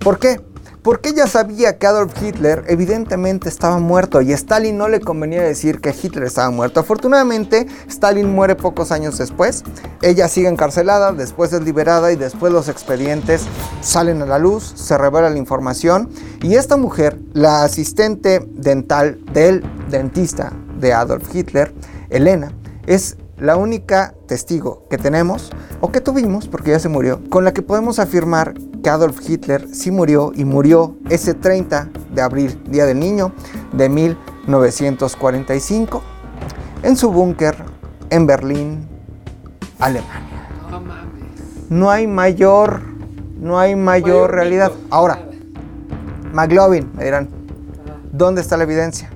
¿Por 0.00 0.18
qué? 0.18 0.40
Porque 0.82 1.10
ella 1.10 1.28
sabía 1.28 1.78
que 1.78 1.86
Adolf 1.86 2.20
Hitler 2.20 2.64
evidentemente 2.66 3.48
estaba 3.48 3.78
muerto 3.78 4.20
y 4.20 4.32
a 4.32 4.34
Stalin 4.34 4.76
no 4.76 4.88
le 4.88 5.00
convenía 5.00 5.40
decir 5.42 5.80
que 5.80 5.94
Hitler 5.94 6.24
estaba 6.24 6.50
muerto. 6.50 6.80
Afortunadamente, 6.80 7.68
Stalin 7.88 8.28
muere 8.28 8.56
pocos 8.56 8.90
años 8.90 9.16
después. 9.16 9.62
Ella 10.02 10.26
sigue 10.26 10.48
encarcelada, 10.48 11.12
después 11.12 11.52
es 11.52 11.62
liberada 11.62 12.10
y 12.10 12.16
después 12.16 12.52
los 12.52 12.68
expedientes 12.68 13.44
salen 13.80 14.22
a 14.22 14.26
la 14.26 14.40
luz, 14.40 14.72
se 14.74 14.98
revela 14.98 15.30
la 15.30 15.38
información 15.38 16.10
y 16.42 16.56
esta 16.56 16.76
mujer, 16.76 17.16
la 17.32 17.62
asistente 17.62 18.44
dental 18.50 19.20
del 19.32 19.62
dentista 19.88 20.52
de 20.80 20.92
Adolf 20.92 21.32
Hitler, 21.32 21.72
Elena, 22.10 22.52
es 22.86 23.16
la 23.42 23.56
única 23.56 24.14
testigo 24.28 24.84
que 24.88 24.98
tenemos, 24.98 25.50
o 25.80 25.90
que 25.90 26.00
tuvimos, 26.00 26.46
porque 26.46 26.70
ya 26.70 26.78
se 26.78 26.88
murió, 26.88 27.20
con 27.28 27.44
la 27.44 27.52
que 27.52 27.60
podemos 27.60 27.98
afirmar 27.98 28.54
que 28.84 28.88
Adolf 28.88 29.18
Hitler 29.28 29.66
sí 29.72 29.90
murió 29.90 30.30
y 30.32 30.44
murió 30.44 30.94
ese 31.10 31.34
30 31.34 31.88
de 32.14 32.22
abril, 32.22 32.62
Día 32.68 32.86
del 32.86 33.00
Niño, 33.00 33.32
de 33.72 33.88
1945, 33.88 36.02
en 36.84 36.96
su 36.96 37.10
búnker 37.10 37.56
en 38.10 38.28
Berlín, 38.28 38.88
Alemania. 39.80 40.46
No 41.68 41.90
hay 41.90 42.06
mayor, 42.06 42.80
no 43.40 43.58
hay 43.58 43.74
mayor 43.74 44.30
realidad. 44.30 44.70
Ahora, 44.88 45.18
McLovin, 46.32 46.92
me 46.94 47.04
dirán, 47.04 47.28
¿dónde 48.12 48.40
está 48.40 48.56
la 48.56 48.62
evidencia? 48.62 49.10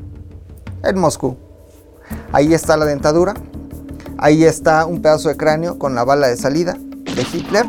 En 0.83 0.99
Moscú. 0.99 1.37
Ahí 2.33 2.55
está 2.55 2.77
la 2.77 2.87
dentadura. 2.87 3.35
Ahí 4.19 4.45
está 4.45 4.87
un 4.87 5.03
pedazo 5.03 5.29
de 5.29 5.37
cráneo 5.37 5.79
con 5.79 5.95
la 5.95 6.05
bala 6.05 6.29
de 6.29 6.37
salida 6.37 6.75
de 6.75 7.27
Hitler. 7.33 7.67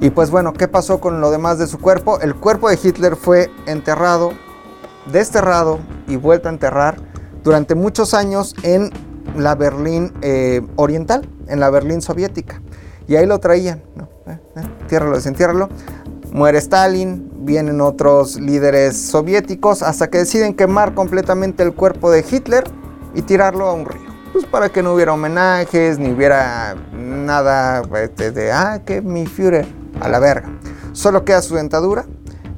Y 0.00 0.10
pues 0.10 0.30
bueno, 0.30 0.52
¿qué 0.54 0.66
pasó 0.66 1.00
con 1.00 1.20
lo 1.20 1.30
demás 1.30 1.58
de 1.58 1.66
su 1.66 1.78
cuerpo? 1.78 2.20
El 2.20 2.34
cuerpo 2.34 2.70
de 2.70 2.78
Hitler 2.82 3.16
fue 3.16 3.50
enterrado, 3.66 4.32
desterrado 5.12 5.78
y 6.08 6.16
vuelto 6.16 6.48
a 6.48 6.52
enterrar 6.52 6.96
durante 7.44 7.74
muchos 7.74 8.14
años 8.14 8.54
en 8.62 8.90
la 9.36 9.54
Berlín 9.54 10.12
eh, 10.22 10.62
oriental, 10.76 11.28
en 11.48 11.60
la 11.60 11.68
Berlín 11.68 12.00
soviética. 12.00 12.62
Y 13.06 13.16
ahí 13.16 13.26
lo 13.26 13.38
traían, 13.38 13.82
¿no? 13.94 14.08
Eh, 14.26 14.38
eh, 14.56 14.62
entiérralo, 14.80 15.16
desentiérralo. 15.16 15.68
Muere 16.32 16.58
Stalin, 16.58 17.30
vienen 17.40 17.80
otros 17.80 18.40
líderes 18.40 18.96
soviéticos 18.96 19.82
hasta 19.82 20.08
que 20.08 20.18
deciden 20.18 20.54
quemar 20.54 20.94
completamente 20.94 21.62
el 21.62 21.74
cuerpo 21.74 22.10
de 22.10 22.24
Hitler 22.28 22.64
y 23.14 23.22
tirarlo 23.22 23.66
a 23.66 23.74
un 23.74 23.84
río. 23.84 24.09
Pues 24.40 24.50
para 24.50 24.70
que 24.70 24.82
no 24.82 24.94
hubiera 24.94 25.12
homenajes, 25.12 25.98
ni 25.98 26.12
hubiera 26.12 26.74
nada 26.94 27.82
este, 28.02 28.30
de, 28.32 28.50
ah, 28.50 28.80
que 28.86 29.02
mi 29.02 29.26
Führer, 29.26 29.66
a 30.00 30.08
la 30.08 30.18
verga. 30.18 30.48
Solo 30.92 31.26
queda 31.26 31.42
su 31.42 31.56
dentadura, 31.56 32.06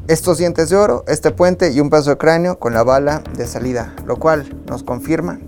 estos 0.07 0.39
dientes 0.39 0.71
de 0.71 0.77
oro, 0.77 1.03
este 1.09 1.33
puente 1.33 1.73
y 1.73 1.81
un 1.81 1.91
pedazo 1.91 2.11
de 2.11 2.19
cráneo 2.19 2.61
con 2.61 2.73
la 2.73 2.85
bala 2.85 3.25
de 3.37 3.49
salida, 3.49 3.93
lo 4.07 4.15
cual 4.17 4.63
nos 4.69 4.85
confirma, 4.85 5.41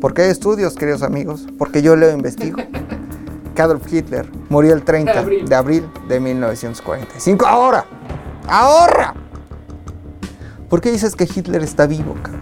porque 0.00 0.22
hay 0.22 0.30
estudios, 0.30 0.76
queridos 0.76 1.02
amigos, 1.02 1.46
porque 1.58 1.82
yo 1.82 1.94
leo 1.94 2.08
e 2.08 2.14
investigo, 2.14 2.56
que 3.54 3.60
Adolf 3.62 3.92
Hitler 3.92 4.30
murió 4.48 4.72
el 4.72 4.82
30 4.82 5.12
De 5.12 5.18
abril. 5.18 5.46
de 5.46 5.54
abril 5.56 5.90
de 6.08 6.20
1945. 6.20 7.44
¡Ahora! 7.44 7.84
¡Ahora! 8.48 9.12
¿Por 10.70 10.80
qué 10.80 10.90
dices 10.90 11.14
que 11.14 11.24
Hitler 11.24 11.62
está 11.62 11.86
vivo, 11.86 12.14
cabrón? 12.22 12.35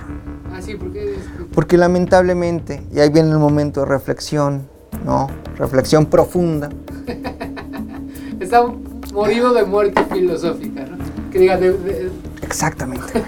Porque 1.55 1.77
Porque 1.77 1.79
lamentablemente, 1.79 2.83
y 2.93 3.01
ahí 3.01 3.11
viene 3.11 3.31
el 3.31 3.39
momento 3.39 3.81
de 3.81 3.87
reflexión, 3.87 4.69
¿no? 5.05 5.29
Reflexión 5.57 6.07
profunda. 6.07 6.69
está 8.41 8.65
morido 9.13 9.53
de 9.55 9.65
muerte 9.65 10.05
filosófica, 10.13 10.85
¿no? 10.85 10.99
Que 11.31 11.39
diga, 11.39 11.57
de, 11.57 11.73
de- 11.73 12.11
Exactamente. 12.43 13.23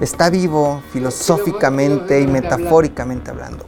Está 0.00 0.28
vivo 0.28 0.82
filosóficamente 0.92 2.20
y 2.20 2.26
metafóricamente 2.26 3.30
hablando. 3.30 3.64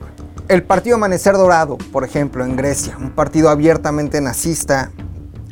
El 0.48 0.62
partido 0.62 0.96
Amanecer 0.96 1.34
Dorado, 1.34 1.78
por 1.92 2.04
ejemplo, 2.04 2.44
en 2.44 2.56
Grecia, 2.56 2.96
un 2.98 3.10
partido 3.10 3.48
abiertamente 3.48 4.20
nazista 4.20 4.90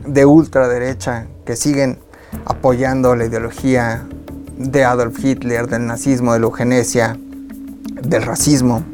de 0.06 0.24
ultraderecha 0.24 1.26
que 1.44 1.56
siguen 1.56 1.98
apoyando 2.44 3.14
la 3.14 3.24
ideología 3.26 4.06
de 4.58 4.84
Adolf 4.84 5.22
Hitler, 5.24 5.66
del 5.68 5.86
nazismo, 5.86 6.32
de 6.32 6.40
la 6.40 6.46
eugenesia, 6.46 7.18
del 8.02 8.22
racismo. 8.22 8.84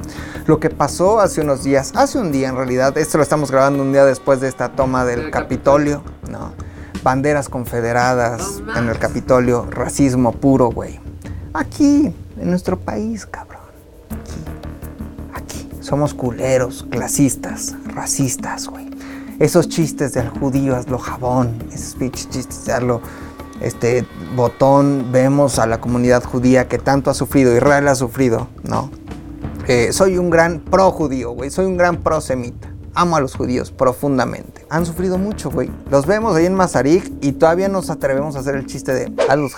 Lo 0.47 0.59
que 0.59 0.71
pasó 0.71 1.21
hace 1.21 1.41
unos 1.41 1.63
días, 1.65 1.93
hace 1.95 2.19
un 2.19 2.33
día 2.33 2.49
en 2.49 2.57
realidad, 2.57 2.97
esto 2.99 3.19
lo 3.19 3.23
estamos 3.23 3.51
grabando 3.51 3.83
un 3.83 3.93
día 3.93 4.05
después 4.05 4.41
de 4.41 4.49
esta 4.49 4.71
toma 4.71 5.05
del 5.05 5.31
Capitolio, 5.31 6.03
¿no? 6.31 6.53
Banderas 7.03 7.49
confederadas 7.49 8.63
en 8.77 8.89
el 8.89 8.99
Capitolio, 8.99 9.67
racismo 9.71 10.33
puro, 10.33 10.71
güey. 10.71 11.01
Aquí, 11.53 12.15
en 12.41 12.51
nuestro 12.51 12.79
país, 12.79 13.27
cabrón. 13.27 13.61
Aquí, 15.33 15.65
aquí. 15.65 15.69
Somos 15.81 16.15
culeros, 16.15 16.87
clasistas, 16.91 17.75
racistas, 17.85 18.67
güey. 18.69 18.91
Esos 19.39 19.69
chistes 19.69 20.13
del 20.13 20.29
judío, 20.29 20.77
hazlo 20.77 20.99
jabón, 20.99 21.59
esos 21.73 21.95
pinches 21.95 22.29
chistes 22.31 22.65
de 22.65 22.73
hazlo 22.73 23.03
este 23.63 24.05
botón, 24.35 25.09
vemos 25.13 25.59
a 25.59 25.67
la 25.67 25.81
comunidad 25.81 26.25
judía 26.25 26.69
que 26.69 26.79
tanto 26.79 27.11
ha 27.11 27.15
sufrido, 27.15 27.57
Israel 27.57 27.89
ha 27.89 27.95
sufrido, 27.95 28.49
¿no? 28.63 28.91
Eh, 29.69 29.93
soy 29.93 30.19
un 30.19 30.31
gran 30.31 30.61
pro 30.61 30.91
judío, 30.91 31.31
güey, 31.31 31.51
soy 31.51 31.67
un 31.67 31.77
gran 31.77 32.03
pro 32.03 32.21
semita. 32.21 32.69
Amo 32.95 33.17
a 33.17 33.21
los 33.21 33.35
judíos 33.35 33.71
profundamente. 33.71 34.67
Han 34.69 34.85
sufrido 34.85 35.17
mucho, 35.17 35.51
güey. 35.51 35.71
Los 35.91 36.05
vemos 36.05 36.37
ahí 36.37 36.45
en 36.45 36.55
Mazarik 36.55 37.11
y 37.23 37.33
todavía 37.33 37.69
nos 37.69 37.89
atrevemos 37.89 38.37
a 38.37 38.41
hacer 38.41 38.55
el 38.55 38.67
chiste 38.67 38.93
de 38.93 39.13
a 39.29 39.37
los. 39.37 39.53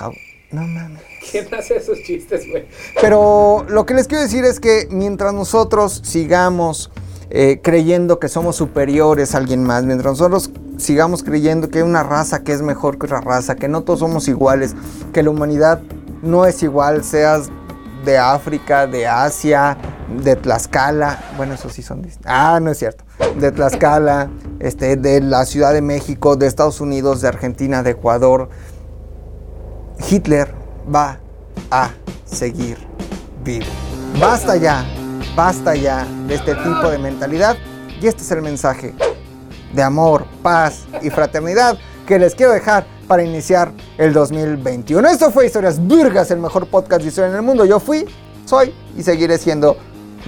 No 0.52 0.62
mames. 0.62 1.02
¿Quién 1.30 1.52
hace 1.52 1.78
esos 1.78 2.00
chistes, 2.02 2.48
güey? 2.48 2.68
Pero 3.00 3.66
lo 3.68 3.86
que 3.86 3.94
les 3.94 4.06
quiero 4.06 4.22
decir 4.22 4.44
es 4.44 4.60
que 4.60 4.86
mientras 4.90 5.34
nosotros 5.34 6.00
sigamos 6.04 6.92
eh, 7.30 7.60
creyendo 7.62 8.18
que 8.18 8.28
somos 8.28 8.56
superiores 8.56 9.34
a 9.34 9.38
alguien 9.38 9.64
más, 9.64 9.84
mientras 9.84 10.12
nosotros 10.12 10.50
sigamos 10.76 11.22
creyendo 11.22 11.68
que 11.70 11.78
hay 11.78 11.84
una 11.84 12.02
raza 12.02 12.42
que 12.42 12.52
es 12.52 12.62
mejor 12.62 12.98
que 12.98 13.06
otra 13.06 13.20
raza, 13.20 13.56
que 13.56 13.68
no 13.68 13.82
todos 13.82 14.00
somos 14.00 14.28
iguales, 14.28 14.74
que 15.12 15.22
la 15.22 15.30
humanidad 15.30 15.80
no 16.22 16.46
es 16.46 16.62
igual, 16.62 17.04
seas 17.04 17.50
de 18.04 18.18
África, 18.18 18.86
de 18.86 19.06
Asia, 19.06 19.76
de 20.22 20.36
Tlaxcala, 20.36 21.18
bueno, 21.36 21.54
eso 21.54 21.68
sí 21.70 21.82
son. 21.82 22.06
Ah, 22.24 22.60
no 22.60 22.70
es 22.70 22.78
cierto. 22.78 23.04
De 23.38 23.50
Tlaxcala, 23.50 24.30
este, 24.60 24.96
de 24.96 25.20
la 25.20 25.44
Ciudad 25.46 25.72
de 25.72 25.80
México, 25.80 26.36
de 26.36 26.46
Estados 26.46 26.80
Unidos, 26.80 27.20
de 27.22 27.28
Argentina, 27.28 27.82
de 27.82 27.90
Ecuador. 27.90 28.48
Hitler 30.10 30.54
va 30.92 31.18
a 31.70 31.90
seguir 32.24 32.78
vivo. 33.44 33.66
Basta 34.20 34.56
ya, 34.56 34.84
basta 35.34 35.74
ya 35.74 36.06
de 36.26 36.34
este 36.34 36.54
tipo 36.54 36.88
de 36.90 36.98
mentalidad. 36.98 37.56
Y 38.00 38.06
este 38.06 38.22
es 38.22 38.30
el 38.30 38.42
mensaje 38.42 38.94
de 39.72 39.82
amor, 39.82 40.26
paz 40.42 40.84
y 41.02 41.10
fraternidad 41.10 41.78
que 42.06 42.18
les 42.18 42.34
quiero 42.34 42.52
dejar 42.52 42.86
para 43.08 43.22
iniciar 43.22 43.72
el 43.98 44.12
2021. 44.12 45.08
Esto 45.08 45.30
fue 45.30 45.46
Historias 45.46 45.78
Burgas, 45.78 46.30
el 46.30 46.38
mejor 46.38 46.66
podcast 46.66 47.02
de 47.02 47.08
historia 47.08 47.30
en 47.30 47.36
el 47.36 47.42
mundo. 47.42 47.64
Yo 47.64 47.80
fui, 47.80 48.06
soy 48.44 48.74
y 48.96 49.02
seguiré 49.02 49.38
siendo 49.38 49.76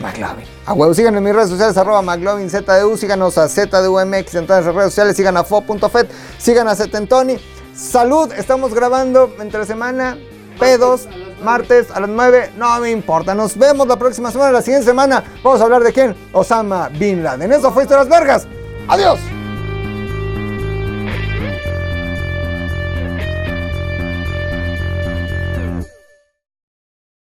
McLovin. 0.00 0.44
A 0.66 0.72
huevo, 0.72 0.94
síganme 0.94 1.18
en 1.18 1.24
mis 1.24 1.34
redes 1.34 1.50
sociales, 1.50 1.76
arroba 1.76 2.02
McLovinZDU, 2.02 2.96
síganos 2.96 3.38
a 3.38 3.48
ZDUMX 3.48 4.34
en 4.34 4.46
todas 4.46 4.64
las 4.66 4.74
redes 4.74 4.90
sociales, 4.90 5.16
sigan 5.16 5.36
a 5.36 5.44
fo.fet, 5.44 6.10
sigan 6.38 6.68
a 6.68 6.74
Setentoni. 6.74 7.38
Salud, 7.74 8.32
estamos 8.32 8.74
grabando 8.74 9.34
entre 9.38 9.64
semana, 9.66 10.16
pedos, 10.58 11.08
martes 11.42 11.90
a 11.90 12.00
las 12.00 12.10
9, 12.10 12.52
no 12.56 12.80
me 12.80 12.90
importa. 12.90 13.34
Nos 13.34 13.56
vemos 13.56 13.86
la 13.86 13.96
próxima 13.96 14.30
semana, 14.30 14.52
la 14.52 14.62
siguiente 14.62 14.86
semana. 14.86 15.22
Vamos 15.42 15.60
a 15.60 15.64
hablar 15.64 15.82
de 15.82 15.92
quién? 15.92 16.16
Osama 16.32 16.88
Bin 16.88 17.22
Laden. 17.22 17.52
Eso 17.52 17.72
fue 17.72 17.84
Historias 17.84 18.08
Vergas. 18.08 18.46
Adiós. 18.88 19.18